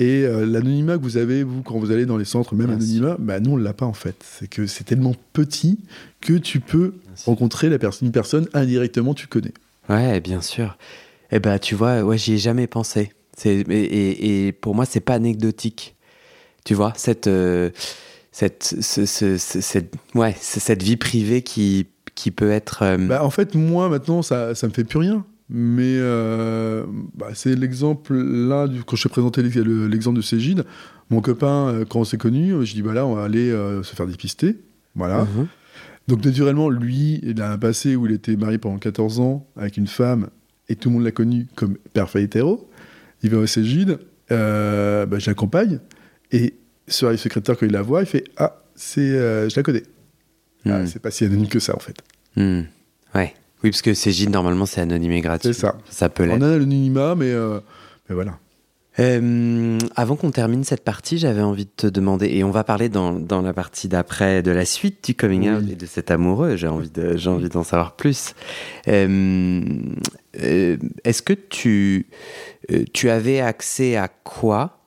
Et 0.00 0.22
euh, 0.24 0.46
l'anonymat 0.46 0.96
que 0.96 1.02
vous 1.02 1.16
avez, 1.16 1.42
vous, 1.42 1.62
quand 1.62 1.78
vous 1.78 1.90
allez 1.90 2.06
dans 2.06 2.16
les 2.18 2.24
centres, 2.24 2.54
même 2.54 2.66
Bien 2.68 2.76
anonymat, 2.76 3.16
bah, 3.18 3.40
nous, 3.40 3.52
on 3.52 3.56
ne 3.56 3.64
l'a 3.64 3.72
pas 3.72 3.86
en 3.86 3.92
fait. 3.92 4.14
C'est 4.24 4.48
que 4.48 4.66
c'est 4.66 4.84
tellement 4.84 5.14
petit 5.32 5.78
que 6.20 6.34
tu 6.34 6.60
peux 6.60 6.94
rencontrer 7.26 7.68
la 7.68 7.78
personne, 7.78 8.06
une 8.06 8.12
personne 8.12 8.46
indirectement, 8.54 9.12
tu 9.14 9.26
connais. 9.26 9.52
Ouais, 9.88 10.20
bien 10.20 10.40
sûr. 10.40 10.78
Eh 11.32 11.40
ben, 11.40 11.58
tu 11.58 11.74
vois, 11.74 12.02
ouais, 12.02 12.16
j'y 12.16 12.34
ai 12.34 12.38
jamais 12.38 12.66
pensé. 12.68 13.12
Et, 13.44 13.60
et- 13.60 14.46
et 14.46 14.52
pour 14.52 14.74
moi, 14.74 14.84
c'est 14.84 15.00
pas 15.00 15.14
anecdotique. 15.14 15.96
Tu 16.64 16.74
vois, 16.74 16.92
cette 16.96 17.26
euh, 17.26 17.70
cette 18.32 18.62
ce- 18.80 19.06
ce- 19.06 19.36
ce- 19.38 19.60
cette 19.60 19.92
ouais, 20.14 20.34
cette 20.38 20.82
vie 20.82 20.96
privée 20.96 21.42
qui 21.42 21.86
qui 22.14 22.30
peut 22.30 22.50
être. 22.50 22.82
euh, 22.82 22.98
Bah, 22.98 23.24
en 23.24 23.30
fait, 23.30 23.54
moi, 23.54 23.88
maintenant, 23.88 24.22
ça 24.22 24.48
ne 24.62 24.66
me 24.68 24.72
fait 24.72 24.84
plus 24.84 24.98
rien. 24.98 25.24
Mais 25.50 25.96
euh, 25.98 26.84
bah, 27.16 27.28
c'est 27.34 27.54
l'exemple 27.54 28.14
là, 28.14 28.68
du, 28.68 28.84
quand 28.84 28.96
je 28.96 29.04
t'ai 29.04 29.08
présenté 29.08 29.42
l'ex- 29.42 29.56
le- 29.56 29.86
l'exemple 29.88 30.16
de 30.18 30.22
Cégide, 30.22 30.64
mon 31.10 31.20
copain, 31.22 31.68
euh, 31.68 31.84
quand 31.88 32.00
on 32.00 32.04
s'est 32.04 32.18
connus, 32.18 32.66
je 32.66 32.74
dis 32.74 32.82
bah 32.82 32.92
là, 32.92 33.06
on 33.06 33.14
va 33.14 33.24
aller 33.24 33.50
euh, 33.50 33.82
se 33.82 33.94
faire 33.96 34.06
dépister. 34.06 34.56
Voilà. 34.94 35.24
mhm. 35.24 35.46
Donc 36.06 36.24
naturellement, 36.24 36.68
lui, 36.70 37.20
il 37.22 37.40
a 37.42 37.50
un 37.52 37.58
passé 37.58 37.96
où 37.96 38.06
il 38.06 38.12
était 38.12 38.36
marié 38.36 38.58
pendant 38.58 38.78
14 38.78 39.20
ans 39.20 39.46
avec 39.56 39.76
une 39.76 39.86
femme 39.86 40.28
et 40.68 40.76
tout 40.76 40.88
le 40.90 40.94
monde 40.96 41.04
l'a 41.04 41.12
connu 41.12 41.46
comme 41.54 41.76
parfait 41.94 42.22
hétéro. 42.22 42.68
Il 43.22 43.30
va 43.30 43.38
au 43.38 43.46
Cégide, 43.46 43.98
euh, 44.30 45.06
bah, 45.06 45.18
je 45.18 45.26
l'accompagne 45.28 45.80
et 46.30 46.54
sur 46.88 47.10
les 47.10 47.16
secrétaires, 47.16 47.56
quand 47.58 47.66
il 47.66 47.72
la 47.72 47.82
voit, 47.82 48.00
il 48.02 48.06
fait 48.06 48.24
Ah, 48.36 48.62
c'est, 48.74 49.00
euh, 49.00 49.48
je 49.48 49.56
la 49.56 49.62
connais. 49.62 49.82
Ah, 50.66 50.80
Hmm. 50.82 50.86
c'est 50.86 50.98
pas 51.00 51.10
si 51.10 51.24
anonyme 51.24 51.48
que 51.48 51.58
ça 51.60 51.74
en 51.74 51.78
fait. 51.78 51.96
Hmm. 52.36 52.62
Ouais. 53.14 53.32
Oui, 53.64 53.70
parce 53.70 53.82
que 53.82 53.94
c'est 53.94 54.12
Gilles, 54.12 54.30
normalement, 54.30 54.66
c'est 54.66 54.80
anonyme 54.80 55.12
et 55.12 55.20
gratuit. 55.20 55.52
C'est 55.52 55.60
ça. 55.60 55.76
Ça 55.90 56.08
peut 56.08 56.22
On 56.24 56.26
l'être. 56.26 56.42
a 56.42 56.46
l'anonymat, 56.50 57.14
mais, 57.14 57.30
euh, 57.32 57.60
mais 58.08 58.14
voilà. 58.14 58.38
Euh, 59.00 59.78
avant 59.94 60.16
qu'on 60.16 60.32
termine 60.32 60.64
cette 60.64 60.82
partie, 60.82 61.18
j'avais 61.18 61.40
envie 61.42 61.66
de 61.66 61.70
te 61.76 61.86
demander, 61.86 62.26
et 62.26 62.42
on 62.42 62.50
va 62.50 62.64
parler 62.64 62.88
dans, 62.88 63.12
dans 63.12 63.42
la 63.42 63.52
partie 63.52 63.86
d'après 63.86 64.42
de 64.42 64.50
la 64.50 64.64
suite 64.64 65.04
du 65.04 65.14
coming 65.14 65.48
out 65.50 65.62
Oui. 65.64 65.72
et 65.72 65.76
de 65.76 65.86
cet 65.86 66.10
amoureux, 66.10 66.56
j'ai 66.56 66.66
envie 66.66 66.90
de- 66.90 67.16
j'ai 67.16 67.30
envie 67.30 67.48
d'en 67.48 67.62
savoir 67.62 67.94
plus. 67.94 68.34
Euh, 68.88 69.60
euh, 70.42 70.76
Est-ce 71.04 71.22
que 71.22 71.32
tu, 71.32 72.06
tu 72.92 73.08
avais 73.10 73.40
accès 73.40 73.94
à 73.96 74.08
quoi 74.08 74.80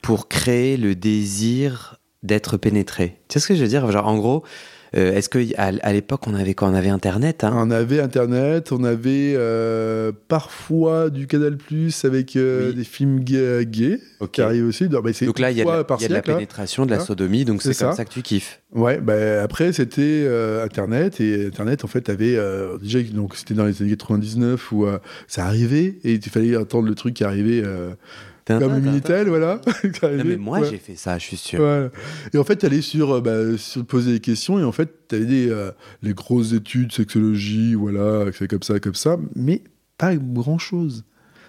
pour 0.00 0.26
créer 0.28 0.76
le 0.76 0.94
désir 0.96 1.98
d'être 2.24 2.56
pénétré? 2.56 3.20
Tu 3.28 3.34
sais 3.34 3.40
ce 3.40 3.46
que 3.48 3.54
je 3.54 3.62
veux 3.62 3.68
dire? 3.68 3.88
Genre, 3.92 4.06
en 4.08 4.16
gros, 4.16 4.42
euh, 4.96 5.12
est-ce 5.14 5.28
qu'à 5.28 5.38
à, 5.56 5.92
l'époque, 5.92 6.26
on 6.26 6.34
avait 6.34 6.54
quoi? 6.54 6.68
On 6.68 6.74
avait 6.74 6.88
Internet 6.90 7.44
hein? 7.44 7.52
On 7.56 7.70
avait 7.70 8.00
Internet, 8.00 8.72
on 8.72 8.84
avait 8.84 9.34
euh, 9.36 10.12
parfois 10.28 11.10
du 11.10 11.26
Canal 11.26 11.56
Plus 11.56 12.04
avec 12.04 12.36
euh, 12.36 12.68
Oui. 12.70 12.74
des 12.74 12.84
films 12.84 13.20
gays, 13.20 13.64
gays 13.66 14.00
qui 14.32 14.42
arrivent 14.42 14.66
aussi. 14.66 14.88
Donc, 14.88 15.04
bah, 15.04 15.10
là, 15.38 15.50
il 15.50 15.56
y 15.56 15.60
a 15.60 15.64
de 15.64 15.68
la, 15.68 15.74
fois 15.76 15.86
par 15.86 15.98
il 15.98 16.02
y 16.02 16.04
a 16.04 16.08
de 16.08 16.12
la 16.14 16.18
siècle, 16.18 16.30
hein. 16.30 16.34
pénétration, 16.34 16.86
de 16.86 16.90
la 16.90 16.96
Hein? 16.98 17.04
sodomie, 17.04 17.44
donc 17.44 17.62
c'est 17.62 17.76
comme 17.76 17.94
ça. 17.94 18.04
que 18.04 18.10
tu 18.10 18.22
kiffes. 18.22 18.60
Ouais, 18.74 18.98
bah, 19.00 19.42
après 19.42 19.72
c'était 19.74 20.00
euh, 20.24 20.64
Internet 20.64 21.20
et 21.20 21.46
Internet 21.46 21.84
en 21.84 21.88
fait 21.88 22.08
avait 22.08 22.36
euh, 22.36 22.78
déjà 22.78 23.00
donc 23.02 23.36
c'était 23.36 23.52
dans 23.52 23.66
les 23.66 23.82
années 23.82 23.90
99 23.90 24.72
où 24.72 24.86
euh, 24.86 24.98
ça 25.28 25.44
arrivait 25.44 25.96
et 26.04 26.14
il 26.14 26.22
fallait 26.22 26.56
attendre 26.56 26.88
le 26.88 26.94
truc 26.94 27.12
qui 27.14 27.24
arrivait 27.24 27.60
euh, 27.62 27.90
comme 28.46 28.80
Minitel, 28.80 29.28
voilà. 29.28 29.60
Non, 30.02 30.24
mais 30.24 30.36
moi, 30.36 30.60
ouais. 30.60 30.68
j'ai 30.70 30.78
fait 30.78 30.96
ça, 30.96 31.18
je 31.18 31.24
suis 31.24 31.36
sûr. 31.36 31.60
Voilà. 31.60 31.90
Et 32.32 32.38
en 32.38 32.44
fait, 32.44 32.56
tu 32.56 32.66
allais 32.66 32.82
sur, 32.82 33.12
euh, 33.12 33.20
bah, 33.20 33.56
sur 33.58 33.84
poser 33.84 34.12
des 34.12 34.20
questions 34.20 34.58
et 34.58 34.64
en 34.64 34.72
fait, 34.72 35.08
tu 35.08 35.16
avais 35.16 35.24
des, 35.24 35.48
euh, 35.48 35.70
les 36.02 36.14
grosses 36.14 36.52
études, 36.52 36.92
sexologie, 36.92 37.74
voilà, 37.74 38.26
c'est 38.36 38.48
comme 38.48 38.62
ça, 38.62 38.80
comme 38.80 38.94
ça, 38.94 39.16
mais 39.34 39.62
pas 39.98 40.14
grand 40.16 40.58
chose. 40.58 41.04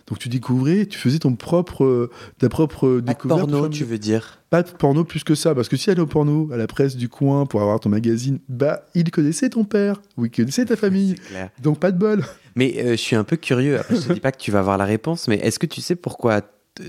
Donc 0.07 0.19
tu 0.19 0.27
découvrais, 0.27 0.85
tu 0.85 0.99
faisais 0.99 1.19
ton 1.19 1.35
propre, 1.35 1.85
euh, 1.85 2.09
ta 2.37 2.49
propre 2.49 2.87
Pas 2.87 2.95
de 2.95 2.99
découverte. 3.01 3.49
porno, 3.49 3.69
tu 3.69 3.85
veux 3.85 3.97
dire? 3.97 4.43
Pas 4.49 4.61
de 4.61 4.69
porno 4.69 5.05
plus 5.05 5.23
que 5.23 5.33
ça, 5.33 5.55
parce 5.55 5.69
que 5.69 5.77
si 5.77 5.89
elle 5.89 5.97
est 5.97 6.01
au 6.01 6.07
porno, 6.07 6.49
à 6.51 6.57
la 6.57 6.67
presse 6.67 6.97
du 6.97 7.07
coin 7.07 7.45
pour 7.45 7.61
avoir 7.61 7.79
ton 7.79 7.89
magazine, 7.89 8.39
bah 8.49 8.83
il 8.95 9.09
connaissait 9.11 9.49
ton 9.49 9.63
père, 9.63 10.01
ou 10.17 10.25
il 10.25 10.31
connaissait 10.31 10.65
ta 10.65 10.75
famille, 10.75 11.15
donc 11.61 11.79
pas 11.79 11.91
de 11.91 11.97
bol. 11.97 12.23
Mais 12.55 12.75
euh, 12.79 12.91
je 12.91 12.95
suis 12.97 13.15
un 13.15 13.23
peu 13.23 13.37
curieux. 13.37 13.79
Après, 13.79 13.95
je 13.95 14.07
te 14.07 14.13
dis 14.13 14.19
pas 14.19 14.31
que 14.33 14.37
tu 14.37 14.51
vas 14.51 14.59
avoir 14.59 14.77
la 14.77 14.85
réponse, 14.85 15.27
mais 15.29 15.37
est-ce 15.37 15.57
que 15.57 15.65
tu 15.65 15.79
sais 15.79 15.95
pourquoi 15.95 16.41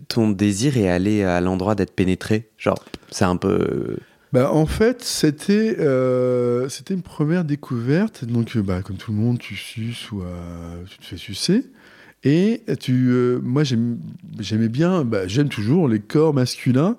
ton 0.09 0.31
désir 0.31 0.77
est 0.77 0.89
allé 0.89 1.23
à 1.23 1.41
l'endroit 1.41 1.75
d'être 1.75 1.95
pénétré 1.95 2.51
Genre, 2.59 2.83
c'est 3.11 3.25
un 3.25 3.37
peu. 3.37 3.97
Bah, 4.33 4.53
en 4.53 4.67
fait, 4.67 5.03
c'était 5.03 5.77
euh, 5.79 6.69
c'était 6.69 6.95
une 6.95 7.03
première 7.03 7.45
découverte. 7.45 8.25
Donc, 8.25 8.57
euh, 8.57 8.63
bah, 8.63 8.83
comme 8.83 8.97
tout 8.97 9.13
le 9.13 9.19
monde, 9.19 9.39
tu 9.39 9.55
suces 9.55 10.11
ou 10.11 10.23
euh, 10.23 10.83
tu 10.89 10.99
te 10.99 11.05
fais 11.05 11.17
sucer. 11.17 11.65
Et 12.25 12.63
tu, 12.81 13.09
euh, 13.11 13.39
moi, 13.43 13.65
j'aimais 13.65 14.69
bien, 14.69 15.05
bah, 15.05 15.29
j'aime 15.29 15.51
toujours 15.51 15.89
les 15.89 16.01
corps 16.01 16.33
masculins. 16.33 16.97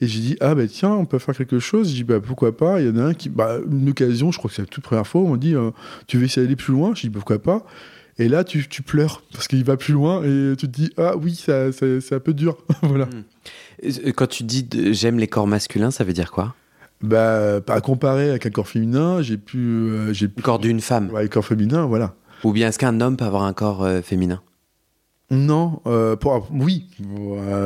Et 0.00 0.08
j'ai 0.08 0.18
dit, 0.18 0.36
ah 0.40 0.56
bah 0.56 0.66
tiens, 0.66 0.90
on 0.90 1.04
peut 1.04 1.20
faire 1.20 1.36
quelque 1.36 1.60
chose. 1.60 1.88
J'ai 1.90 1.96
dit, 1.96 2.04
bah 2.04 2.18
pourquoi 2.20 2.56
pas. 2.56 2.80
Il 2.80 2.88
y 2.88 2.90
en 2.90 2.96
a 2.96 3.04
un 3.04 3.14
qui, 3.14 3.28
bah, 3.28 3.58
une 3.70 3.90
occasion, 3.90 4.32
je 4.32 4.38
crois 4.38 4.48
que 4.48 4.56
c'est 4.56 4.62
la 4.62 4.66
toute 4.66 4.82
première 4.82 5.06
fois, 5.06 5.20
on 5.20 5.36
dit, 5.36 5.54
euh, 5.54 5.70
tu 6.08 6.16
veux 6.16 6.24
essayer 6.24 6.44
d'aller 6.44 6.56
plus 6.56 6.72
loin? 6.72 6.92
J'ai 6.94 7.08
dit, 7.08 7.14
pourquoi 7.14 7.40
pas? 7.40 7.64
Et 8.22 8.28
là, 8.28 8.44
tu, 8.44 8.68
tu 8.68 8.82
pleures 8.82 9.22
parce 9.32 9.48
qu'il 9.48 9.64
va 9.64 9.76
plus 9.76 9.92
loin 9.94 10.22
et 10.22 10.54
tu 10.56 10.66
te 10.68 10.80
dis, 10.80 10.92
ah 10.96 11.16
oui, 11.16 11.34
ça, 11.34 11.72
ça- 11.72 12.00
c'est 12.00 12.14
un 12.14 12.20
peu 12.20 12.32
dur. 12.34 12.56
voilà. 12.82 13.08
Euh, 13.84 14.12
Quand 14.14 14.28
tu 14.28 14.44
dis 14.44 14.66
j'aime 14.92 15.18
les 15.18 15.26
corps 15.26 15.46
masculins, 15.48 15.90
ça 15.90 16.04
veut 16.04 16.12
dire 16.12 16.30
quoi? 16.30 16.54
Bah, 17.02 17.56
à 17.66 17.80
comparer 17.80 18.30
avec 18.30 18.46
un 18.46 18.50
corps 18.50 18.68
féminin, 18.68 19.22
j'ai 19.22 19.36
pu. 19.38 19.58
euh, 19.58 20.12
j'ai 20.12 20.28
Le 20.34 20.42
corps 20.42 20.60
d'une 20.60 20.80
femme 20.80 21.10
Ouais, 21.10 21.28
corps 21.28 21.44
féminin, 21.44 21.86
voilà. 21.86 22.14
Ou 22.44 22.52
bien 22.52 22.68
est-ce 22.68 22.78
qu'un 22.78 23.00
homme 23.00 23.16
peut 23.16 23.24
avoir 23.24 23.42
un 23.42 23.52
corps 23.52 23.82
euh, 23.82 24.02
féminin? 24.02 24.40
Non, 25.30 25.80
euh, 25.86 26.14
pour, 26.14 26.46
oui, 26.52 26.86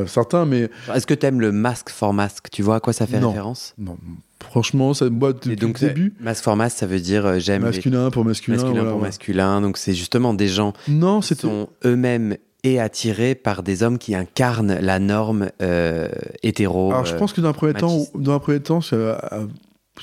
certains, 0.06 0.46
mais 0.46 0.70
Est-ce 0.94 1.06
que 1.06 1.14
t'aimes 1.14 1.40
le 1.40 1.50
masque 1.52 1.90
for 1.90 2.14
masque? 2.14 2.46
Tu 2.50 2.62
vois 2.62 2.76
à 2.76 2.80
quoi 2.80 2.92
ça 2.92 3.06
fait 3.06 3.18
Non. 3.18 3.28
référence? 3.30 3.74
Non, 3.76 3.98
franchement, 4.46 4.94
ça 4.94 5.08
moi 5.10 5.32
depuis 5.32 5.52
Et 5.52 5.56
donc, 5.56 5.80
le 5.80 5.88
début. 5.88 6.14
masque 6.20 6.44
for 6.44 6.56
masque, 6.56 6.78
ça 6.78 6.86
veut 6.86 7.00
dire 7.00 7.26
euh, 7.26 7.38
j'aime 7.38 7.62
les 7.62 7.68
Masculin 7.68 8.10
pour 8.10 8.24
masculin. 8.24 8.56
masculins 8.56 8.80
voilà, 8.80 8.90
pour 8.92 9.00
masculin. 9.00 9.60
Donc, 9.60 9.76
c'est 9.78 9.94
justement 9.94 10.34
des 10.34 10.48
gens 10.48 10.72
Non, 10.88 11.20
qui 11.20 11.34
sont 11.34 11.68
eux-mêmes 11.84 12.36
et 12.66 12.80
attirés 12.80 13.34
par 13.34 13.62
des 13.62 13.82
hommes 13.82 13.98
qui 13.98 14.14
incarnent 14.14 14.78
la 14.80 14.98
norme 14.98 15.50
euh, 15.62 16.08
hétéro. 16.42 16.90
Alors, 16.90 17.06
je 17.06 17.14
pense 17.14 17.32
que 17.32 17.40
dans 17.40 17.50
un 17.50 17.52
premier 17.52 17.74
temps, 17.74 17.92
machiste. 17.92 18.16
dans 18.16 18.32
un 18.32 18.38
premier 18.40 18.60
temps, 18.60 18.80
euh, 18.92 19.16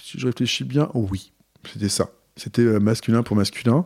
si 0.02 0.20
je 0.20 0.28
réfléchis 0.28 0.64
bien, 0.64 0.90
oh 0.94 1.06
oui, 1.12 1.34
c'était 1.72 1.90
ça. 1.90 2.10
C'était 2.38 2.62
euh, 2.62 2.80
masculin 2.80 3.22
pour 3.22 3.36
masculin. 3.36 3.86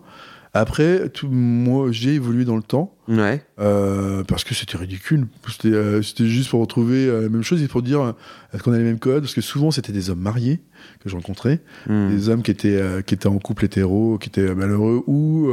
Après, 0.58 1.10
tout, 1.10 1.28
moi, 1.30 1.92
j'ai 1.92 2.16
évolué 2.16 2.46
dans 2.46 2.56
le 2.56 2.64
temps. 2.64 2.96
Ouais. 3.08 3.42
Euh, 3.60 4.24
parce 4.24 4.44
que 4.44 4.54
c'était 4.54 4.78
ridicule. 4.78 5.28
C'était 5.48 5.70
euh, 5.70 6.02
juste 6.02 6.50
pour 6.50 6.60
retrouver 6.62 7.08
euh, 7.08 7.22
la 7.24 7.30
même 7.30 7.44
chose 7.44 7.62
et 7.64 7.68
pour 7.68 7.82
dire 7.82 8.14
est-ce 8.54 8.62
qu'on 8.64 8.74
a 8.74 8.78
les 8.78 8.84
mêmes 8.84 9.00
codes? 9.00 9.24
Parce 9.24 9.34
que 9.34 9.42
souvent, 9.42 9.72
c'était 9.72 9.94
des 9.94 10.10
hommes 10.10 10.20
mariés 10.20 10.62
que 11.04 11.10
je 11.10 11.16
rencontrais, 11.16 11.62
Hmm. 11.88 12.10
des 12.10 12.30
hommes 12.30 12.42
qui 12.44 12.52
étaient, 12.52 12.82
qui 13.06 13.14
étaient 13.14 13.28
en 13.28 13.38
couple 13.40 13.66
hétéro, 13.66 14.18
qui 14.18 14.30
étaient 14.30 14.54
malheureux, 14.54 15.04
ou, 15.08 15.50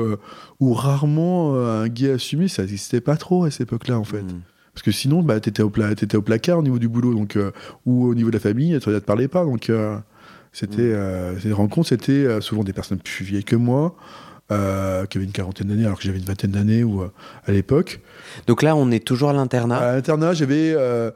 ou 0.61 0.72
rarement 0.72 1.55
un 1.57 1.88
gay 1.88 2.11
assumé. 2.11 2.48
Ça 2.48 2.62
n'existait 2.62 3.00
pas 3.00 3.16
trop 3.16 3.44
à 3.44 3.50
cette 3.50 3.62
époque-là, 3.62 3.98
en 3.98 4.05
fait. 4.05 4.22
Hmm. 4.22 4.40
Parce 4.74 4.82
que 4.82 4.90
sinon, 4.90 5.22
bah, 5.22 5.38
t'étais 5.38 5.62
au, 5.62 5.70
pla 5.70 5.94
t'étais 5.94 6.16
au 6.16 6.22
placard 6.22 6.59
au 6.59 6.62
niveau 6.62 6.80
du 6.80 6.88
boulot, 6.88 7.14
donc, 7.14 7.36
euh, 7.36 7.52
ou 7.86 8.07
au 8.07 8.14
niveau 8.16 8.30
de 8.30 8.34
la 8.34 8.40
famille, 8.40 8.76
tu 8.80 8.90
ne 8.90 8.98
te 8.98 9.05
parlais 9.05 9.28
pas. 9.28 9.44
Donc, 9.44 9.70
euh, 9.70 9.96
c'était, 10.52 10.82
Mm. 10.82 10.94
euh, 10.96 11.38
ces 11.40 11.52
rencontres, 11.52 11.90
c'était 11.90 12.40
souvent 12.40 12.64
des 12.64 12.72
personnes 12.72 12.98
plus 12.98 13.24
vieilles 13.24 13.44
que 13.44 13.55
moi, 13.57 13.94
euh, 14.53 15.07
qui 15.07 15.18
avaient 15.18 15.24
une 15.26 15.32
quarantaine 15.32 15.68
d'années, 15.68 15.84
alors 15.86 15.97
que 15.99 16.05
j'avais 16.05 16.18
une 16.18 16.24
vingtaine 16.24 16.51
d'années 16.51 16.84
ou, 16.84 17.03
euh, 17.03 17.11
à 17.47 17.53
l'époque. 17.53 18.01
Donc 18.47 18.62
là, 18.62 18.76
on 18.76 18.90
est 18.90 19.05
toujours 19.05 19.30
à 19.30 19.32
l'internat? 19.32 19.76
À 19.78 19.95
l'internat, 19.95 20.34
j'avais 20.34 20.74
euh, 20.76 21.11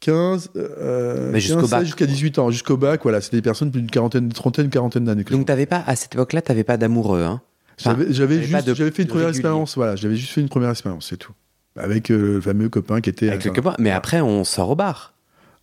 15, 0.00 0.50
euh, 0.56 1.30
Mais 1.32 1.40
jusqu'au 1.40 1.60
15, 1.60 1.68
16, 1.68 1.70
bac. 1.78 1.84
jusqu'à 1.84 2.06
18 2.06 2.38
ans. 2.38 2.50
Jusqu'au 2.50 2.76
bac, 2.76 3.00
voilà, 3.02 3.20
c'était 3.20 3.36
des 3.36 3.42
personnes 3.42 3.70
plus 3.70 3.80
d'une 3.82 3.90
quarantaine, 3.90 4.28
trentaine, 4.32 4.70
quarantaine 4.70 5.04
d'années. 5.04 5.24
Donc 5.24 5.46
t'avais 5.46 5.66
pas 5.66 5.82
à 5.86 5.94
cette 5.96 6.14
époque-là, 6.14 6.42
t'avais 6.42 6.64
pas 6.64 6.76
d'amoureux, 6.76 7.22
hein? 7.22 7.42
Enfin, 7.78 7.96
J'avais, 8.10 8.42
juste, 8.42 8.74
j'avais 8.74 8.90
fait 8.90 9.02
une 9.02 9.08
première 9.08 9.26
régulier. 9.28 9.38
expérience, 9.40 9.74
voilà, 9.76 9.96
j'avais 9.96 10.16
juste 10.16 10.32
fait 10.32 10.42
une 10.42 10.50
première 10.50 10.68
expérience, 10.70 11.06
c'est 11.08 11.16
tout. 11.16 11.32
Avec 11.78 12.08
le 12.10 12.40
fameux 12.40 12.68
copain 12.68 13.00
qui 13.00 13.08
était. 13.08 13.28
Avec 13.28 13.44
le 13.44 13.52
copain. 13.52 13.74
Mais 13.78 13.90
après, 13.90 14.20
on 14.20 14.44
sort 14.44 14.70
au 14.70 14.74
bar. 14.76 15.14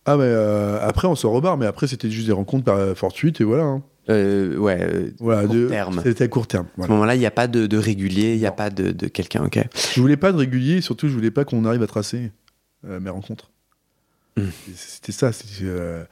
Ah, 0.04 0.16
mais 0.16 0.24
euh, 0.24 0.78
après, 0.80 1.06
on 1.06 1.14
sort 1.14 1.34
au 1.34 1.40
bar, 1.40 1.56
mais 1.58 1.66
après, 1.66 1.86
c'était 1.86 2.10
juste 2.10 2.26
des 2.26 2.32
rencontres 2.32 2.64
par 2.64 2.76
euh, 2.76 2.94
fortuite, 2.94 3.40
et 3.40 3.44
voilà. 3.44 3.64
hein. 3.64 3.82
Euh, 4.10 4.56
ouais. 4.56 4.78
euh, 4.80 5.10
Voilà, 5.18 5.44
Court 5.44 5.54
de- 5.54 5.66
terme. 5.68 6.00
C'était 6.04 6.24
à 6.24 6.28
court 6.28 6.46
terme. 6.46 6.66
À 6.78 6.84
ce 6.84 6.88
moment-là, 6.88 7.14
il 7.14 7.18
n'y 7.18 7.26
a 7.26 7.30
pas 7.30 7.46
de, 7.46 7.66
de 7.66 7.76
régulier, 7.76 8.34
il 8.34 8.38
n'y 8.40 8.46
a 8.46 8.50
Non. 8.50 8.56
pas 8.56 8.70
de, 8.70 8.90
de 8.92 9.06
quelqu'un, 9.06 9.44
ok. 9.44 9.58
Je 9.94 10.00
voulais 10.00 10.16
pas 10.16 10.32
de 10.32 10.38
régulier, 10.38 10.80
surtout, 10.80 11.08
je 11.08 11.14
voulais 11.14 11.30
pas 11.30 11.44
qu'on 11.44 11.64
arrive 11.64 11.82
à 11.82 11.86
tracer 11.86 12.32
euh, 12.86 13.00
mes 13.00 13.10
rencontres. 13.10 13.50
Mm. 14.36 14.40
Et 14.42 14.72
C'était 14.74 15.12
ça, 15.12 15.32
c'était 15.32 15.64
euh, 15.64 16.04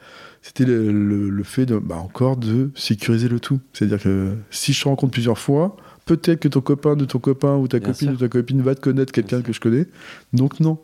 le, 0.61 0.92
le- 0.92 1.30
le 1.30 1.42
fait 1.44 1.64
de, 1.66 1.78
bah, 1.78 1.97
encore 1.97 2.36
de 2.36 2.70
sécuriser 2.74 3.28
le 3.28 3.40
tout. 3.40 3.61
C'est-à-dire 3.72 4.03
que 4.03 4.34
si 4.51 4.72
je 4.72 4.82
te 4.82 4.88
rencontre 4.88 5.12
plusieurs 5.12 5.38
fois, 5.38 5.76
peut-être 6.05 6.40
que 6.40 6.49
ton 6.49 6.61
copain 6.61 6.97
de 6.97 7.05
ton 7.05 7.18
copain 7.18 7.57
ou 7.57 7.66
ta 7.68 7.78
Bien 7.78 7.92
copine 7.92 8.09
sûr. 8.11 8.16
de 8.18 8.20
ta 8.26 8.28
copine 8.28 8.61
va 8.62 8.74
te 8.74 8.80
connaître 8.80 9.12
quelqu'un 9.12 9.42
que 9.42 9.53
je 9.53 9.61
connais. 9.61 9.86
Donc 10.32 10.61
non. 10.61 10.78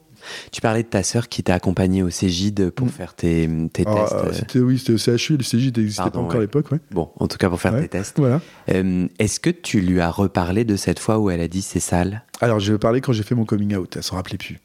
Tu 0.51 0.61
parlais 0.61 0.83
de 0.83 0.89
ta 0.89 1.03
sœur 1.03 1.29
qui 1.29 1.43
t'a 1.43 1.55
accompagné 1.55 2.03
au 2.03 2.11
Cégide 2.11 2.71
pour 2.71 2.87
Mm. 2.87 2.91
faire 2.91 3.15
tes, 3.15 3.49
tes 3.73 3.87
Alors, 3.87 4.09
tests. 4.09 4.25
euh, 4.25 4.33
c'était 4.33 4.59
oui, 4.61 4.79
c'était 4.79 4.93
au 4.93 4.99
CHU, 5.17 5.37
le 5.37 5.43
CJ 5.43 5.73
n'existait 5.77 6.03
pas 6.11 6.19
encore 6.19 6.31
ouais. 6.31 6.37
à 6.37 6.41
l'époque, 6.41 6.71
ouais. 6.73 6.79
Bon, 6.91 7.11
en 7.17 7.27
tout 7.29 7.39
cas 7.39 7.49
pour 7.49 7.61
faire 7.61 7.75
Ouais. 7.75 7.83
tes 7.83 7.89
tests. 7.89 8.19
Voilà. 8.19 8.41
Euh, 8.71 9.09
Est-ce 9.19 9.41
que 9.41 9.51
tu 9.51 9.81
lui 9.81 10.01
as 10.01 10.11
reparlé 10.11 10.65
de 10.65 10.77
cette 10.77 10.99
fois 10.99 11.19
où 11.19 11.31
elle 11.31 11.41
a 11.41 11.49
dit 11.49 11.63
c'est 11.63 11.81
sale? 11.81 12.23
Alors, 12.41 12.61
je 12.61 12.73
vais 12.73 12.79
parler 12.79 13.01
quand 13.01 13.13
j'ai 13.13 13.23
fait 13.23 13.35
mon 13.35 13.45
coming 13.45 13.75
out. 13.77 13.97
Elle 13.97 14.03
s'en 14.03 14.17
rappelait 14.17 14.39
plus. 14.39 14.61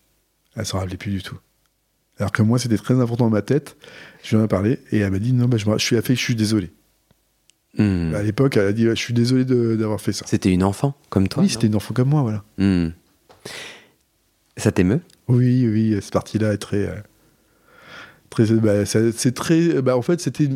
Elle 0.55 0.66
s'en 0.66 0.80
rappelait 0.80 0.97
plus 0.97 1.12
du 1.12 1.22
tout. 1.22 1.38
Alors 2.20 2.32
que 2.32 2.41
moi, 2.41 2.58
c'était 2.58 2.78
très 2.78 2.95
important 2.99 3.26
dans 3.26 3.30
ma 3.32 3.43
tête. 3.43 3.78
Je 4.24 4.36
lui 4.36 4.41
en 4.41 4.45
ai 4.45 4.47
parlé 4.47 4.80
et 4.91 4.97
elle 4.99 5.12
m'a 5.12 5.20
dit 5.20 5.34
non, 5.34 5.45
bah, 5.47 5.58
je, 5.58 5.66
suis, 5.78 5.95
elle 5.95 5.99
a 5.99 6.01
fait, 6.01 6.16
je 6.16 6.22
suis 6.22 6.34
désolé. 6.36 6.72
Hmm. 7.78 8.16
À 8.16 8.24
l'époque, 8.24 8.58
elle 8.58 8.66
a 8.66 8.74
dit 8.74 8.86
je 8.86 8.95
suis 8.95 9.14
désolé 9.14 9.45
de- 9.45 9.76
d'avoir 9.76 10.01
fait 10.01 10.12
ça. 10.14 10.26
C'était 10.28 10.51
une 10.51 10.64
enfant, 10.64 10.95
comme 11.10 11.28
toi 11.28 11.43
oui, 11.43 11.49
c'était 11.49 11.68
une 11.68 11.76
enfant 11.76 11.93
comme 11.93 12.10
moi, 12.10 12.24
voilà. 12.24 12.43
Hmm. 12.58 12.89
Ça 14.58 14.72
t'émeut? 14.72 15.01
Oui, 15.28 15.67
oui, 15.67 15.97
cette 16.01 16.13
partie-là 16.13 16.53
est 16.53 16.57
très. 16.57 16.88
euh, 16.88 16.95
très 18.30 18.45
bah, 18.55 18.86
c'est 18.86 19.34
très. 19.34 19.82
Bah, 19.82 19.97
en 19.97 20.01
fait, 20.01 20.21
c'était 20.21 20.49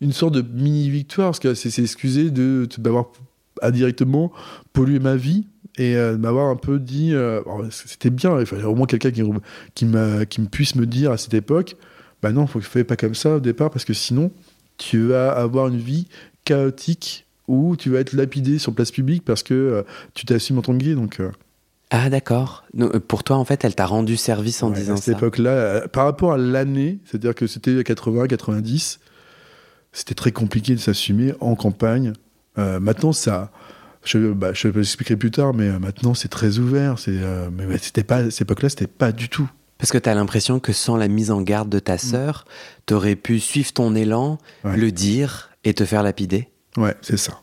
une, 0.00 0.12
sorte 0.12 0.34
de 0.34 0.42
mini-victoire 0.42 1.28
parce 1.28 1.38
qu'elle 1.38 1.56
s'est 1.56 1.70
s'est 1.70 1.82
excusée 1.82 2.30
de 2.30 2.68
m'avoir 2.82 3.06
indirectement 3.62 4.32
pollué 4.72 4.98
ma 4.98 5.16
vie 5.16 5.46
et 5.78 5.96
euh, 5.96 6.12
de 6.12 6.18
m'avoir 6.18 6.48
un 6.48 6.56
peu 6.56 6.78
dit. 6.78 7.14
euh, 7.14 7.40
c'était 7.70 8.10
bien, 8.10 8.38
il 8.40 8.46
fallait 8.46 8.64
au 8.64 8.74
moins 8.74 8.86
quelqu'un 8.86 9.10
qui, 9.10 9.22
qui, 9.74 9.86
me 9.86 10.46
puisse 10.46 10.74
me 10.74 10.86
dire 10.86 11.12
à 11.12 11.16
cette 11.16 11.34
époque 11.34 11.76
bah 12.22 12.32
non, 12.32 12.46
faut 12.46 12.58
que 12.60 12.64
fais 12.64 12.82
pas 12.82 12.96
comme 12.96 13.14
ça 13.14 13.36
au 13.36 13.40
départ 13.40 13.70
parce 13.70 13.84
que 13.84 13.92
sinon, 13.92 14.32
tu 14.78 15.08
vas 15.08 15.30
avoir 15.32 15.68
une 15.68 15.76
vie 15.76 16.08
chaotique 16.44 17.26
où 17.46 17.76
tu 17.76 17.90
vas 17.90 18.00
être 18.00 18.14
lapidé 18.14 18.58
sur 18.58 18.74
place 18.74 18.90
publique 18.90 19.24
parce 19.24 19.42
que 19.42 19.84
tu 20.14 20.24
t'assumes 20.24 20.58
en 20.58 20.62
tant 20.62 20.72
que 20.72 20.82
gay. 20.82 20.94
Donc. 20.94 21.20
Ah 21.90 22.10
d'accord. 22.10 22.64
Euh, 22.80 22.98
Pour 23.00 23.22
toi, 23.24 23.36
en 23.36 23.44
fait, 23.44 23.64
elle 23.64 23.74
t'a 23.74 23.86
rendu 23.86 24.16
service 24.16 24.62
en 24.62 24.70
Ouais, 24.70 24.74
disant 24.78 24.94
à 24.94 24.96
cette 24.96 25.04
ça. 25.04 25.12
époque-là, 25.12 25.50
euh, 25.50 25.86
par 25.88 26.04
rapport 26.04 26.32
à 26.32 26.38
l'année, 26.38 26.98
c'est-à-dire 27.04 27.34
que 27.34 27.46
c'était 27.46 27.82
80, 27.84 28.26
90, 28.26 28.98
c'était 29.92 30.14
très 30.14 30.32
compliqué 30.32 30.74
de 30.74 30.80
s'assumer 30.80 31.32
en 31.40 31.54
campagne. 31.54 32.12
Euh, 32.58 32.80
maintenant, 32.80 33.12
ça, 33.12 33.50
je, 34.04 34.32
bah, 34.32 34.52
je 34.52 34.68
l'expliquerai 34.68 35.16
plus 35.16 35.30
tard, 35.30 35.54
mais 35.54 35.70
maintenant 35.78 36.14
c'est 36.14 36.28
très 36.28 36.58
ouvert. 36.58 36.98
C'est, 36.98 37.12
euh, 37.14 37.48
mais 37.52 37.78
c'était 37.78 38.04
pas 38.04 38.16
à 38.16 38.30
cette 38.30 38.42
époque-là, 38.42 38.68
c'était 38.68 38.86
pas 38.88 39.12
du 39.12 39.28
tout. 39.28 39.48
Parce 39.78 39.92
que 39.92 39.98
t'as 39.98 40.14
l'impression 40.14 40.58
que 40.58 40.72
sans 40.72 40.96
la 40.96 41.06
mise 41.06 41.30
en 41.30 41.42
garde 41.42 41.68
de 41.68 41.78
ta 41.78 41.98
sœur, 41.98 42.46
t'aurais 42.86 43.14
pu 43.14 43.38
suivre 43.40 43.72
ton 43.72 43.94
élan, 43.94 44.38
Mm. 44.64 44.68
Ouais. 44.70 44.76
le 44.76 44.90
dire 44.90 45.50
et 45.64 45.74
te 45.74 45.84
faire 45.84 46.02
lapider? 46.02 46.48
Ouais, 46.76 46.94
c'est 47.02 47.16
ça. 47.18 47.40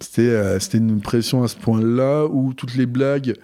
C'était, 0.00 0.22
euh, 0.22 0.58
c'était 0.58 0.78
une 0.78 1.00
pression 1.00 1.42
à 1.42 1.48
ce 1.48 1.56
point-là 1.56 2.26
où 2.26 2.54
toutes 2.54 2.74
les 2.74 2.86
blagues 2.86 3.34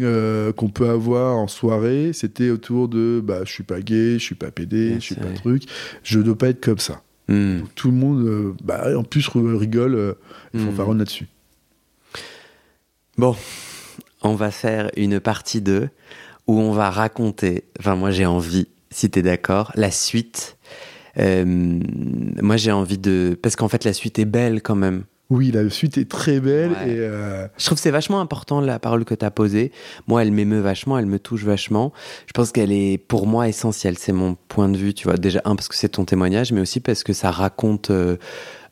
euh, 0.00 0.54
qu'on 0.54 0.70
peut 0.70 0.88
avoir 0.88 1.36
en 1.36 1.48
soirée, 1.48 2.12
c'était 2.14 2.48
autour 2.48 2.88
de 2.88 3.20
bah, 3.22 3.40
je 3.44 3.52
suis 3.52 3.62
pas 3.62 3.82
gay, 3.82 4.14
je 4.14 4.24
suis 4.24 4.34
pas 4.34 4.50
pédé, 4.50 4.94
je 4.94 5.00
suis 5.00 5.14
pas 5.14 5.26
vrai. 5.26 5.34
truc, 5.34 5.64
je 6.02 6.18
dois 6.20 6.36
pas 6.36 6.48
être 6.48 6.62
comme 6.62 6.78
ça. 6.78 7.02
Hmm. 7.28 7.58
Donc, 7.58 7.74
tout 7.74 7.90
le 7.90 7.96
monde, 7.96 8.26
euh, 8.26 8.54
bah, 8.64 8.86
en 8.96 9.04
plus, 9.04 9.28
rigole, 9.28 9.94
euh, 9.94 10.14
ils 10.54 10.60
font 10.60 10.94
là-dessus. 10.94 11.28
Bon, 13.18 13.36
on 14.22 14.34
va 14.34 14.50
faire 14.50 14.90
une 14.96 15.20
partie 15.20 15.60
2 15.60 15.90
où 16.46 16.58
on 16.58 16.72
va 16.72 16.90
raconter, 16.90 17.64
enfin 17.78 17.94
moi 17.94 18.10
j'ai 18.10 18.24
envie, 18.24 18.68
si 18.90 19.10
t'es 19.10 19.22
d'accord, 19.22 19.72
la 19.74 19.90
suite. 19.90 20.56
Moi 21.16 22.56
j'ai 22.56 22.72
envie 22.72 22.96
de... 22.96 23.38
Parce 23.40 23.56
qu'en 23.56 23.68
fait 23.68 23.84
la 23.84 23.92
suite 23.92 24.18
est 24.18 24.24
belle 24.24 24.62
quand 24.62 24.74
même. 24.74 25.04
Oui, 25.30 25.50
la 25.50 25.68
suite 25.70 25.96
est 25.96 26.10
très 26.10 26.40
belle 26.40 26.72
Ouais. 26.72 26.90
et 26.90 26.98
euh, 26.98 27.46
Je 27.56 27.64
trouve 27.64 27.76
que 27.78 27.82
c'est 27.82 27.90
vachement 27.90 28.20
important 28.20 28.60
la 28.60 28.78
parole 28.78 29.04
que 29.06 29.14
tu 29.14 29.24
as 29.24 29.30
posée. 29.30 29.72
Moi, 30.06 30.22
elle 30.22 30.30
m'émeut 30.32 30.60
vachement, 30.60 30.98
elle 30.98 31.06
me 31.06 31.18
touche 31.18 31.44
vachement. 31.44 31.92
Je 32.26 32.32
pense 32.32 32.52
qu'elle 32.52 32.70
est 32.72 32.98
pour 32.98 33.26
moi 33.26 33.48
essentielle. 33.48 33.96
C'est 33.96 34.12
mon 34.12 34.36
point 34.48 34.68
de 34.68 34.76
vue, 34.76 34.92
tu 34.92 35.04
vois. 35.08 35.16
Déjà, 35.16 35.40
un, 35.46 35.56
parce 35.56 35.68
que 35.68 35.74
c'est 35.76 35.88
ton 35.90 36.04
témoignage, 36.04 36.52
mais 36.52 36.60
aussi 36.60 36.80
parce 36.80 37.02
que 37.02 37.14
ça 37.14 37.30
raconte 37.30 37.90
euh, 37.90 38.16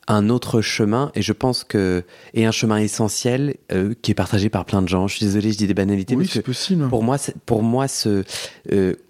un 0.07 0.29
autre 0.29 0.61
chemin. 0.61 1.11
Et 1.15 1.23
je 1.23 1.33
pense 1.33 1.63
que. 1.63 2.03
Et 2.35 2.45
un 2.45 2.51
chemin 2.51 2.77
essentiel 2.77 3.55
euh, 3.71 3.95
qui 4.03 4.11
est 4.11 4.15
partagé 4.15 4.49
par 4.49 4.65
plein 4.65 4.83
de 4.83 4.87
gens. 4.87 5.07
Je 5.07 5.15
suis 5.15 5.25
désolé, 5.25 5.51
je 5.51 5.57
dis 5.57 5.67
des 5.67 5.73
banalités, 5.73 6.15
oui, 6.15 6.29
c'est 6.31 6.43
possible. 6.43 6.87
pour 6.89 7.01
moi, 7.01 7.17
pour 7.47 7.63
moi, 7.63 7.87
ce 7.87 8.23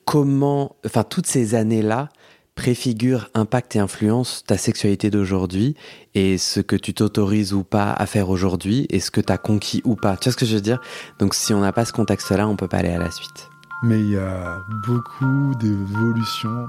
comment, 0.05 0.75
enfin 0.85 1.03
toutes 1.03 1.27
ces 1.27 1.55
années-là 1.55 2.09
préfigurent, 2.55 3.29
impactent 3.33 3.75
et 3.75 3.79
influencent 3.79 4.43
ta 4.45 4.57
sexualité 4.57 5.09
d'aujourd'hui 5.09 5.75
et 6.13 6.37
ce 6.37 6.59
que 6.59 6.75
tu 6.75 6.93
t'autorises 6.93 7.53
ou 7.53 7.63
pas 7.63 7.91
à 7.91 8.05
faire 8.05 8.29
aujourd'hui 8.29 8.85
et 8.89 8.99
ce 8.99 9.11
que 9.11 9.21
tu 9.21 9.31
as 9.31 9.37
conquis 9.37 9.81
ou 9.85 9.95
pas. 9.95 10.17
Tu 10.17 10.25
vois 10.25 10.33
ce 10.33 10.37
que 10.37 10.45
je 10.45 10.55
veux 10.55 10.61
dire? 10.61 10.79
Donc 11.19 11.33
si 11.33 11.53
on 11.53 11.61
n'a 11.61 11.71
pas 11.71 11.85
ce 11.85 11.93
contexte-là, 11.93 12.47
on 12.47 12.55
peut 12.55 12.67
pas 12.67 12.77
aller 12.77 12.89
à 12.89 12.99
la 12.99 13.11
suite. 13.11 13.49
Mais 13.83 13.99
il 13.99 14.11
y 14.11 14.17
a 14.17 14.59
beaucoup 14.85 15.55
d'évolutions 15.59 16.67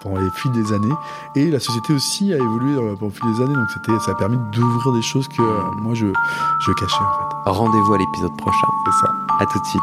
pendant 0.00 0.20
les 0.20 0.30
fil 0.30 0.50
des 0.52 0.72
années 0.72 0.94
et 1.36 1.50
la 1.50 1.60
société 1.60 1.92
aussi 1.92 2.32
a 2.32 2.36
évolué 2.36 2.74
euh, 2.74 2.94
pendant 2.94 3.06
le 3.06 3.10
fil 3.10 3.34
des 3.34 3.42
années. 3.42 3.54
Donc 3.54 3.68
c'était, 3.72 3.98
ça 4.00 4.12
a 4.12 4.14
permis 4.14 4.38
d'ouvrir 4.52 4.92
des 4.94 5.02
choses 5.02 5.28
que 5.28 5.42
euh, 5.42 5.62
moi 5.82 5.94
je, 5.94 6.06
je 6.06 6.72
cachais 6.72 7.04
en 7.04 7.44
fait. 7.44 7.50
Rendez-vous 7.50 7.92
à 7.92 7.98
l'épisode 7.98 8.36
prochain. 8.38 8.66
C'est 8.86 9.06
ça. 9.06 9.12
À 9.38 9.46
tout 9.46 9.60
de 9.60 9.66
suite. 9.66 9.82